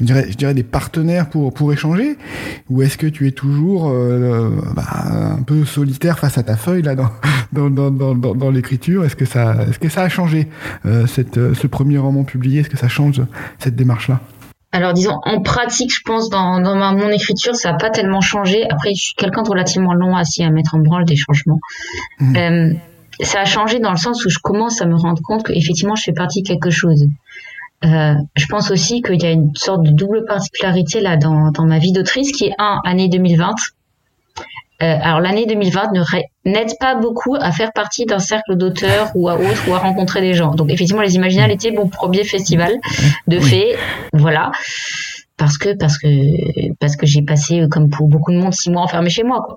je 0.00 0.04
dirais, 0.04 0.26
je 0.28 0.36
dirais 0.36 0.52
des 0.52 0.64
partenaires 0.64 1.30
pour 1.30 1.54
pour 1.54 1.72
échanger, 1.72 2.16
ou 2.68 2.82
est-ce 2.82 2.98
que 2.98 3.06
tu 3.06 3.28
es 3.28 3.30
toujours 3.30 3.88
euh, 3.88 4.50
bah, 4.74 4.84
un 5.38 5.42
peu 5.42 5.64
solitaire 5.64 6.18
face 6.18 6.38
à 6.38 6.42
ta 6.42 6.56
feuille 6.56 6.82
là 6.82 6.96
dans 6.96 7.10
dans 7.52 7.70
dans 7.70 7.90
dans, 7.90 8.14
dans, 8.14 8.34
dans 8.34 8.50
l'écriture? 8.50 9.04
Est-ce 9.04 9.16
que 9.16 9.24
ça 9.24 9.56
est-ce 9.68 9.78
que 9.78 9.88
ça 9.88 10.02
a 10.02 10.08
changé 10.08 10.48
euh, 10.86 11.06
cette 11.06 11.38
euh, 11.38 11.54
ce 11.54 11.68
premier 11.68 11.98
roman 11.98 12.24
publié? 12.24 12.60
Est-ce 12.60 12.70
que 12.70 12.78
ça 12.78 12.88
change 12.88 13.22
cette 13.58 13.76
démarche 13.76 14.08
là 14.08 14.20
Alors 14.72 14.92
disons, 14.92 15.18
en 15.24 15.40
pratique, 15.42 15.92
je 15.94 16.02
pense, 16.04 16.30
dans, 16.30 16.60
dans 16.60 16.76
ma, 16.76 16.92
mon 16.92 17.10
écriture, 17.10 17.54
ça 17.54 17.72
n'a 17.72 17.78
pas 17.78 17.90
tellement 17.90 18.20
changé. 18.20 18.64
Après, 18.70 18.90
je 18.96 19.02
suis 19.02 19.14
quelqu'un 19.14 19.42
de 19.42 19.50
relativement 19.50 19.94
long 19.94 20.16
assis 20.16 20.42
à 20.42 20.50
mettre 20.50 20.74
en 20.74 20.80
branle 20.80 21.04
des 21.04 21.16
changements. 21.16 21.60
Euh, 22.36 22.72
ça 23.22 23.40
a 23.40 23.44
changé 23.44 23.78
dans 23.78 23.90
le 23.90 23.96
sens 23.96 24.24
où 24.24 24.30
je 24.30 24.38
commence 24.42 24.80
à 24.82 24.86
me 24.86 24.96
rendre 24.96 25.20
compte 25.22 25.42
que 25.44 25.52
effectivement, 25.52 25.96
je 25.96 26.02
fais 26.04 26.12
partie 26.12 26.42
de 26.42 26.48
quelque 26.48 26.70
chose. 26.70 27.06
Euh, 27.84 28.14
je 28.36 28.46
pense 28.46 28.70
aussi 28.70 29.00
qu'il 29.02 29.22
y 29.22 29.26
a 29.26 29.30
une 29.30 29.54
sorte 29.54 29.82
de 29.82 29.90
double 29.90 30.24
particularité 30.26 31.00
là 31.00 31.16
dans, 31.16 31.50
dans 31.50 31.64
ma 31.64 31.78
vie 31.78 31.92
d'autrice 31.92 32.30
qui 32.32 32.44
est 32.46 32.54
un 32.58 32.78
année 32.84 33.08
2020. 33.08 33.50
Euh, 34.82 34.96
alors 35.02 35.20
l'année 35.20 35.44
2020 35.46 35.92
ne 35.92 36.00
ré- 36.00 36.24
n'aide 36.46 36.72
pas 36.80 36.94
beaucoup 36.94 37.34
à 37.38 37.52
faire 37.52 37.70
partie 37.74 38.06
d'un 38.06 38.18
cercle 38.18 38.56
d'auteurs 38.56 39.10
ou 39.14 39.28
à 39.28 39.34
autre 39.38 39.68
ou 39.68 39.74
à 39.74 39.78
rencontrer 39.78 40.22
des 40.22 40.32
gens. 40.32 40.54
Donc 40.54 40.70
effectivement 40.70 41.02
les 41.02 41.16
Imaginales 41.16 41.50
étaient 41.50 41.70
mon 41.70 41.86
premier 41.88 42.24
festival 42.24 42.72
de 43.28 43.36
Oui. 43.38 43.42
fait, 43.42 43.76
voilà. 44.14 44.52
Parce 45.36 45.58
que 45.58 45.74
parce 45.76 45.98
que 45.98 46.06
parce 46.80 46.96
que 46.96 47.06
j'ai 47.06 47.22
passé 47.22 47.62
comme 47.70 47.90
pour 47.90 48.08
beaucoup 48.08 48.32
de 48.32 48.38
monde 48.38 48.54
six 48.54 48.70
mois 48.70 48.82
enfermé 48.82 49.10
chez 49.10 49.22
moi. 49.22 49.42
Quoi. 49.46 49.56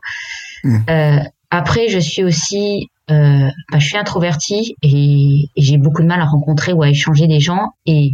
Mm. 0.65 0.77
Euh, 0.89 1.19
après 1.51 1.87
je 1.87 1.99
suis 1.99 2.23
aussi 2.23 2.89
euh, 3.11 3.49
bah, 3.71 3.79
je 3.79 3.85
suis 3.85 3.97
introvertie 3.97 4.75
et, 4.81 5.49
et 5.55 5.61
j'ai 5.61 5.77
beaucoup 5.77 6.01
de 6.01 6.07
mal 6.07 6.21
à 6.21 6.25
rencontrer 6.25 6.73
ou 6.73 6.83
à 6.83 6.89
échanger 6.89 7.27
des 7.27 7.39
gens 7.39 7.69
et 7.85 8.11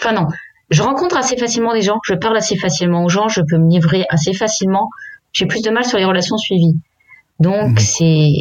enfin 0.00 0.12
non. 0.12 0.26
Je 0.70 0.82
rencontre 0.82 1.16
assez 1.16 1.36
facilement 1.36 1.72
des 1.74 1.82
gens 1.82 1.98
je 2.06 2.14
parle 2.14 2.36
assez 2.36 2.56
facilement 2.56 3.04
aux 3.04 3.08
gens 3.08 3.28
je 3.28 3.40
peux 3.48 3.58
me 3.58 3.68
livrer 3.70 4.04
assez 4.10 4.32
facilement. 4.34 4.88
J'ai 5.32 5.46
plus 5.46 5.62
de 5.62 5.70
mal 5.70 5.84
sur 5.84 5.98
les 5.98 6.04
relations 6.04 6.36
suivies. 6.38 6.76
Donc 7.38 7.70
Mhm. 7.70 7.78
c'est 7.78 8.32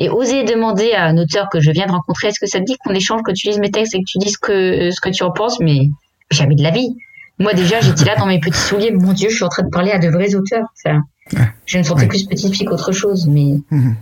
et 0.00 0.08
oser 0.10 0.44
demander 0.44 0.92
à 0.92 1.06
un 1.06 1.16
auteur 1.18 1.48
que 1.50 1.58
je 1.60 1.70
viens 1.72 1.86
de 1.86 1.92
rencontrer 1.92 2.28
est-ce 2.28 2.38
que 2.40 2.46
ça 2.46 2.60
te 2.60 2.64
dit 2.64 2.76
qu'on 2.78 2.94
échange 2.94 3.22
que 3.22 3.32
tu 3.32 3.48
lises 3.48 3.58
mes 3.58 3.70
textes 3.72 3.94
et 3.94 3.98
que 3.98 4.04
tu 4.06 4.18
dises 4.18 4.36
que 4.36 4.90
ce 4.92 5.00
que 5.00 5.08
tu 5.10 5.22
en 5.24 5.32
penses? 5.32 5.58
Mais 5.60 5.88
jamais 6.30 6.54
de 6.54 6.62
la 6.62 6.70
vie. 6.70 6.94
Moi 7.40 7.52
déjà 7.54 7.80
j'étais 7.80 8.04
là 8.04 8.14
dans 8.16 8.26
mes 8.26 8.38
petits 8.40 8.58
souliers. 8.58 8.90
Mon 8.92 9.12
dieu 9.12 9.28
je 9.28 9.34
suis 9.36 9.44
en 9.44 9.48
train 9.48 9.62
de 9.64 9.70
parler 9.70 9.90
à 9.92 9.98
de 9.98 10.08
vrais 10.08 10.34
auteurs. 10.34 10.66
Enfin, 10.84 11.02
je 11.66 11.78
me 11.78 11.82
sentais 11.84 12.02
Ouais. 12.02 12.08
plus 12.08 12.26
petite 12.26 12.54
fille 12.54 12.66
qu'autre 12.66 12.90
chose 12.92 13.26
mais 13.28 13.60
Mhm. 13.70 13.96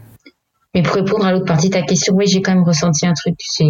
Mais 0.76 0.82
pour 0.82 0.96
répondre 0.96 1.24
à 1.24 1.32
l'autre 1.32 1.46
partie 1.46 1.70
de 1.70 1.72
ta 1.72 1.80
question, 1.80 2.14
oui, 2.14 2.26
j'ai 2.26 2.42
quand 2.42 2.54
même 2.54 2.62
ressenti 2.62 3.06
un 3.06 3.14
truc, 3.14 3.34
c'est 3.38 3.64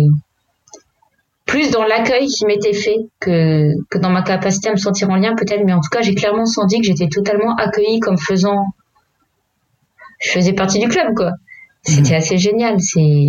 plus 1.45 1.71
dans 1.71 1.85
l'accueil 1.85 2.27
qui 2.27 2.45
m'était 2.47 2.73
fait 2.73 2.97
que, 3.21 3.71
que 3.89 3.99
dans 3.99 4.11
ma 4.11 4.23
capacité 4.23 4.71
à 4.71 4.73
me 4.73 4.77
sentir 4.77 5.09
en 5.11 5.15
lien 5.15 5.37
peut-être, 5.37 5.63
mais 5.65 5.73
en 5.73 5.81
tout 5.81 5.89
cas, 5.89 6.03
j'ai 6.03 6.17
clairement 6.17 6.47
senti 6.47 6.81
que 6.81 6.85
j'étais 6.85 7.07
totalement 7.07 7.55
accueillie 7.55 8.01
comme 8.01 8.19
faisant, 8.19 8.65
je 10.21 10.33
faisais 10.33 10.53
partie 10.53 10.81
du 10.81 10.89
club, 10.89 11.15
quoi. 11.15 11.31
C'était 11.85 12.17
assez 12.17 12.39
génial, 12.39 12.81
c'est, 12.81 13.29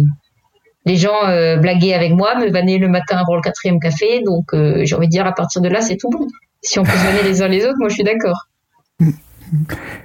les 0.86 0.95
gens 0.95 1.25
euh, 1.25 1.57
blaguaient 1.57 1.93
avec 1.93 2.13
moi, 2.13 2.34
me 2.34 2.49
vannaient 2.49 2.80
le 2.80 2.88
matin 2.88 3.17
avant 3.17 3.36
le 3.36 3.41
quatrième 3.41 3.80
café, 3.80 4.23
donc 4.25 4.55
euh, 4.55 4.86
j'ai 4.86 4.95
envie 4.95 5.05
de 5.05 5.11
dire 5.11 5.28
à 5.28 5.34
partir 5.34 5.61
de 5.61 5.69
là, 5.69 5.82
c'est 5.82 5.97
tout 5.97 6.09
bon. 6.09 6.25
Si 6.63 6.80
on 6.80 6.84
peut 6.84 6.89
se 6.89 7.05
vanner 7.05 7.21
les 7.21 7.43
uns 7.43 7.47
les 7.47 7.63
autres, 7.63 7.78
moi 7.78 7.89
je 7.89 7.93
suis 7.93 8.03
d'accord. 8.03 8.47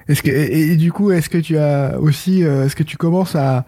Est-ce 0.08 0.22
que 0.22 0.30
et, 0.30 0.76
du 0.76 0.92
coup, 0.92 1.10
est-ce 1.10 1.28
que 1.28 1.38
tu 1.38 1.58
as 1.58 1.98
aussi, 1.98 2.44
euh, 2.44 2.66
est-ce 2.66 2.76
que 2.76 2.82
tu 2.82 2.96
commences 2.96 3.36
à 3.36 3.64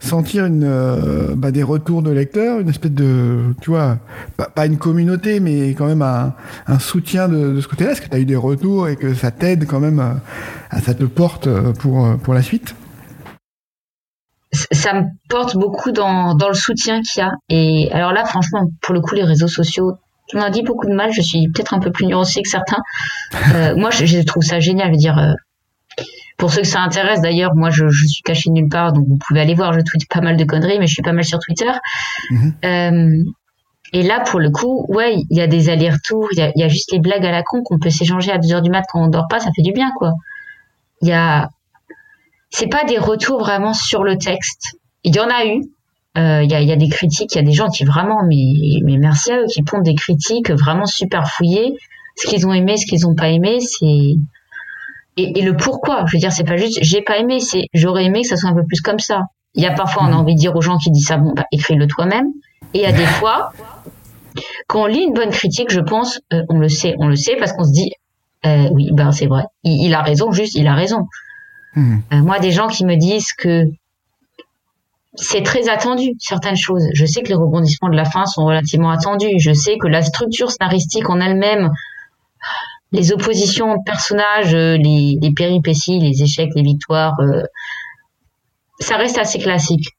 sentir 0.00 0.46
une, 0.46 0.64
euh, 0.64 1.34
bah, 1.36 1.50
des 1.50 1.62
retours 1.62 2.02
de 2.02 2.10
lecteurs, 2.10 2.60
une 2.60 2.68
espèce 2.68 2.92
de, 2.92 3.54
tu 3.60 3.70
vois, 3.70 3.98
pas, 4.54 4.66
une 4.66 4.78
communauté, 4.78 5.40
mais 5.40 5.70
quand 5.70 5.86
même 5.86 6.02
un, 6.02 6.78
soutien 6.78 7.28
de, 7.28 7.52
de 7.52 7.60
ce 7.60 7.68
côté-là? 7.68 7.92
Est-ce 7.92 8.00
que 8.00 8.08
tu 8.08 8.16
as 8.16 8.20
eu 8.20 8.24
des 8.24 8.36
retours 8.36 8.88
et 8.88 8.96
que 8.96 9.14
ça 9.14 9.30
t'aide 9.30 9.66
quand 9.66 9.80
même, 9.80 10.00
euh, 10.00 10.14
à, 10.70 10.80
ça 10.80 10.94
te 10.94 11.04
porte 11.04 11.48
pour 11.78 12.16
pour 12.18 12.34
la 12.34 12.42
suite? 12.42 12.74
Ça 14.52 14.94
me 14.94 15.02
porte 15.28 15.56
beaucoup 15.56 15.92
dans, 15.92 16.34
dans 16.34 16.48
le 16.48 16.54
soutien 16.54 17.02
qu'il 17.02 17.22
y 17.22 17.26
a. 17.26 17.32
Et 17.50 17.90
alors 17.92 18.12
là, 18.12 18.24
franchement, 18.24 18.70
pour 18.80 18.94
le 18.94 19.00
coup, 19.00 19.14
les 19.14 19.24
réseaux 19.24 19.48
sociaux, 19.48 19.98
on 20.34 20.40
a 20.40 20.50
dit 20.50 20.62
beaucoup 20.62 20.86
de 20.86 20.94
mal. 20.94 21.12
Je 21.12 21.22
suis 21.22 21.48
peut-être 21.48 21.74
un 21.74 21.78
peu 21.78 21.90
plus 21.90 22.06
nuancée 22.06 22.42
que 22.42 22.48
certains. 22.48 22.82
Euh, 23.54 23.76
moi, 23.76 23.90
je, 23.90 24.04
je 24.06 24.20
trouve 24.20 24.42
ça 24.42 24.60
génial. 24.60 24.88
Je 24.88 24.92
veux 24.92 24.98
dire, 24.98 25.18
euh, 25.18 25.32
pour 26.36 26.52
ceux 26.52 26.62
que 26.62 26.66
ça 26.66 26.80
intéresse, 26.80 27.20
d'ailleurs, 27.20 27.54
moi, 27.54 27.70
je, 27.70 27.88
je 27.88 28.06
suis 28.06 28.22
cachée 28.22 28.50
nulle 28.50 28.68
part, 28.68 28.92
donc 28.92 29.06
vous 29.08 29.18
pouvez 29.26 29.40
aller 29.40 29.54
voir. 29.54 29.72
Je 29.72 29.80
tweete 29.80 30.08
pas 30.08 30.20
mal 30.20 30.36
de 30.36 30.44
conneries, 30.44 30.78
mais 30.78 30.86
je 30.86 30.94
suis 30.94 31.02
pas 31.02 31.12
mal 31.12 31.24
sur 31.24 31.38
Twitter. 31.38 31.70
Mhm. 32.30 32.54
Euh, 32.64 33.24
et 33.92 34.02
là, 34.02 34.20
pour 34.20 34.38
le 34.38 34.50
coup, 34.50 34.84
ouais, 34.88 35.16
il 35.30 35.36
y 35.36 35.40
a 35.40 35.46
des 35.46 35.70
allers-retours. 35.70 36.28
Il 36.32 36.38
y 36.38 36.42
a, 36.42 36.52
il 36.54 36.60
y 36.60 36.64
a 36.64 36.68
juste 36.68 36.92
les 36.92 37.00
blagues 37.00 37.24
à 37.24 37.30
la 37.30 37.42
con 37.42 37.62
qu'on 37.62 37.78
peut 37.78 37.90
s'échanger 37.90 38.30
à 38.30 38.38
2 38.38 38.52
heures 38.52 38.62
du 38.62 38.70
mat 38.70 38.84
quand 38.92 39.02
on 39.02 39.08
dort 39.08 39.26
pas. 39.28 39.40
Ça 39.40 39.50
fait 39.54 39.62
du 39.62 39.72
bien, 39.72 39.90
quoi. 39.96 40.12
Il 41.00 41.08
y 41.08 41.12
a, 41.12 41.48
c'est 42.50 42.68
pas 42.68 42.84
des 42.84 42.98
retours 42.98 43.38
vraiment 43.38 43.72
sur 43.72 44.04
le 44.04 44.18
texte. 44.18 44.76
Il 45.04 45.14
y 45.14 45.20
en 45.20 45.28
a 45.28 45.46
eu. 45.46 45.62
Euh, 46.18 46.42
Il 46.42 46.50
y, 46.50 46.54
a, 46.54 46.60
il 46.60 46.68
y 46.68 46.72
a 46.72 46.76
des 46.76 46.88
critiques, 46.88 47.34
il 47.34 47.36
y 47.36 47.40
a 47.40 47.44
des 47.44 47.52
gens 47.52 47.68
qui 47.68 47.84
vraiment, 47.84 48.22
mais, 48.26 48.80
mais 48.84 48.96
merci 48.96 49.30
à 49.30 49.38
eux, 49.38 49.44
qui 49.46 49.62
pondent 49.62 49.84
des 49.84 49.94
critiques 49.94 50.50
vraiment 50.50 50.86
super 50.86 51.28
fouillées. 51.30 51.74
Ce 52.16 52.26
qu'ils 52.26 52.44
ont 52.46 52.52
aimé, 52.52 52.76
ce 52.76 52.86
qu'ils 52.86 53.06
ont 53.06 53.14
pas 53.14 53.28
aimé, 53.28 53.60
c'est 53.60 54.16
et, 55.16 55.38
et 55.38 55.42
le 55.42 55.56
pourquoi. 55.56 56.04
Je 56.06 56.16
veux 56.16 56.20
dire, 56.20 56.32
c'est 56.32 56.44
pas 56.44 56.56
juste 56.56 56.78
j'ai 56.82 57.02
pas 57.02 57.18
aimé, 57.18 57.38
c'est 57.38 57.66
j'aurais 57.72 58.04
aimé 58.04 58.22
que 58.22 58.28
ça 58.28 58.36
soit 58.36 58.50
un 58.50 58.54
peu 58.54 58.64
plus 58.66 58.80
comme 58.80 58.98
ça. 58.98 59.22
Il 59.54 59.62
y 59.62 59.66
a 59.66 59.72
parfois, 59.72 60.02
on 60.04 60.12
a 60.12 60.16
envie 60.16 60.34
de 60.34 60.40
dire 60.40 60.56
aux 60.56 60.60
gens 60.60 60.76
qui 60.78 60.90
disent 60.90 61.06
ça, 61.06 61.18
bon, 61.18 61.32
bah, 61.34 61.44
écris-le 61.52 61.86
toi-même. 61.86 62.26
Et 62.74 62.78
il 62.78 62.82
y 62.82 62.86
a 62.86 62.92
des 62.92 63.06
fois, 63.06 63.52
quand 64.66 64.82
on 64.82 64.86
lit 64.86 65.02
une 65.02 65.14
bonne 65.14 65.30
critique, 65.30 65.70
je 65.70 65.80
pense, 65.80 66.20
euh, 66.32 66.42
on 66.48 66.58
le 66.58 66.68
sait, 66.68 66.94
on 66.98 67.06
le 67.06 67.16
sait 67.16 67.36
parce 67.36 67.52
qu'on 67.52 67.64
se 67.64 67.72
dit, 67.72 67.90
euh, 68.44 68.68
oui, 68.72 68.90
ben 68.92 69.12
c'est 69.12 69.26
vrai, 69.26 69.44
il, 69.62 69.86
il 69.86 69.94
a 69.94 70.02
raison, 70.02 70.32
juste, 70.32 70.54
il 70.54 70.66
a 70.66 70.74
raison. 70.74 71.06
Euh, 71.76 72.22
moi, 72.22 72.40
des 72.40 72.50
gens 72.50 72.66
qui 72.66 72.84
me 72.84 72.96
disent 72.96 73.32
que 73.32 73.62
c'est 75.20 75.42
très 75.42 75.68
attendu, 75.68 76.14
certaines 76.18 76.56
choses. 76.56 76.84
Je 76.94 77.04
sais 77.06 77.22
que 77.22 77.28
les 77.28 77.34
rebondissements 77.34 77.88
de 77.88 77.96
la 77.96 78.04
fin 78.04 78.24
sont 78.26 78.44
relativement 78.44 78.90
attendus. 78.90 79.38
Je 79.38 79.52
sais 79.52 79.76
que 79.78 79.88
la 79.88 80.02
structure 80.02 80.50
scénaristique 80.50 81.08
en 81.10 81.20
elle-même, 81.20 81.70
les 82.92 83.12
oppositions 83.12 83.74
de 83.74 83.80
personnages, 83.84 84.54
les, 84.54 85.18
les, 85.20 85.32
péripéties, 85.36 85.98
les 85.98 86.22
échecs, 86.22 86.50
les 86.54 86.62
victoires, 86.62 87.16
ça 88.80 88.96
reste 88.96 89.18
assez 89.18 89.38
classique. 89.38 89.96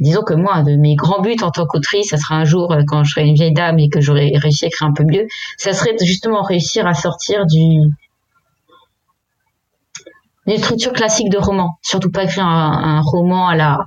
disons 0.00 0.22
que 0.22 0.34
moi, 0.34 0.62
de 0.62 0.76
mes 0.76 0.94
grands 0.94 1.20
buts 1.20 1.36
en 1.42 1.50
tant 1.50 1.66
qu'autrice, 1.66 2.10
ça 2.10 2.16
sera 2.16 2.36
un 2.36 2.44
jour 2.44 2.74
quand 2.86 3.04
je 3.04 3.10
serai 3.10 3.26
une 3.26 3.34
vieille 3.34 3.52
dame 3.52 3.78
et 3.78 3.88
que 3.88 4.00
j'aurai 4.00 4.32
réussi 4.36 4.64
à 4.64 4.68
écrire 4.68 4.88
un 4.88 4.94
peu 4.94 5.04
mieux, 5.04 5.26
ça 5.58 5.72
serait 5.72 5.96
justement 6.02 6.42
réussir 6.42 6.86
à 6.86 6.94
sortir 6.94 7.44
du 7.46 7.90
d'une 10.46 10.58
structure 10.58 10.92
classique 10.92 11.30
de 11.30 11.38
roman. 11.38 11.78
Surtout 11.82 12.10
pas 12.10 12.24
écrire 12.24 12.46
un, 12.46 13.00
roman 13.00 13.46
à 13.46 13.54
la 13.54 13.78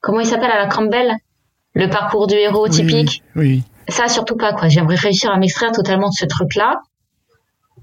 comment 0.00 0.20
il 0.20 0.26
s'appelle 0.26 0.50
à 0.50 0.58
la 0.58 0.66
Campbell, 0.66 1.14
le 1.74 1.88
parcours 1.88 2.26
du 2.26 2.34
héros 2.34 2.68
typique? 2.68 3.22
Oui. 3.36 3.62
Ça 3.88 4.08
surtout 4.08 4.36
pas 4.36 4.52
quoi. 4.52 4.68
J'aimerais 4.68 4.96
réussir 4.96 5.30
à 5.30 5.38
m'extraire 5.38 5.72
totalement 5.72 6.08
de 6.08 6.14
ce 6.14 6.26
truc-là. 6.26 6.80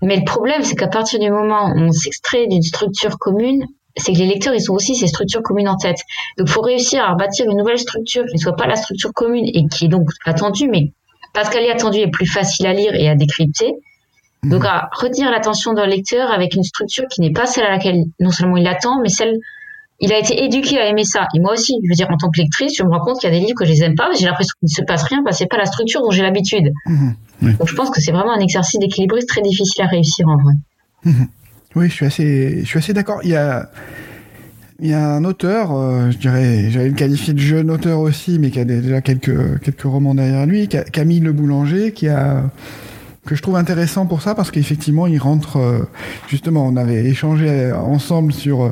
Mais 0.01 0.18
le 0.18 0.26
problème, 0.26 0.61
c'est 0.63 0.76
qu'à 0.76 0.88
partir 0.88 1.20
du 1.20 1.30
moment 1.32 1.70
où 1.70 1.80
on 1.80 1.91
s'extrait 1.91 2.47
d'une 2.47 2.61
structure 2.61 3.18
commune, 3.18 3.66
c'est 3.97 4.11
que 4.11 4.18
les 4.18 4.28
lecteurs, 4.28 4.53
ils 4.53 4.70
ont 4.70 4.76
aussi 4.76 4.95
ces 4.95 5.07
structures 5.07 5.41
communes 5.41 5.70
en 5.70 5.78
tête. 5.78 5.97
Donc, 6.38 6.49
faut 6.49 6.61
réussir 6.61 7.03
à 7.03 7.16
bâtir 7.16 7.45
une 7.49 7.57
nouvelle 7.57 7.80
structure 7.80 8.26
qui 8.26 8.36
ne 8.36 8.39
soit 8.39 8.55
pas 8.55 8.68
la 8.68 8.76
structure 8.76 9.13
commune 9.13 9.45
et 9.45 9.66
qui 9.68 9.86
est 9.86 9.88
donc 9.88 10.09
attendue, 10.26 10.68
mais 10.70 10.91
parce 11.34 11.49
qu'elle 11.49 11.63
est 11.63 11.72
attendue 11.72 11.99
et 11.99 12.11
plus 12.11 12.28
facile 12.28 12.68
à 12.68 12.74
lire 12.74 12.93
et 12.93 13.07
à 13.07 13.16
décrypter, 13.16 13.74
Mhm. 14.45 14.51
Donc 14.51 14.66
à 14.66 14.89
retenir 14.93 15.32
l'attention 15.32 15.74
d'un 15.74 15.86
lecteur 15.88 16.32
avec 16.32 16.55
une 16.55 16.63
structure 16.63 17.05
qui 17.09 17.22
n'est 17.22 17.32
pas 17.32 17.45
celle 17.45 17.66
à 17.66 17.72
laquelle 17.72 18.03
non 18.20 18.32
seulement 18.32 18.57
il 18.57 18.68
attend, 18.68 19.01
mais 19.01 19.09
celle 19.09 19.38
il 20.00 20.12
a 20.12 20.20
été 20.20 20.43
éduqué 20.43 20.78
à 20.78 20.88
aimer 20.89 21.06
ça. 21.06 21.28
Et 21.36 21.39
moi 21.39 21.54
aussi, 21.54 21.74
je 21.84 21.89
veux 21.89 21.96
dire, 21.96 22.08
en 22.12 22.18
tant 22.18 22.30
que 22.30 22.41
lectrice, 22.41 22.74
je 22.78 22.84
me 22.84 22.89
rends 22.89 23.00
compte 23.00 23.20
qu'il 23.20 23.30
y 23.32 23.36
a 23.36 23.39
des 23.39 23.46
livres 23.46 23.58
que 23.58 23.66
je 23.66 23.72
les 23.72 23.84
aime 23.84 23.96
pas, 23.96 24.10
mais 24.10 24.18
j'ai 24.18 24.26
l'impression 24.26 24.54
qu'il 24.60 24.68
ne 24.68 24.82
se 24.82 24.86
passe 24.86 25.04
rien 25.04 25.22
parce 25.24 25.38
que 25.38 25.43
c'est 25.43 25.50
pas 25.50 25.58
la 25.58 25.66
structure 25.66 26.02
dont 26.02 26.12
j'ai 26.12 26.22
l'habitude. 26.22 26.72
Mhm. 26.88 27.16
Donc 27.41 27.68
je 27.68 27.76
pense 27.76 27.89
que 27.89 28.02
c'est 28.02 28.12
vraiment 28.12 28.34
un 28.34 28.39
exercice 28.39 28.80
d'équilibriste 28.80 29.28
très 29.30 29.41
difficile 29.41 29.84
à 29.84 29.88
réussir 29.88 30.28
en 30.28 30.38
vrai. 30.38 30.54
Mhm. 31.06 31.28
Oui, 31.76 31.89
je 31.89 31.93
suis 31.93 32.06
assez, 32.06 32.60
je 32.62 32.66
suis 32.66 32.80
assez 32.80 32.93
d'accord. 32.93 33.20
Il 33.24 33.30
y 33.30 33.36
a, 33.36 33.70
il 34.80 34.89
y 34.89 34.93
a 34.93 35.10
un 35.16 35.24
auteur, 35.24 35.72
euh, 35.74 36.12
je 36.12 36.18
dirais, 36.18 36.70
j'allais 36.70 36.89
le 36.89 36.96
qualifier 36.96 37.34
de 37.34 37.39
jeune 37.39 37.70
auteur 37.70 38.00
aussi, 38.00 38.39
mais 38.39 38.50
qui 38.50 38.60
a 38.60 38.66
déjà 38.66 39.02
quelques, 39.02 39.62
quelques 39.62 39.84
romans 39.84 40.16
derrière 40.16 40.46
lui, 40.46 40.68
Camille 40.68 41.20
Le 41.20 41.34
Boulanger, 41.34 41.91
qui 41.91 42.08
a, 42.08 42.43
que 43.26 43.36
je 43.36 43.41
trouve 43.41 43.55
intéressant 43.55 44.05
pour 44.05 44.21
ça 44.21 44.36
parce 44.36 44.51
qu'effectivement 44.51 45.07
il 45.07 45.17
rentre 45.17 45.57
euh, 45.57 45.80
justement 46.28 46.65
on 46.65 46.76
avait 46.76 47.05
échangé 47.05 47.71
ensemble 47.71 48.32
sur 48.32 48.63
euh, 48.63 48.71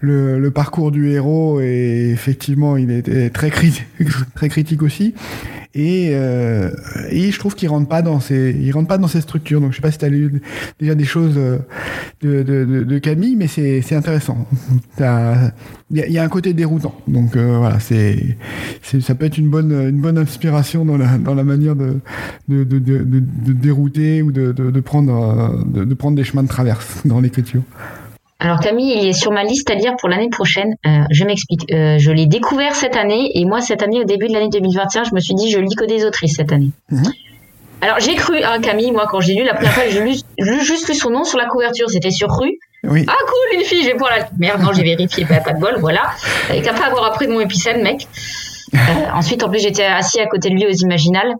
le, 0.00 0.50
parcours 0.50 0.90
du 0.90 1.10
héros 1.10 1.60
et 1.60 2.10
effectivement 2.12 2.76
il 2.76 2.90
était 2.90 3.30
très 3.30 3.50
très 4.34 4.48
critique 4.48 4.82
aussi 4.82 5.14
et, 5.74 6.10
euh, 6.12 6.70
et 7.10 7.32
je 7.32 7.38
trouve 7.38 7.56
qu'il 7.56 7.68
rentre 7.68 7.88
pas 7.88 8.00
dans 8.00 8.20
ces 8.20 8.56
il 8.60 8.70
rentre 8.72 8.86
pas 8.86 8.98
dans 8.98 9.08
ces 9.08 9.20
structures. 9.20 9.60
Donc 9.60 9.72
je 9.72 9.76
sais 9.76 9.82
pas 9.82 9.90
si 9.90 9.98
tu 9.98 10.04
as 10.04 10.08
lu 10.08 10.40
déjà 10.78 10.94
des 10.94 11.04
choses 11.04 11.34
euh, 11.36 11.58
de, 12.20 12.42
de, 12.42 12.84
de, 12.84 12.98
Camille 12.98 13.34
mais 13.34 13.48
c'est 13.48 13.82
c'est 13.82 13.96
intéressant. 13.96 14.46
Il 14.98 15.98
y, 15.98 16.18
a, 16.18 16.22
un 16.22 16.28
côté 16.28 16.52
déroutant. 16.54 16.94
Donc 17.08 17.36
euh, 17.36 17.58
voilà 17.58 17.80
c'est 17.80 18.36
ça 19.00 19.14
peut 19.14 19.26
être 19.26 19.38
une 19.38 19.50
bonne 19.50 19.72
une 19.72 20.00
bonne 20.00 20.18
inspiration 20.18 20.84
dans 20.84 20.96
la 20.96 21.18
dans 21.18 21.34
la 21.34 21.44
manière 21.44 21.74
de 21.74 21.98
de, 22.48 22.62
de, 22.62 22.78
de, 22.78 23.52
dérouter 23.52 24.22
ou 24.22 24.30
de, 24.30 24.52
prendre 24.80 25.64
de, 25.66 25.84
de 25.84 25.94
prendre 25.94 26.16
des 26.16 26.24
chemins 26.24 26.42
de 26.42 26.48
traverse 26.48 27.02
dans 27.04 27.20
l'écriture 27.20 27.62
alors 28.40 28.60
Camille, 28.60 28.94
il 29.00 29.08
est 29.08 29.12
sur 29.12 29.30
ma 29.30 29.44
liste 29.44 29.70
à 29.70 29.74
lire 29.74 29.94
pour 29.98 30.08
l'année 30.08 30.28
prochaine. 30.28 30.74
Euh, 30.86 31.04
je 31.10 31.24
m'explique. 31.24 31.72
Euh, 31.72 31.98
je 31.98 32.10
l'ai 32.10 32.26
découvert 32.26 32.74
cette 32.74 32.96
année 32.96 33.30
et 33.34 33.44
moi 33.44 33.60
cette 33.60 33.82
année, 33.82 34.00
au 34.00 34.04
début 34.04 34.28
de 34.28 34.32
l'année 34.32 34.48
2021, 34.50 35.04
je 35.04 35.14
me 35.14 35.20
suis 35.20 35.34
dit 35.34 35.50
je 35.50 35.58
lis 35.58 35.74
que 35.74 35.84
des 35.84 36.04
autrices 36.04 36.36
cette 36.36 36.52
année. 36.52 36.70
Mhm. 36.90 37.12
Alors 37.80 38.00
j'ai 38.00 38.14
cru, 38.14 38.42
hein, 38.42 38.60
Camille, 38.60 38.92
moi 38.92 39.06
quand 39.10 39.20
j'ai 39.20 39.34
lu 39.34 39.44
la 39.44 39.54
première 39.54 39.72
fois, 39.72 39.84
j'ai 39.88 40.00
lu, 40.00 40.14
juste 40.62 40.88
lu 40.88 40.94
son 40.94 41.10
nom 41.10 41.24
sur 41.24 41.38
la 41.38 41.46
couverture, 41.46 41.88
c'était 41.88 42.10
sur 42.10 42.28
rue. 42.30 42.58
Oui. 42.82 43.04
Ah 43.06 43.16
cool, 43.26 43.60
une 43.60 43.64
fille, 43.64 43.82
je 43.82 43.86
vais 43.86 43.92
pouvoir 43.92 44.18
la... 44.18 44.28
Merde, 44.38 44.60
non, 44.62 44.72
j'ai 44.72 44.82
vérifié, 44.82 45.24
pas, 45.24 45.40
pas 45.40 45.52
de 45.52 45.60
bol, 45.60 45.76
voilà. 45.80 46.10
Et 46.52 46.60
qu'à 46.60 46.74
pas 46.74 46.86
avoir 46.86 47.04
appris 47.06 47.26
de 47.26 47.32
mon 47.32 47.40
épicène, 47.40 47.82
mec. 47.82 48.06
Euh, 48.74 48.78
ensuite, 49.14 49.42
en 49.42 49.48
plus, 49.48 49.60
j'étais 49.60 49.84
assis 49.84 50.20
à 50.20 50.26
côté 50.26 50.50
de 50.50 50.54
lui 50.54 50.66
aux 50.66 50.70
Imaginales. 50.70 51.32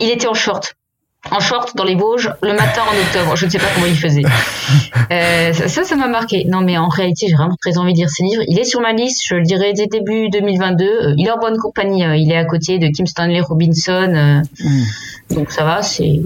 Il 0.00 0.10
était 0.10 0.26
en 0.26 0.34
short 0.34 0.74
en 1.30 1.40
short 1.40 1.76
dans 1.76 1.84
les 1.84 1.94
Vosges 1.94 2.30
le 2.42 2.52
matin 2.52 2.82
en 2.82 2.98
octobre. 2.98 3.36
Je 3.36 3.46
ne 3.46 3.50
sais 3.50 3.58
pas 3.58 3.66
comment 3.74 3.86
il 3.86 3.96
faisait. 3.96 4.22
Euh, 5.12 5.52
ça, 5.52 5.84
ça 5.84 5.96
m'a 5.96 6.08
marqué. 6.08 6.46
Non, 6.48 6.62
mais 6.62 6.78
en 6.78 6.88
réalité, 6.88 7.26
j'ai 7.28 7.34
vraiment 7.34 7.56
très 7.60 7.76
envie 7.76 7.92
de 7.92 7.98
lire 7.98 8.08
ce 8.08 8.22
livre. 8.22 8.42
Il 8.48 8.58
est 8.58 8.64
sur 8.64 8.80
ma 8.80 8.92
liste, 8.92 9.22
je 9.26 9.34
le 9.34 9.42
dirais 9.42 9.74
dès 9.74 9.86
début 9.86 10.30
2022. 10.30 10.84
Euh, 10.84 11.14
il 11.18 11.26
est 11.26 11.30
en 11.30 11.38
bonne 11.38 11.58
compagnie. 11.58 12.04
Euh, 12.04 12.16
il 12.16 12.32
est 12.32 12.36
à 12.36 12.44
côté 12.44 12.78
de 12.78 12.88
Kim 12.88 13.06
Stanley 13.06 13.40
Robinson. 13.40 14.42
Mm. 14.58 15.34
Donc 15.34 15.50
ça 15.50 15.64
va. 15.64 15.82
C'est. 15.82 16.22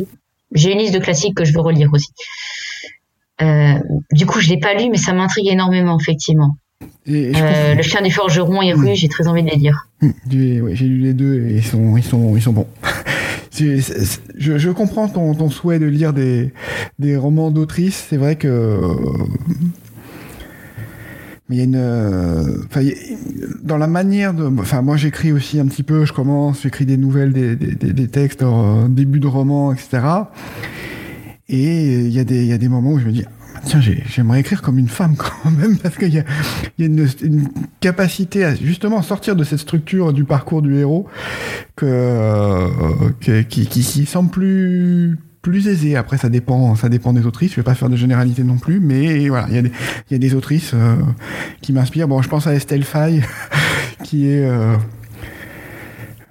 J'ai 0.52 0.72
une 0.72 0.78
liste 0.78 0.94
de 0.94 1.00
classiques 1.00 1.34
que 1.34 1.44
je 1.44 1.52
veux 1.52 1.60
relire 1.60 1.90
aussi. 1.92 2.12
du 4.12 4.26
coup, 4.26 4.40
je 4.40 4.48
l'ai 4.48 4.60
pas 4.60 4.74
lu, 4.74 4.88
mais 4.90 4.96
ça 4.96 5.12
m'intrigue 5.12 5.48
énormément, 5.48 5.98
effectivement. 6.00 6.56
le 7.06 7.82
chien 7.82 8.00
du 8.00 8.12
forgeron 8.12 8.62
et 8.62 8.72
Rue, 8.72 8.92
mm. 8.92 8.94
j'ai 8.94 9.08
très 9.08 9.26
envie 9.26 9.42
de 9.42 9.50
les 9.50 9.56
lire. 9.56 9.88
Mm. 10.00 10.10
j'ai 10.30 10.84
lu 10.84 11.00
les 11.00 11.14
deux 11.14 11.48
et 11.48 11.56
ils 11.56 11.64
sont, 11.64 11.96
ils 11.96 12.04
sont, 12.04 12.36
ils 12.36 12.42
sont 12.42 12.52
bons 12.52 12.68
je, 13.58 14.70
comprends 14.70 15.08
ton, 15.08 15.50
souhait 15.50 15.78
de 15.78 15.86
lire 15.86 16.12
des, 16.12 16.52
des 16.98 17.16
romans 17.16 17.50
d'autrices. 17.50 18.06
C'est 18.08 18.16
vrai 18.16 18.36
que. 18.36 18.78
Mais 21.48 21.56
il 21.56 21.58
y 21.58 21.60
a 21.60 21.64
une. 21.64 22.66
Dans 23.62 23.78
la 23.78 23.86
manière 23.86 24.34
de. 24.34 24.50
Enfin, 24.58 24.82
moi, 24.82 24.96
j'écris 24.96 25.32
aussi 25.32 25.58
un 25.60 25.66
petit 25.66 25.82
peu. 25.82 26.04
Je 26.04 26.12
commence, 26.12 26.62
j'écris 26.62 26.86
des 26.86 26.96
nouvelles, 26.96 27.32
des, 27.32 28.08
textes 28.08 28.44
début 28.88 29.20
de 29.20 29.26
roman, 29.26 29.72
etc. 29.72 30.00
Et 31.48 32.00
il 32.00 32.12
y 32.12 32.20
a 32.52 32.58
des 32.58 32.68
moments 32.68 32.92
où 32.92 32.98
je 32.98 33.06
me 33.06 33.12
dis 33.12 33.24
tiens, 33.68 33.80
j'aimerais 33.80 34.40
écrire 34.40 34.62
comme 34.62 34.78
une 34.78 34.88
femme 34.88 35.14
quand 35.44 35.50
même, 35.50 35.76
parce 35.78 35.96
qu'il 35.96 36.12
y 36.12 36.18
a, 36.18 36.24
une, 36.78 37.06
capacité 37.80 38.44
à 38.44 38.54
justement 38.54 39.02
sortir 39.02 39.36
de 39.36 39.44
cette 39.44 39.60
structure 39.60 40.12
du 40.12 40.24
parcours 40.24 40.62
du 40.62 40.76
héros 40.76 41.06
que, 41.76 41.86
euh, 41.86 42.68
qui, 43.20 43.66
qui 43.66 44.06
semble 44.06 44.30
plus 44.30 45.18
plus 45.40 45.68
aisée. 45.68 45.96
Après, 45.96 46.18
ça 46.18 46.28
dépend, 46.28 46.74
ça 46.74 46.88
dépend 46.88 47.12
des 47.12 47.24
autrices. 47.24 47.52
Je 47.52 47.56
vais 47.56 47.62
pas 47.62 47.76
faire 47.76 47.88
de 47.88 47.96
généralité 47.96 48.42
non 48.42 48.58
plus, 48.58 48.80
mais 48.80 49.28
voilà, 49.28 49.46
il 49.48 49.54
y 49.54 49.58
a 49.58 49.62
des, 49.62 49.72
y 50.10 50.14
a 50.14 50.18
des 50.18 50.34
autrices 50.34 50.72
euh, 50.74 50.96
qui 51.62 51.72
m'inspirent. 51.72 52.08
Bon, 52.08 52.20
je 52.22 52.28
pense 52.28 52.46
à 52.48 52.54
Estelle 52.54 52.82
Faye, 52.82 53.22
qui 54.02 54.28
est 54.28 54.44
euh, 54.44 54.74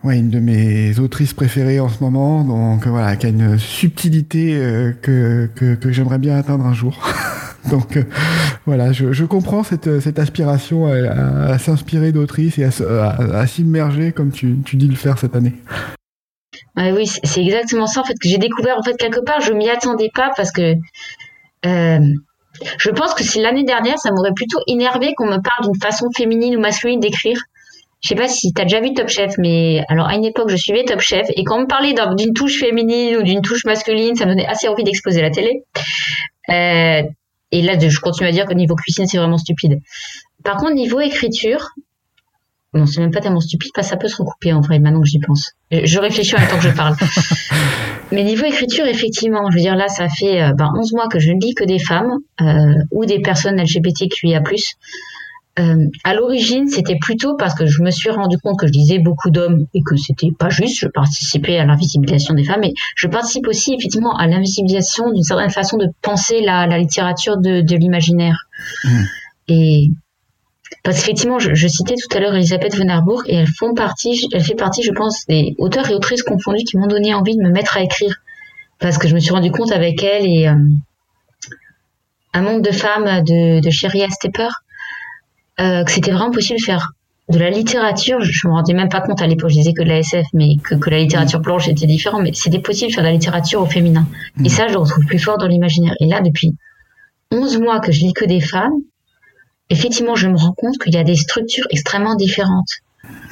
ouais, 0.04 0.20
une 0.20 0.30
de 0.30 0.40
mes 0.40 1.00
autrices 1.00 1.34
préférées 1.34 1.80
en 1.80 1.88
ce 1.88 2.04
moment, 2.04 2.44
donc 2.44 2.86
voilà, 2.86 3.16
qui 3.16 3.28
a 3.28 3.30
une 3.30 3.58
subtilité 3.58 4.60
que, 5.02 5.50
que 5.56 5.92
j'aimerais 5.92 6.20
bien 6.20 6.36
atteindre 6.38 6.66
un 6.66 6.74
jour. 6.74 7.02
donc 7.72 7.98
euh, 7.98 8.04
voilà, 8.66 8.92
je, 8.92 9.24
comprends 9.26 9.64
cette, 9.64 10.00
cette 10.00 10.20
aspiration 10.20 10.88
à, 10.88 11.58
s'inspirer 11.58 12.12
d'autrices 12.12 12.58
et 12.58 12.66
à, 12.66 13.10
à, 13.10 13.48
s'immerger 13.48 14.12
comme 14.12 14.32
tu, 14.32 14.58
tu 14.66 14.76
dis 14.76 14.88
le 14.88 14.96
faire 14.96 15.18
cette 15.18 15.36
année. 15.36 15.54
Oui, 16.78 17.08
c'est 17.08 17.42
exactement 17.42 17.88
ça 17.88 18.02
en 18.02 18.04
fait 18.04 18.14
que 18.14 18.30
j'ai 18.30 18.38
découvert 18.38 18.78
en 18.78 18.84
fait 18.84 18.96
quelque 18.98 19.20
part. 19.24 19.42
Je 19.42 19.52
m'y 19.52 19.70
attendais 19.70 20.12
pas 20.14 20.32
parce 20.36 20.52
que 20.52 20.76
euh, 21.66 22.00
je 22.78 22.90
pense 22.90 23.14
que 23.14 23.24
si 23.24 23.42
l'année 23.42 23.64
dernière, 23.64 23.98
ça 23.98 24.12
m'aurait 24.12 24.34
plutôt 24.36 24.60
énervé 24.68 25.14
qu'on 25.16 25.26
me 25.26 25.38
parle 25.42 25.72
d'une 25.72 25.82
façon 25.82 26.08
féminine 26.16 26.56
ou 26.56 26.60
masculine 26.60 27.00
d'écrire. 27.00 27.40
Je 28.02 28.10
sais 28.10 28.16
pas 28.16 28.28
si 28.28 28.54
tu 28.54 28.62
as 28.62 28.66
déjà 28.66 28.80
vu 28.80 28.94
Top 28.94 29.10
Chef, 29.10 29.34
mais 29.40 29.84
alors 29.90 30.08
à 30.08 30.16
une 30.16 30.26
époque, 30.26 30.50
je 30.50 30.56
suivais 30.56 30.84
Top 30.86 31.00
Chef 31.00 31.28
et 31.36 31.44
quand 31.44 31.58
on 31.58 31.62
me 31.62 31.68
parlait 31.68 31.96
d'une 32.16 32.34
touche 32.34 32.60
féminine 32.60 33.18
ou 33.18 33.24
d'une 33.24 33.42
touche 33.42 33.66
masculine, 33.66 34.16
ça 34.16 34.26
me 34.26 34.32
donnait 34.32 34.46
assez 34.46 34.68
envie 34.68 34.84
d'exploser 34.84 35.22
la 35.22 35.32
télé. 35.32 35.64
Euh, 36.50 37.02
et 37.52 37.62
là, 37.62 37.78
je 37.80 38.00
continue 38.00 38.28
à 38.28 38.32
dire 38.32 38.46
que 38.46 38.54
niveau 38.54 38.76
cuisine, 38.76 39.06
c'est 39.08 39.18
vraiment 39.18 39.38
stupide. 39.38 39.80
Par 40.44 40.58
contre, 40.58 40.74
niveau 40.74 41.00
écriture, 41.00 41.70
bon, 42.74 42.86
c'est 42.86 43.02
même 43.02 43.12
pas 43.12 43.22
tellement 43.22 43.40
stupide, 43.40 43.72
parce 43.74 43.88
que 43.88 43.92
ça 43.92 43.98
peut 43.98 44.08
se 44.08 44.18
recouper 44.18 44.54
en 44.54 44.62
vrai, 44.62 44.80
maintenant 44.80 45.02
que 45.02 45.08
j'y 45.08 45.20
pense. 45.20 45.52
Je 45.72 46.00
réfléchis 46.00 46.36
en 46.36 46.40
même 46.40 46.50
temps 46.50 46.58
que 46.58 46.64
je 46.64 46.76
parle. 46.76 46.96
Mais 48.12 48.24
niveau 48.24 48.46
écriture, 48.46 48.86
effectivement, 48.86 49.50
je 49.50 49.56
veux 49.56 49.62
dire, 49.62 49.76
là, 49.76 49.88
ça 49.90 50.08
fait 50.08 50.42
euh, 50.42 50.54
ben, 50.54 50.72
11 50.78 50.94
mois 50.94 51.08
que 51.10 51.20
je 51.20 51.32
ne 51.32 51.40
lis 51.42 51.54
que 51.54 51.66
des 51.66 51.80
femmes 51.80 52.12
euh, 52.42 52.74
ou 52.92 53.06
des 53.06 53.20
personnes 53.20 53.60
LGBTQIA+. 53.62 54.42
Euh, 55.60 55.88
à 56.04 56.14
l'origine, 56.14 56.68
c'était 56.68 56.98
plutôt 57.02 57.36
parce 57.36 57.56
que 57.56 57.66
je 57.66 57.82
me 57.82 57.90
suis 57.90 58.12
rendu 58.12 58.38
compte 58.38 58.60
que 58.60 58.68
je 58.68 58.72
lisais 58.74 59.00
beaucoup 59.00 59.32
d'hommes 59.32 59.66
et 59.74 59.82
que 59.82 59.96
c'était 59.96 60.30
pas 60.38 60.50
juste. 60.50 60.78
Je 60.80 60.88
participais 60.88 61.58
à 61.58 61.66
l'invisibilisation 61.66 62.36
des 62.36 62.44
femmes, 62.44 62.60
mais 62.62 62.74
je 62.96 63.08
participe 63.08 63.48
aussi 63.48 63.74
effectivement 63.74 64.16
à 64.16 64.28
l'invisibilisation 64.28 65.12
d'une 65.12 65.24
certaine 65.24 65.50
façon 65.50 65.78
de 65.78 65.88
penser 66.02 66.42
la, 66.42 66.68
la 66.68 66.78
littérature 66.78 67.38
de, 67.38 67.62
de 67.62 67.76
l'imaginaire. 67.76 68.38
Mmh. 68.84 69.04
Et 69.48 69.92
parce 70.84 71.00
qu'effectivement, 71.00 71.40
je, 71.40 71.56
je, 71.56 71.68
citais 71.68 71.96
tout 71.96 72.16
à 72.16 72.20
l'heure 72.20 72.36
Elisabeth 72.36 72.76
von 72.76 72.90
Arbourg 72.90 73.24
et 73.26 73.36
elles 73.36 73.48
font 73.48 73.74
partie, 73.74 74.28
elle 74.34 74.44
fait 74.44 74.56
partie, 74.56 74.84
je 74.84 74.92
pense, 74.92 75.26
des 75.28 75.56
auteurs 75.58 75.90
et 75.90 75.94
autrices 75.96 76.24
confondus 76.24 76.66
qui 76.66 76.78
m'ont 76.78 76.88
donné 76.88 77.14
envie 77.14 77.36
de 77.36 77.42
me 77.42 77.50
mettre 77.50 77.78
à 77.78 77.82
écrire 77.82 78.16
parce 78.80 78.98
que 78.98 79.08
je 79.08 79.16
me 79.16 79.20
suis 79.20 79.32
rendu 79.32 79.50
compte 79.50 79.72
avec 79.72 80.04
elle 80.04 80.26
et 80.28 80.48
euh, 80.48 80.54
un 82.34 82.42
monde 82.42 82.62
de 82.62 82.72
femmes 82.72 83.24
de, 83.24 83.60
de 83.60 83.70
Sherry 83.72 84.04
Stepper 84.12 84.50
euh, 85.60 85.84
que 85.84 85.92
c'était 85.92 86.12
vraiment 86.12 86.32
possible 86.32 86.60
de 86.60 86.66
faire 86.66 86.92
de 87.30 87.40
la 87.40 87.50
littérature, 87.50 88.20
je 88.22 88.48
me 88.48 88.54
rendais 88.54 88.74
même 88.74 88.88
pas 88.88 89.02
compte 89.02 89.22
à 89.22 89.28
l'époque, 89.28 89.50
je 89.50 89.56
disais 89.56 89.74
que 89.74 89.84
de 89.84 89.90
la 89.90 90.00
SF, 90.00 90.28
mais 90.34 90.56
que, 90.64 90.76
que 90.76 90.90
la 90.90 91.00
littérature 91.00 91.42
blanche 91.42 91.68
était 91.68 91.86
différente, 91.86 92.22
mais 92.24 92.32
c'était 92.34 92.60
possible 92.60 92.90
de 92.90 92.96
faire 92.96 93.04
de 93.04 93.10
la 93.10 93.14
littérature 93.14 93.62
au 93.62 93.66
féminin. 93.66 94.08
Et 94.40 94.44
Mm. 94.44 94.50
ça, 94.50 94.68
je 94.68 94.74
le 94.74 94.80
retrouve 94.80 95.06
plus 95.06 95.20
fort 95.20 95.38
dans 95.38 95.48
l'imaginaire. 95.48 95.94
Et 96.00 96.06
là, 96.06 96.22
depuis 96.22 96.56
11 97.32 97.60
mois 97.60 97.80
que 97.82 97.92
je 97.92 98.00
lis 98.00 98.14
que 98.14 98.24
des 98.24 98.40
femmes, 98.40 98.76
effectivement, 99.70 100.16
je 100.16 100.30
me 100.30 100.38
rends 100.38 100.54
compte 100.54 100.78
qu'il 100.78 100.94
y 100.94 100.98
a 100.98 101.04
des 101.04 101.16
structures 101.18 101.66
extrêmement 101.70 102.16
différentes. 102.16 102.70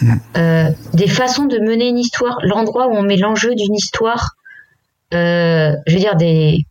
Mm. 0.02 0.14
Euh, 0.38 0.72
des 0.94 1.08
façons 1.08 1.46
de 1.46 1.58
mener 1.60 1.88
une 1.88 2.00
histoire, 2.00 2.38
l'endroit 2.44 2.88
où 2.88 2.96
on 2.96 3.04
met 3.04 3.16
l'enjeu 3.18 3.56
d'une 3.56 3.76
histoire, 3.76 4.32
euh, 5.14 5.72
je 5.88 5.94
veux 5.94 6.00
dire, 6.00 6.18
des 6.18 6.66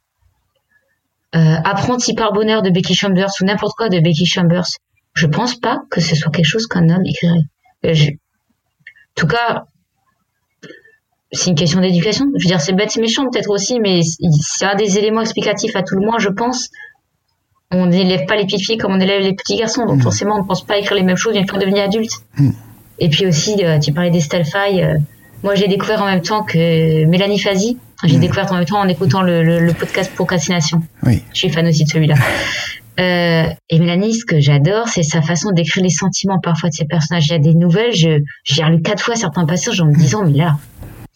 euh, 1.34 1.56
apprentis 1.64 2.14
par 2.14 2.32
bonheur 2.32 2.60
de 2.60 2.68
Becky 2.70 2.94
Chambers 2.94 3.30
ou 3.40 3.44
n'importe 3.44 3.74
quoi 3.76 3.88
de 3.88 3.98
Becky 3.98 4.26
Chambers, 4.26 4.66
je 5.14 5.26
pense 5.26 5.54
pas 5.58 5.78
que 5.90 6.00
ce 6.00 6.14
soit 6.16 6.30
quelque 6.32 6.44
chose 6.46 6.66
qu'un 6.66 6.88
homme 6.90 7.04
écrirait. 7.06 7.40
Euh, 7.86 7.94
je- 7.94 8.10
En 8.10 9.20
tout 9.20 9.26
cas, 9.28 9.64
c'est 11.32 11.50
une 11.50 11.56
question 11.56 11.80
d'éducation. 11.80 12.26
Je 12.36 12.44
veux 12.44 12.48
dire, 12.48 12.60
c'est 12.60 12.72
bête, 12.72 12.90
c'est 12.90 13.00
méchant 13.00 13.24
peut-être 13.30 13.50
aussi, 13.50 13.78
mais 13.80 14.00
c'est 14.02 14.64
un 14.64 14.74
des 14.74 14.98
éléments 14.98 15.20
explicatifs 15.20 15.74
à 15.76 15.82
tout 15.82 15.94
le 15.96 16.04
moins, 16.04 16.18
je 16.18 16.28
pense. 16.28 16.68
On 17.70 17.86
n'élève 17.86 18.26
pas 18.26 18.36
les 18.36 18.44
petites 18.44 18.64
filles 18.66 18.76
comme 18.76 18.92
on 18.92 19.00
élève 19.00 19.22
les 19.22 19.34
petits 19.34 19.56
garçons, 19.56 19.84
donc 19.86 19.96
Mhm. 19.96 20.02
forcément, 20.02 20.36
on 20.36 20.42
ne 20.42 20.46
pense 20.46 20.64
pas 20.64 20.78
écrire 20.78 20.96
les 20.96 21.02
mêmes 21.04 21.16
choses 21.16 21.34
une 21.36 21.48
fois 21.48 21.58
devenu 21.58 21.78
adulte. 21.78 22.12
Mhm. 22.38 22.54
Et 23.00 23.08
puis 23.08 23.26
aussi, 23.26 23.64
euh, 23.64 23.78
tu 23.78 23.92
parlais 23.92 24.10
d'Estelle 24.10 24.44
Faye. 24.44 24.82
euh, 24.82 24.98
moi, 25.42 25.54
j'ai 25.54 25.66
découvert 25.68 26.02
en 26.02 26.06
même 26.06 26.22
temps 26.22 26.42
que 26.42 27.04
Mélanie 27.06 27.38
Fazi. 27.40 27.78
J'ai 28.04 28.14
Mhm. 28.16 28.20
découvert 28.20 28.50
en 28.52 28.56
même 28.56 28.64
temps 28.64 28.78
en 28.80 28.88
écoutant 28.88 29.22
le, 29.22 29.42
le- 29.42 29.60
le 29.60 29.72
podcast 29.74 30.12
Procrastination. 30.14 30.82
Oui. 31.04 31.22
Je 31.32 31.38
suis 31.38 31.50
fan 31.50 31.66
aussi 31.66 31.84
de 31.84 31.88
celui-là. 31.88 32.14
Euh, 33.00 33.46
et 33.70 33.78
Mélanie, 33.78 34.14
ce 34.14 34.24
que 34.24 34.40
j'adore, 34.40 34.88
c'est 34.88 35.02
sa 35.02 35.20
façon 35.20 35.50
d'écrire 35.50 35.82
les 35.82 35.90
sentiments 35.90 36.38
parfois 36.40 36.68
de 36.68 36.74
ses 36.74 36.84
personnages. 36.84 37.26
Il 37.28 37.32
y 37.32 37.34
a 37.34 37.38
des 37.38 37.54
nouvelles, 37.54 37.94
je, 37.94 38.20
j'ai 38.44 38.64
relu 38.64 38.82
quatre 38.82 39.02
fois 39.02 39.16
certains 39.16 39.46
passages 39.46 39.80
en 39.80 39.86
me 39.86 39.94
disant, 39.94 40.24
mais 40.24 40.38
là, 40.38 40.58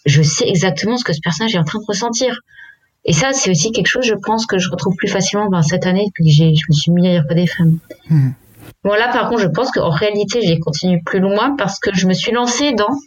je 0.04 0.22
sais 0.22 0.48
exactement 0.48 0.96
ce 0.96 1.04
que 1.04 1.12
ce 1.12 1.20
personnage 1.22 1.54
est 1.54 1.58
en 1.58 1.64
train 1.64 1.78
de 1.78 1.86
ressentir. 1.86 2.40
Et 3.04 3.12
ça, 3.12 3.32
c'est 3.32 3.50
aussi 3.50 3.70
quelque 3.72 3.86
chose, 3.86 4.04
je 4.04 4.14
pense, 4.14 4.46
que 4.46 4.58
je 4.58 4.68
retrouve 4.70 4.94
plus 4.96 5.08
facilement 5.08 5.48
ben, 5.48 5.62
cette 5.62 5.86
année, 5.86 6.06
que 6.16 6.24
je 6.28 6.44
me 6.44 6.72
suis 6.72 6.90
mis 6.90 7.06
à 7.06 7.10
lire 7.12 7.24
des 7.30 7.46
femmes. 7.46 7.78
Mhm. 8.10 8.34
Bon, 8.84 8.92
là, 8.94 9.08
par 9.12 9.28
contre, 9.28 9.42
je 9.42 9.48
pense 9.48 9.70
qu'en 9.70 9.90
réalité, 9.90 10.40
j'ai 10.42 10.58
continué 10.58 11.00
plus 11.04 11.20
loin 11.20 11.56
parce 11.56 11.78
que 11.78 11.94
je 11.94 12.06
me 12.06 12.12
suis 12.12 12.32
lancée 12.32 12.72
dans. 12.72 12.98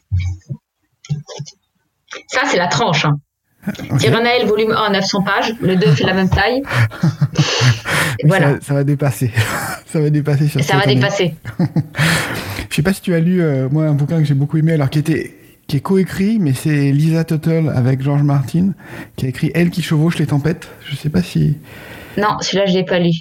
Ça, 2.28 2.42
c'est 2.48 2.58
la 2.58 2.68
tranche. 2.68 3.06
Hein. 3.06 3.20
Ok. 3.68 3.98
Tyrannael, 4.00 4.48
volume 4.48 4.72
1, 4.72 4.92
900 4.92 5.22
pages. 5.24 5.54
Le 5.62 5.76
2 5.76 5.88
fait 5.92 6.04
la 6.06 6.14
même 6.14 6.30
taille. 6.30 6.62
voilà. 8.26 8.54
Ça, 8.56 8.62
ça 8.62 8.74
va 8.74 8.84
dépasser. 8.84 9.32
ça 9.86 10.00
va 10.00 10.10
dépasser 10.10 10.48
sur 10.48 10.64
Ça 10.64 10.78
va 10.78 10.84
année. 10.84 10.96
dépasser. 10.96 11.36
Je 12.70 12.76
sais 12.76 12.82
pas 12.82 12.94
si 12.94 13.02
tu 13.02 13.14
as 13.14 13.20
lu, 13.20 13.42
euh, 13.42 13.68
moi, 13.70 13.86
un 13.86 13.94
bouquin 13.94 14.18
que 14.20 14.24
j'ai 14.26 14.34
beaucoup 14.34 14.58
aimé, 14.58 14.74
alors 14.74 14.90
qui 14.90 15.00
était 15.00 15.36
qui 15.68 15.78
est 15.78 15.82
coécrit, 15.82 16.38
mais 16.40 16.54
c'est 16.54 16.92
Lisa 16.92 17.24
Tuttle 17.24 17.72
avec 17.74 18.02
George 18.02 18.24
Martin, 18.24 18.72
qui 19.16 19.26
a 19.26 19.30
écrit 19.30 19.52
Elle 19.54 19.70
qui 19.70 19.82
chevauche 19.82 20.18
les 20.20 20.26
tempêtes. 20.26 20.68
Je 20.90 20.96
sais 20.96 21.10
pas 21.10 21.22
si. 21.22 21.58
Non, 22.18 22.40
celui-là, 22.42 22.66
je 22.66 22.74
l'ai 22.74 22.84
pas 22.86 23.00
lu. 23.00 23.12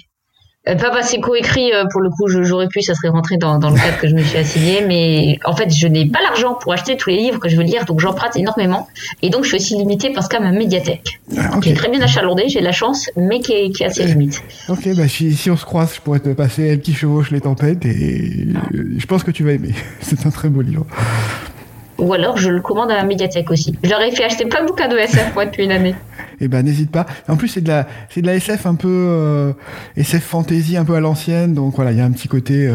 Euh, 0.69 0.75
pas 0.75 0.91
que 0.91 1.03
c'est 1.03 1.19
coécrit, 1.19 1.73
euh, 1.73 1.85
pour 1.91 2.01
le 2.01 2.09
coup, 2.11 2.27
j'aurais 2.27 2.67
pu, 2.67 2.83
ça 2.83 2.93
serait 2.93 3.07
rentré 3.09 3.37
dans, 3.37 3.57
dans 3.57 3.71
le 3.71 3.77
cadre 3.77 3.97
que 3.97 4.07
je 4.07 4.13
me 4.13 4.21
suis 4.21 4.37
assigné, 4.37 4.85
mais 4.87 5.39
en 5.43 5.55
fait, 5.55 5.73
je 5.73 5.87
n'ai 5.87 6.05
pas 6.05 6.21
l'argent 6.21 6.53
pour 6.53 6.71
acheter 6.71 6.97
tous 6.97 7.09
les 7.09 7.17
livres 7.17 7.39
que 7.39 7.49
je 7.49 7.57
veux 7.57 7.63
lire, 7.63 7.85
donc 7.85 7.99
j'emprunte 7.99 8.35
énormément. 8.35 8.87
Et 9.23 9.31
donc, 9.31 9.43
je 9.43 9.49
suis 9.49 9.57
aussi 9.57 9.75
limitée 9.75 10.11
parce 10.13 10.27
qu'à 10.27 10.39
ma 10.39 10.51
médiathèque, 10.51 11.19
Ah, 11.35 11.57
qui 11.63 11.69
est 11.71 11.73
très 11.73 11.89
bien 11.89 11.99
achalandée, 12.01 12.47
j'ai 12.47 12.59
de 12.59 12.65
la 12.65 12.71
chance, 12.73 13.09
mais 13.17 13.39
qui 13.39 13.53
est, 13.53 13.69
qui 13.71 13.81
est 13.81 13.87
assez 13.87 14.03
limite. 14.05 14.43
ok, 14.69 14.95
bah 14.95 15.07
si, 15.07 15.33
si 15.35 15.49
on 15.49 15.57
se 15.57 15.65
croise, 15.65 15.95
je 15.95 16.01
pourrais 16.01 16.19
te 16.19 16.29
passer 16.29 16.67
Elle 16.67 16.81
qui 16.81 16.93
chevauche 16.93 17.31
les 17.31 17.41
tempêtes 17.41 17.83
et 17.85 18.45
euh, 18.75 18.83
je 18.97 19.05
pense 19.07 19.23
que 19.23 19.31
tu 19.31 19.43
vas 19.43 19.53
aimer. 19.53 19.73
C'est 20.01 20.27
un 20.27 20.29
très 20.29 20.49
beau 20.49 20.61
livre. 20.61 20.85
Ou 21.97 22.13
alors, 22.13 22.37
je 22.37 22.49
le 22.49 22.61
commande 22.61 22.89
à 22.91 22.95
ma 22.95 23.03
médiathèque 23.03 23.51
aussi. 23.51 23.77
Je 23.83 23.89
leur 23.89 24.01
ai 24.01 24.11
fait 24.11 24.23
acheter 24.23 24.45
plein 24.45 24.61
de 24.61 24.67
bouquins 24.67 24.87
de 24.87 24.97
SF, 24.97 25.33
moi, 25.35 25.45
depuis 25.45 25.63
une 25.65 25.71
année. 25.71 25.93
Et 26.39 26.47
ben 26.47 26.63
n'hésite 26.63 26.89
pas. 26.89 27.05
En 27.27 27.35
plus 27.37 27.47
c'est 27.49 27.61
de 27.61 27.67
la 27.67 27.87
c'est 28.09 28.21
de 28.23 28.25
la 28.27 28.33
SF 28.35 28.65
un 28.65 28.73
peu 28.73 28.87
euh, 28.89 29.53
SF 29.95 30.23
fantasy 30.23 30.75
un 30.75 30.83
peu 30.85 30.95
à 30.95 30.99
l'ancienne 30.99 31.53
donc 31.53 31.75
voilà 31.75 31.91
il 31.91 31.99
y 31.99 32.01
a 32.01 32.05
un 32.05 32.09
petit 32.11 32.27
côté 32.27 32.67
euh, 32.67 32.73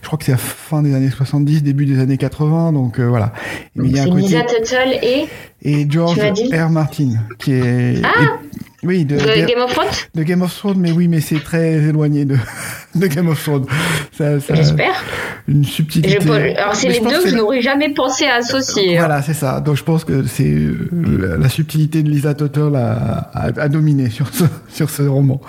je 0.00 0.06
crois 0.06 0.18
que 0.18 0.24
c'est 0.24 0.32
la 0.32 0.38
fin 0.38 0.80
des 0.80 0.94
années 0.94 1.10
70 1.10 1.62
début 1.62 1.84
des 1.84 2.00
années 2.00 2.16
80 2.16 2.72
donc 2.72 2.98
euh, 2.98 3.06
voilà 3.06 3.34
mais 3.74 3.88
il 3.88 3.96
y 3.96 3.98
a 3.98 4.02
un 4.02 4.04
C'est 4.06 4.10
côté 4.12 4.22
Lisa 4.22 4.42
Tuttle 4.44 4.98
et 5.02 5.26
et 5.62 5.86
George 5.90 6.18
R 6.18 6.70
Martin 6.70 7.10
qui 7.38 7.52
est 7.52 8.00
Ah 8.02 8.22
et- 8.22 8.58
oui 8.82 9.04
de, 9.04 9.16
Game 9.16 9.60
of 9.62 9.72
Thrones, 9.72 9.88
de 10.14 10.22
Game 10.22 10.42
of 10.42 10.54
Thrones 10.56 10.78
mais 10.78 10.92
oui 10.92 11.08
mais 11.08 11.20
c'est 11.20 11.40
très 11.42 11.74
éloigné 11.74 12.24
de 12.24 12.36
de 12.94 13.06
Game 13.06 13.28
of 13.28 13.42
Thrones 13.42 13.66
ça, 14.12 14.38
ça 14.40 14.54
j'espère. 14.54 15.02
une 15.48 15.64
Je 15.64 15.70
subtilité 15.70 16.18
peux- 16.18 16.32
Alors, 16.32 16.74
c'est 16.74 16.88
Mais 16.88 16.94
les 16.94 17.00
je 17.00 17.08
deux 17.08 17.22
que 17.22 17.28
je 17.30 17.34
n'aurais 17.36 17.62
jamais 17.62 17.92
pensé 17.94 18.26
à 18.26 18.34
associer. 18.36 18.96
hein. 18.96 19.00
voilà, 19.00 19.22
c'est 19.22 19.34
ça. 19.34 19.60
Donc 19.60 19.76
je 19.76 19.82
pense 19.84 20.04
que 20.04 20.24
c'est 20.26 20.44
euh, 20.50 20.88
la, 20.92 21.36
la 21.36 21.48
subtilité 21.48 22.02
de 22.02 22.10
Lisa 22.10 22.34
Tuttle 22.34 22.74
a, 22.76 23.30
a, 23.32 23.46
a 23.60 23.68
dominé 23.68 24.10
sur 24.10 24.28
ce, 24.34 24.44
sur 24.68 24.90
ce 24.90 25.02
roman. 25.02 25.40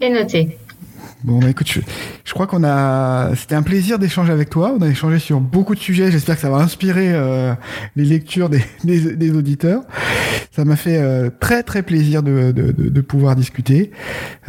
Et 0.00 0.10
noté. 0.10 0.58
Bon, 1.24 1.38
bah 1.38 1.48
écoute, 1.48 1.68
je, 1.72 1.80
je 2.24 2.32
crois 2.34 2.46
qu'on 2.46 2.62
a. 2.64 3.30
C'était 3.34 3.54
un 3.54 3.62
plaisir 3.62 3.98
d'échanger 3.98 4.30
avec 4.30 4.50
toi. 4.50 4.74
On 4.78 4.82
a 4.82 4.88
échangé 4.88 5.18
sur 5.18 5.40
beaucoup 5.40 5.74
de 5.74 5.80
sujets. 5.80 6.10
J'espère 6.10 6.34
que 6.36 6.42
ça 6.42 6.50
va 6.50 6.58
inspirer 6.58 7.12
euh, 7.14 7.54
les 7.96 8.04
lectures 8.04 8.50
des, 8.50 8.62
des, 8.84 9.16
des 9.16 9.30
auditeurs. 9.30 9.82
Ça 10.50 10.66
m'a 10.66 10.76
fait 10.76 10.98
euh, 10.98 11.30
très 11.40 11.62
très 11.62 11.82
plaisir 11.82 12.22
de, 12.22 12.52
de, 12.52 12.72
de, 12.72 13.00
pouvoir 13.00 13.36
discuter. 13.36 13.90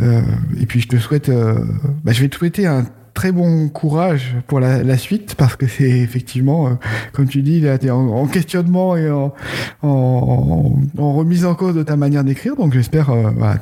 Euh, 0.01 0.21
et 0.59 0.65
puis 0.65 0.82
je 0.82 0.88
te 0.89 0.97
souhaite. 0.97 1.30
euh, 1.30 1.55
bah, 2.03 2.11
je 2.11 2.21
vais 2.21 2.28
te 2.28 2.36
souhaiter 2.36 2.67
un 2.67 2.86
très 3.13 3.32
bon 3.32 3.69
courage 3.69 4.36
pour 4.45 4.59
la, 4.59 4.84
la 4.84 4.97
suite 4.97 5.36
parce 5.36 5.55
que 5.55 5.67
c'est 5.67 5.89
effectivement, 5.89 6.67
euh, 6.67 6.71
comme 7.13 7.28
tu 7.30 7.41
dis, 7.41 7.61
là, 7.61 7.78
t'es 7.78 7.89
en, 7.89 8.05
en 8.09 8.28
questionnement 8.28 8.97
et 8.97 9.09
en, 9.09 9.34
en, 9.82 10.73
remise 10.97 11.45
en 11.45 11.55
cause 11.55 11.73
de 11.76 11.84
ta 11.84 11.95
manière 11.95 12.26
d'écrire. 12.26 12.57
Donc 12.57 12.73
j'espère 12.73 13.09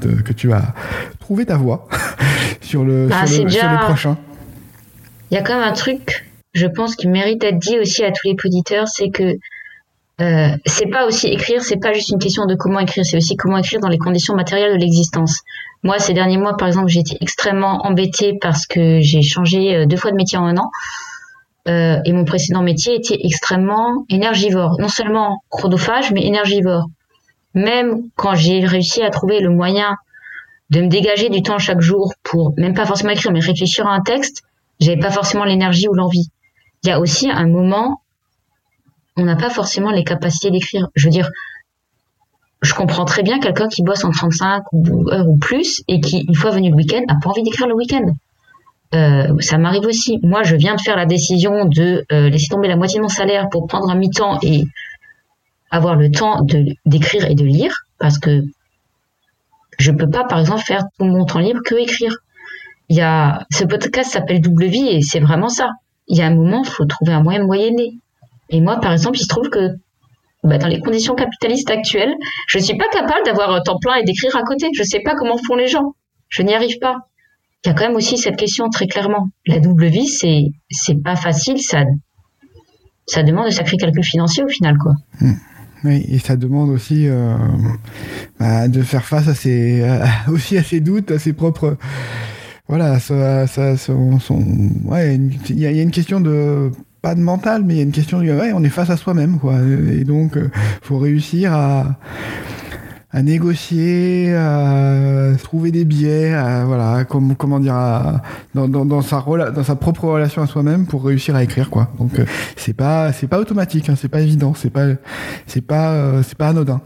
te- 0.01 0.07
que 0.24 0.34
tu 0.34 0.47
vas 0.47 0.74
trouver 1.20 1.45
ta 1.45 1.57
voie 1.57 1.88
sur 2.74 2.84
le, 2.84 3.05
Bah, 3.07 3.28
sur, 3.28 3.43
le 3.43 3.49
c'est 3.51 3.59
sur 3.59 3.69
déjà-. 3.69 4.17
Il 5.30 5.36
y 5.36 5.38
a 5.38 5.43
quand 5.43 5.53
même 5.53 5.67
un 5.67 5.74
truc, 5.74 6.26
je 6.53 6.65
pense, 6.65 6.95
qui 6.95 7.07
mérite 7.07 7.41
d'être 7.41 7.59
dit 7.59 7.78
aussi 7.78 8.03
à 8.03 8.09
tous 8.09 8.26
les 8.26 8.36
auditeurs, 8.43 8.88
c'est 8.88 9.09
que 9.09 9.36
euh, 10.21 10.49
c'est 10.65 10.88
pas 10.88 11.05
aussi 11.05 11.28
écrire, 11.28 11.63
c'est 11.63 11.78
pas 11.78 11.93
juste 11.93 12.09
une 12.09 12.17
question 12.17 12.45
de 12.47 12.55
comment 12.55 12.80
écrire, 12.80 13.05
c'est 13.05 13.17
aussi 13.17 13.36
comment 13.36 13.57
écrire 13.57 13.80
dans 13.80 13.89
les 13.89 13.99
conditions 13.99 14.36
matérielles 14.36 14.74
de 14.74 14.80
l'existence. 14.80 15.41
Moi, 15.84 15.99
ces 15.99 16.13
derniers 16.13 16.38
mois, 16.38 16.57
par 16.57 16.67
exemple, 16.67 16.88
j'ai 16.88 17.01
été 17.01 17.15
extrêmement 17.21 17.86
embêtée 17.86 18.39
parce 18.41 18.65
que 18.65 19.01
j'ai 19.01 19.21
changé 19.21 19.76
euh, 19.76 19.86
deux 19.86 19.97
fois 19.97 20.09
de 20.09 20.15
métier 20.15 20.39
en 20.39 20.45
un 20.45 20.57
an. 20.57 20.71
Euh, 21.67 21.97
et 22.05 22.11
mon 22.11 22.26
précédent 22.26 22.63
métier 22.63 22.95
était 22.95 23.19
extrêmement 23.24 24.05
énergivore. 24.09 24.78
Non 24.80 24.89
seulement 24.89 25.43
chronophage, 25.49 26.11
mais 26.11 26.26
énergivore. 26.26 26.88
Même 27.53 28.01
quand 28.15 28.34
j'ai 28.34 28.65
réussi 28.65 29.03
à 29.03 29.11
trouver 29.11 29.41
le 29.41 29.49
moyen 29.49 29.95
de 30.74 30.82
me 30.82 30.88
dégager 30.88 31.30
du 31.30 31.41
temps 31.43 31.59
chaque 31.59 31.82
jour 31.82 32.13
pour, 32.24 32.53
même 32.57 32.74
pas 32.74 32.86
forcément 32.86 33.11
écrire, 33.11 33.32
mais 33.32 33.39
réfléchir 33.39 33.86
à 33.88 33.93
un 33.93 34.01
texte, 34.01 34.41
j'avais 34.80 34.99
pas 34.99 35.11
forcément 35.11 35.45
l'énergie 35.45 35.88
ou 35.88 35.93
l'envie. 35.93 36.28
Il 36.84 36.89
y 36.89 36.91
a 36.91 36.99
aussi 36.99 37.30
un 37.30 37.47
moment, 37.47 38.01
on 39.15 39.24
n'a 39.24 39.36
pas 39.36 39.51
forcément 39.51 39.91
les 39.91 40.03
capacités 40.03 40.49
d'écrire. 40.49 40.88
Je 40.95 41.05
veux 41.05 41.11
dire, 41.11 41.30
je 42.63 42.74
comprends 42.74 43.05
très 43.05 43.21
bien 43.21 43.39
quelqu'un 43.39 43.67
qui 43.67 43.84
bosse 43.84 44.03
en 44.03 44.09
35 44.09 44.63
ou- 44.71 45.09
heures 45.11 45.28
ou 45.30 45.38
plus 45.38 45.84
et 45.88 46.01
qui, 46.01 46.26
une 46.28 46.34
fois 46.36 46.49
venu 46.49 46.69
le 46.69 46.76
week-end, 46.76 47.01
n'a 47.07 47.17
pas 47.21 47.30
envie 47.30 47.43
d'écrire 47.43 47.67
le 47.67 47.76
week-end. 47.76 48.05
Euh, 48.95 49.36
ça 49.39 49.57
m'arrive 49.59 49.86
aussi. 49.86 50.19
Moi, 50.24 50.41
je 50.43 50.55
viens 50.55 50.76
de 50.76 50.82
faire 50.82 50.95
la 50.95 51.05
décision 51.05 51.65
de 51.65 52.03
euh, 52.11 52.30
laisser 52.30 52.47
tomber 52.47 52.67
la 52.67 52.78
moitié 52.78 52.97
de 52.97 53.03
mon 53.03 53.09
salaire 53.09 53.47
pour 53.49 53.67
prendre 53.67 53.89
un 53.89 53.95
mi-temps 53.95 54.39
et 54.41 54.63
avoir 55.69 55.95
le 55.95 56.09
temps 56.09 56.41
d'écrire 56.86 57.26
et 57.30 57.36
de 57.36 57.45
lire 57.45 57.74
parce 57.99 58.17
que 58.17 58.43
je 59.78 59.91
peux 59.91 60.09
pas, 60.09 60.24
par 60.26 60.39
exemple, 60.39 60.61
faire 60.61 60.84
tout 60.97 61.05
mon 61.05 61.26
temps 61.26 61.39
libre 61.39 61.61
que 61.65 61.76
écrire. 61.76 62.15
Il 62.89 62.97
ce 63.51 63.63
podcast 63.63 64.11
s'appelle 64.11 64.41
Double 64.41 64.65
Vie 64.65 64.88
et 64.88 65.01
c'est 65.01 65.19
vraiment 65.19 65.49
ça. 65.49 65.69
Il 66.07 66.17
y 66.17 66.21
a 66.21 66.28
un 66.28 66.36
moment, 66.36 66.63
il 66.63 66.69
faut 66.69 66.86
trouver 66.86 67.13
un 67.13 67.21
moyen 67.21 67.39
de. 67.41 67.84
Et 68.49 68.61
moi, 68.61 68.80
par 68.80 68.91
exemple, 68.91 69.17
il 69.17 69.24
se 69.24 69.28
trouve 69.28 69.49
que 69.49 69.69
bah, 70.43 70.57
dans 70.57 70.67
les 70.67 70.80
conditions 70.80 71.15
capitalistes 71.15 71.71
actuelles, 71.71 72.13
je 72.47 72.59
suis 72.59 72.78
pas 72.78 72.88
capable 72.91 73.24
d'avoir 73.26 73.51
un 73.51 73.61
temps 73.61 73.80
plein 73.80 73.95
et 73.95 74.03
d'écrire 74.03 74.36
à 74.36 74.43
côté. 74.43 74.67
Je 74.74 74.84
sais 74.84 74.99
pas 74.99 75.15
comment 75.15 75.38
font 75.38 75.55
les 75.55 75.67
gens. 75.67 75.95
Je 76.30 76.43
n'y 76.43 76.53
arrive 76.53 76.78
pas. 76.80 76.97
Il 77.63 77.69
y 77.69 77.71
a 77.71 77.74
quand 77.74 77.88
même 77.88 77.95
aussi 77.95 78.17
cette 78.17 78.36
question 78.36 78.69
très 78.69 78.88
clairement. 78.88 79.30
La 79.47 79.59
double 79.59 79.86
vie, 79.86 80.07
c'est 80.07 80.51
c'est 80.69 81.01
pas 81.01 81.15
facile. 81.15 81.59
Ça 81.61 83.24
demande 83.24 83.45
de 83.45 83.51
sacrés 83.51 83.78
calculs 83.78 84.03
financiers 84.03 84.43
au 84.43 84.49
final, 84.49 84.78
quoi. 84.78 84.93
Oui, 85.84 86.05
et 86.09 86.19
ça 86.19 86.36
demande 86.38 86.69
aussi 86.69 87.07
euh, 87.07 87.36
bah, 88.39 88.67
de 88.67 88.81
faire 88.84 89.03
face 89.05 89.27
à 89.27 89.36
ses, 89.36 89.84
à- 89.84 90.07
aussi 90.29 90.57
à 90.57 90.63
ses 90.63 90.79
doutes, 90.79 91.11
à 91.11 91.19
ses 91.19 91.34
propres. 91.34 91.77
Voilà, 92.69 92.99
ça, 92.99 93.45
ça, 93.47 93.73
ouais, 94.86 95.19
il 95.49 95.59
y 95.59 95.65
a 95.67 95.71
une 95.81 95.91
question 95.91 96.21
de 96.21 96.71
pas 97.01 97.13
de 97.15 97.19
mental, 97.19 97.63
mais 97.65 97.73
il 97.73 97.77
y 97.77 97.79
a 97.81 97.84
une 97.84 97.91
question 97.91 98.21
de 98.21 98.31
ouais, 98.31 98.53
on 98.53 98.63
est 98.63 98.69
face 98.69 98.89
à 98.89 98.95
soi-même, 98.95 99.38
quoi. 99.38 99.55
Et 99.91 100.05
donc, 100.05 100.38
euh, 100.38 100.49
faut 100.81 100.97
réussir 100.97 101.51
à 101.53 101.97
à 103.14 103.22
négocier, 103.22 104.34
à 104.36 105.34
trouver 105.43 105.72
des 105.72 105.86
biais, 105.86 106.34
à, 106.34 106.66
voilà, 106.66 107.05
comme, 107.05 107.36
comment 107.36 107.59
dire, 107.59 107.76
dans 108.55 109.01
sa 109.01 109.76
propre 109.76 110.05
relation 110.05 110.41
à 110.41 110.47
soi-même 110.47 110.88
pour 110.88 111.05
réussir 111.05 111.36
à 111.36 111.43
écrire 111.43 111.70
quoi. 111.70 111.89
Donc 111.99 112.20
euh, 112.20 112.26
c'est 112.55 112.74
pas 112.74 113.14
c'est 113.14 113.28
pas 113.28 113.39
automatique, 113.39 113.88
hein, 113.89 113.95
c'est 113.95 114.09
pas 114.09 114.22
évident, 114.22 114.53
c'est 114.55 114.72
pas 114.72 114.88
c'est 115.45 115.61
pas 115.61 115.91
euh, 115.91 116.24
c'est 116.24 116.38
pas 116.38 116.49
anodin. 116.49 116.82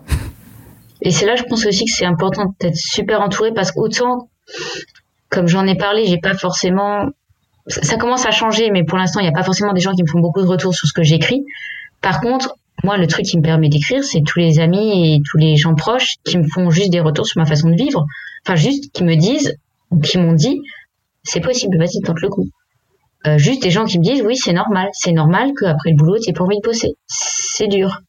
Et 1.01 1.11
c'est 1.11 1.25
là 1.25 1.36
je 1.38 1.43
pense 1.43 1.65
aussi 1.65 1.86
que 1.86 1.91
c'est 1.91 2.05
important 2.05 2.53
d'être 2.59 2.75
super 2.75 3.21
entouré 3.21 3.53
parce 3.53 3.71
qu'autant 3.71 4.30
comme 5.30 5.47
j'en 5.47 5.65
ai 5.65 5.75
parlé, 5.75 6.05
j'ai 6.05 6.19
pas 6.19 6.34
forcément 6.34 7.05
ça 7.67 7.97
commence 7.97 8.25
à 8.25 8.32
changer, 8.32 8.69
mais 8.71 8.84
pour 8.86 8.97
l'instant, 8.97 9.19
il 9.19 9.23
n'y 9.23 9.30
a 9.30 9.34
pas 9.34 9.43
forcément 9.43 9.73
des 9.73 9.82
gens 9.82 9.91
qui 9.93 10.01
me 10.01 10.07
font 10.07 10.19
beaucoup 10.19 10.41
de 10.41 10.47
retours 10.47 10.73
sur 10.73 10.88
ce 10.88 10.93
que 10.93 11.03
j'écris. 11.03 11.43
Par 12.01 12.21
contre, 12.21 12.55
moi, 12.84 12.97
le 12.97 13.07
truc 13.07 13.25
qui 13.25 13.38
me 13.38 13.41
permet 13.41 13.69
d'écrire, 13.69 14.03
c'est 14.03 14.21
tous 14.21 14.39
les 14.39 14.59
amis 14.59 15.15
et 15.15 15.21
tous 15.30 15.38
les 15.38 15.55
gens 15.55 15.73
proches 15.73 16.15
qui 16.23 16.38
me 16.38 16.47
font 16.47 16.69
juste 16.69 16.91
des 16.91 16.99
retours 16.99 17.25
sur 17.25 17.39
ma 17.39 17.45
façon 17.45 17.69
de 17.69 17.75
vivre. 17.75 18.05
Enfin, 18.45 18.55
juste 18.55 18.91
qui 18.91 19.03
me 19.03 19.15
disent, 19.15 19.55
ou 19.89 19.99
qui 19.99 20.17
m'ont 20.17 20.34
dit, 20.34 20.61
c'est 21.23 21.41
possible, 21.41 21.78
vas-y, 21.78 22.01
tente 22.01 22.21
le 22.21 22.30
coup. 22.30 22.47
Euh, 23.25 23.38
juste 23.38 23.63
des 23.63 23.71
gens 23.71 23.86
qui 23.86 23.97
me 23.97 24.03
disent, 24.03 24.21
oui, 24.21 24.38
c'est 24.38 24.53
normal. 24.53 24.89
C'est 24.93 25.11
normal 25.11 25.51
qu'après 25.59 25.89
le 25.89 25.95
boulot, 25.95 26.17
tu 26.19 26.32
pas 26.34 26.43
envie 26.43 26.57
de 26.57 26.61
bosser. 26.61 26.93
C'est 27.07 27.67
dur. 27.67 28.01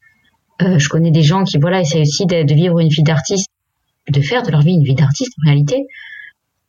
Euh, 0.61 0.79
je 0.79 0.89
connais 0.89 1.11
des 1.11 1.23
gens 1.23 1.45
qui, 1.45 1.59
voilà, 1.59 1.81
essayent 1.81 2.03
aussi 2.03 2.27
de, 2.27 2.43
de 2.43 2.55
vivre 2.55 2.79
une 2.79 2.89
vie 2.89 3.03
d'artiste, 3.03 3.49
de 4.11 4.21
faire 4.21 4.43
de 4.43 4.51
leur 4.51 4.61
vie 4.61 4.75
une 4.75 4.83
vie 4.83 4.95
d'artiste, 4.95 5.33
en 5.43 5.47
réalité, 5.47 5.87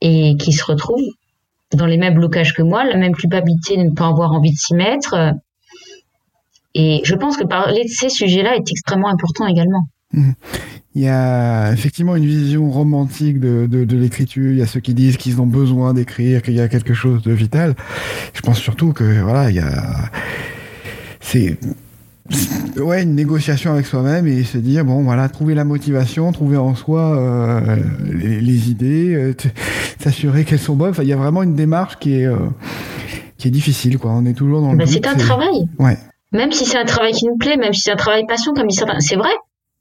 et 0.01 0.37
qui 0.37 0.53
se 0.53 0.63
retrouvent 0.63 1.11
dans 1.73 1.85
les 1.85 1.97
mêmes 1.97 2.15
blocages 2.15 2.53
que 2.53 2.61
moi, 2.61 2.85
la 2.85 2.97
même 2.97 3.15
culpabilité 3.15 3.77
de 3.77 3.83
ne 3.83 3.93
pas 3.93 4.07
avoir 4.07 4.31
envie 4.31 4.51
de 4.51 4.57
s'y 4.57 4.73
mettre, 4.73 5.33
et 6.75 7.01
je 7.03 7.15
pense 7.15 7.37
que 7.37 7.45
parler 7.45 7.83
de 7.83 7.89
ces 7.89 8.09
sujets-là 8.09 8.55
est 8.55 8.69
extrêmement 8.71 9.09
important 9.09 9.47
également. 9.47 9.87
Mmh. 10.13 10.31
Il 10.95 11.03
y 11.03 11.07
a 11.07 11.71
effectivement 11.71 12.15
une 12.15 12.25
vision 12.25 12.69
romantique 12.71 13.39
de, 13.39 13.67
de, 13.67 13.85
de 13.85 13.97
l'écriture. 13.97 14.51
Il 14.51 14.57
y 14.57 14.61
a 14.61 14.65
ceux 14.65 14.79
qui 14.79 14.95
disent 14.95 15.17
qu'ils 15.17 15.39
ont 15.39 15.45
besoin 15.45 15.93
d'écrire, 15.93 16.41
qu'il 16.41 16.55
y 16.55 16.61
a 16.61 16.67
quelque 16.67 16.95
chose 16.95 17.21
de 17.21 17.31
vital. 17.31 17.75
Je 18.33 18.41
pense 18.41 18.59
surtout 18.59 18.91
que 18.91 19.21
voilà, 19.21 19.49
il 19.51 19.55
y 19.55 19.59
a 19.59 20.09
c'est 21.19 21.57
ouais 22.77 23.03
une 23.03 23.15
négociation 23.15 23.73
avec 23.73 23.85
soi-même 23.85 24.27
et 24.27 24.43
se 24.43 24.57
dire 24.57 24.85
bon 24.85 25.03
voilà 25.03 25.29
trouver 25.29 25.53
la 25.53 25.63
motivation, 25.63 26.31
trouver 26.31 26.57
en 26.57 26.75
soi 26.75 27.17
euh, 27.17 27.77
les, 28.11 28.41
les, 28.41 28.69
idées, 28.69 29.13
euh, 29.15 29.33
s'assurer 29.99 30.43
qu'elles 30.43 30.59
sont 30.59 30.75
bonnes. 30.75 30.91
Enfin, 30.91 31.03
il 31.03 31.09
y 31.09 31.13
a 31.13 31.17
vraiment 31.17 31.43
une 31.43 31.55
démarche 31.55 31.97
qui 31.99 32.15
est 32.15 32.25
euh, 32.25 32.37
qui 33.37 33.47
est 33.47 33.51
difficile 33.51 33.97
quoi. 33.99 34.11
On 34.11 34.25
est 34.25 34.33
toujours 34.33 34.61
dans 34.61 34.71
le. 34.71 34.77
Ben, 34.77 34.87
c'est 34.87 35.05
un 35.07 35.15
travail. 35.15 35.67
Ouais. 35.77 35.97
Même 36.31 36.51
si 36.51 36.65
c'est 36.65 36.77
un 36.77 36.85
travail 36.85 37.13
qui 37.13 37.25
nous 37.25 37.37
plaît, 37.37 37.57
même 37.57 37.73
si 37.73 37.81
c'est 37.81 37.91
un 37.91 37.95
travail 37.95 38.25
passion, 38.27 38.53
comme 38.53 38.67
dit 38.67 38.75
certains, 38.75 38.99
c'est 38.99 39.15
vrai. 39.15 39.31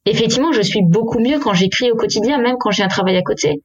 Effectivement, 0.07 0.53
je 0.53 0.63
suis 0.63 0.81
beaucoup 0.89 1.19
mieux 1.21 1.39
quand 1.39 1.53
j'écris 1.53 1.91
au 1.91 1.97
quotidien, 1.97 2.39
même 2.39 2.57
quand 2.59 2.71
j'ai 2.71 2.83
un 2.83 2.89
travail 2.89 3.17
à 3.17 3.23
côté. 3.23 3.61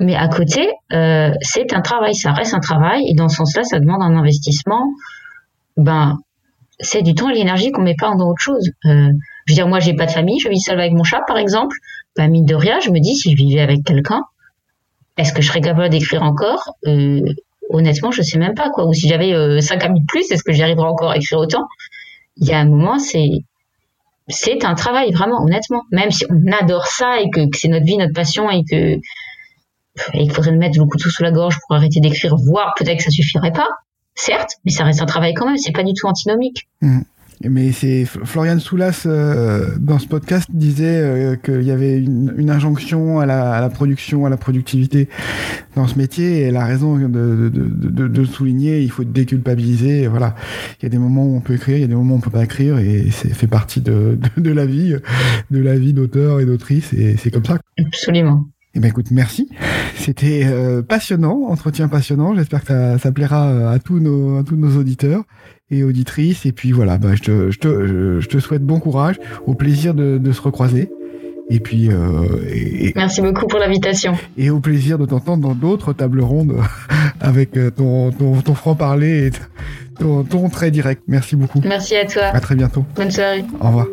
Mais 0.00 0.16
à 0.16 0.28
côté, 0.28 0.68
euh, 0.92 1.30
c'est 1.40 1.72
un 1.72 1.80
travail, 1.80 2.14
ça 2.14 2.32
reste 2.32 2.54
un 2.54 2.60
travail, 2.60 3.02
et 3.08 3.14
dans 3.14 3.28
ce 3.28 3.36
sens-là, 3.36 3.62
ça 3.62 3.78
demande 3.78 4.02
un 4.02 4.16
investissement. 4.16 4.82
Ben, 5.76 6.18
c'est 6.80 7.02
du 7.02 7.14
temps 7.14 7.30
et 7.30 7.34
l'énergie 7.34 7.70
qu'on 7.70 7.82
met 7.82 7.94
pas 7.98 8.14
dans 8.14 8.28
autre 8.28 8.40
chose. 8.40 8.70
Euh, 8.86 9.08
je 9.46 9.52
veux 9.52 9.54
dire, 9.54 9.68
moi, 9.68 9.78
j'ai 9.78 9.94
pas 9.94 10.06
de 10.06 10.10
famille, 10.10 10.40
je 10.40 10.48
vis 10.48 10.60
seule 10.60 10.80
avec 10.80 10.92
mon 10.92 11.04
chat, 11.04 11.20
par 11.26 11.38
exemple. 11.38 11.76
Ben, 12.16 12.28
mine 12.30 12.44
de 12.44 12.54
rien, 12.54 12.80
je 12.80 12.90
me 12.90 12.98
dis, 12.98 13.14
si 13.14 13.30
je 13.30 13.36
vivais 13.36 13.60
avec 13.60 13.84
quelqu'un, 13.84 14.22
est-ce 15.16 15.32
que 15.32 15.40
je 15.40 15.48
serais 15.48 15.60
capable 15.60 15.88
d'écrire 15.90 16.22
encore? 16.22 16.74
Euh, 16.86 17.20
Honnêtement, 17.70 18.10
je 18.10 18.22
sais 18.22 18.38
même 18.38 18.54
pas 18.54 18.70
quoi. 18.70 18.86
Ou 18.86 18.92
si 18.92 19.08
j'avais 19.08 19.32
euh, 19.32 19.60
cinq 19.60 19.84
amis 19.84 20.00
de 20.00 20.06
plus, 20.06 20.30
est-ce 20.30 20.42
que 20.44 20.52
j'y 20.52 20.62
arriverais 20.62 20.88
encore 20.88 21.10
à 21.10 21.16
écrire 21.16 21.38
autant? 21.38 21.64
Il 22.36 22.48
y 22.48 22.52
a 22.52 22.58
un 22.58 22.66
moment, 22.66 22.98
c'est 22.98 23.28
c'est 24.28 24.64
un 24.64 24.74
travail 24.74 25.12
vraiment, 25.12 25.42
honnêtement. 25.42 25.82
Même 25.92 26.10
si 26.10 26.24
on 26.28 26.52
adore 26.52 26.86
ça 26.86 27.20
et 27.20 27.30
que, 27.30 27.40
c'est 27.52 27.68
notre 27.68 27.86
vie, 27.86 27.96
notre 27.96 28.12
passion 28.12 28.50
et 28.50 28.64
que 28.68 28.98
et 30.12 30.18
qu'il 30.18 30.32
faudrait 30.32 30.52
nous 30.52 30.58
mettre 30.58 30.78
le 30.78 30.84
couteau 30.84 31.08
sous 31.08 31.22
la 31.22 31.30
gorge 31.30 31.56
pour 31.66 31.76
arrêter 31.76 32.00
d'écrire, 32.00 32.36
voire 32.36 32.74
peut-être 32.76 32.98
que 32.98 33.04
ça 33.04 33.10
suffirait 33.10 33.52
pas. 33.52 33.68
Certes, 34.14 34.56
mais 34.64 34.70
ça 34.70 34.84
reste 34.84 35.00
un 35.00 35.06
travail 35.06 35.32
quand 35.34 35.46
même. 35.46 35.56
C'est 35.56 35.72
pas 35.72 35.82
du 35.82 35.92
tout 35.94 36.06
antinomique. 36.06 36.68
Mmh. 36.82 37.00
Mais 37.44 37.72
c'est 37.72 38.06
Florian 38.06 38.58
Soulas 38.58 39.02
euh, 39.04 39.76
dans 39.78 39.98
ce 39.98 40.08
podcast 40.08 40.48
disait 40.50 41.00
euh, 41.00 41.36
qu'il 41.36 41.62
y 41.62 41.70
avait 41.70 41.98
une, 41.98 42.34
une 42.36 42.48
injonction 42.48 43.20
à 43.20 43.26
la, 43.26 43.52
à 43.52 43.60
la, 43.60 43.68
production, 43.68 44.24
à 44.24 44.30
la 44.30 44.38
productivité 44.38 45.08
dans 45.74 45.86
ce 45.86 45.98
métier. 45.98 46.38
Et 46.38 46.42
elle 46.44 46.56
a 46.56 46.64
raison 46.64 46.96
de, 46.96 47.08
de, 47.08 47.50
de, 47.50 48.08
de 48.08 48.24
souligner. 48.24 48.80
Il 48.80 48.90
faut 48.90 49.04
déculpabiliser. 49.04 50.06
Voilà, 50.06 50.34
il 50.80 50.84
y 50.84 50.86
a 50.86 50.88
des 50.88 50.98
moments 50.98 51.24
où 51.24 51.36
on 51.36 51.40
peut 51.40 51.54
écrire, 51.54 51.76
il 51.76 51.82
y 51.82 51.84
a 51.84 51.88
des 51.88 51.94
moments 51.94 52.14
où 52.14 52.18
on 52.18 52.20
peut 52.20 52.30
pas 52.30 52.44
écrire, 52.44 52.78
et 52.78 53.08
c'est 53.10 53.34
fait 53.34 53.46
partie 53.46 53.80
de, 53.80 54.18
de, 54.36 54.50
la 54.50 54.64
vie, 54.64 54.96
de 55.50 55.58
la 55.58 55.76
vie 55.78 55.92
d'auteur 55.92 56.40
et 56.40 56.46
d'autrice. 56.46 56.92
Et 56.94 57.16
c'est 57.18 57.30
comme 57.30 57.44
ça. 57.44 57.58
Absolument. 57.78 58.46
Eh 58.74 58.80
ben 58.80 58.88
écoute, 58.88 59.10
merci. 59.10 59.48
C'était 59.94 60.42
euh, 60.44 60.82
passionnant, 60.82 61.44
entretien 61.48 61.88
passionnant. 61.88 62.34
J'espère 62.34 62.60
que 62.60 62.66
ça, 62.66 62.98
ça 62.98 63.12
plaira 63.12 63.70
à 63.70 63.78
tous 63.78 64.00
nos, 64.00 64.38
à 64.38 64.44
tous 64.44 64.56
nos 64.56 64.78
auditeurs 64.78 65.24
et 65.70 65.84
auditrices. 65.84 66.46
Et 66.46 66.52
puis 66.52 66.72
voilà, 66.72 66.98
bah, 66.98 67.14
je, 67.14 67.22
te, 67.22 67.50
je, 67.50 67.58
te, 67.58 68.20
je 68.20 68.26
te 68.28 68.38
souhaite 68.38 68.62
bon 68.62 68.80
courage, 68.80 69.16
au 69.46 69.54
plaisir 69.54 69.94
de, 69.94 70.18
de 70.18 70.32
se 70.32 70.40
recroiser. 70.40 70.90
Et 71.48 71.60
puis. 71.60 71.88
Euh, 71.90 72.26
et, 72.48 72.92
Merci 72.96 73.20
beaucoup 73.20 73.46
pour 73.46 73.58
l'invitation. 73.58 74.14
Et 74.36 74.50
au 74.50 74.60
plaisir 74.60 74.98
de 74.98 75.06
t'entendre 75.06 75.46
dans 75.48 75.54
d'autres 75.54 75.92
tables 75.92 76.20
rondes 76.20 76.56
avec 77.20 77.56
euh, 77.56 77.70
ton, 77.70 78.10
ton, 78.10 78.40
ton 78.40 78.54
franc-parler 78.54 79.26
et 79.26 79.30
ton, 79.98 80.24
ton 80.24 80.48
très 80.48 80.70
direct. 80.70 81.02
Merci 81.06 81.36
beaucoup. 81.36 81.60
Merci 81.64 81.96
à 81.96 82.06
toi. 82.06 82.24
À 82.24 82.40
très 82.40 82.56
bientôt. 82.56 82.84
Bonne 82.96 83.10
soirée. 83.10 83.44
Au 83.60 83.68
revoir. 83.68 83.86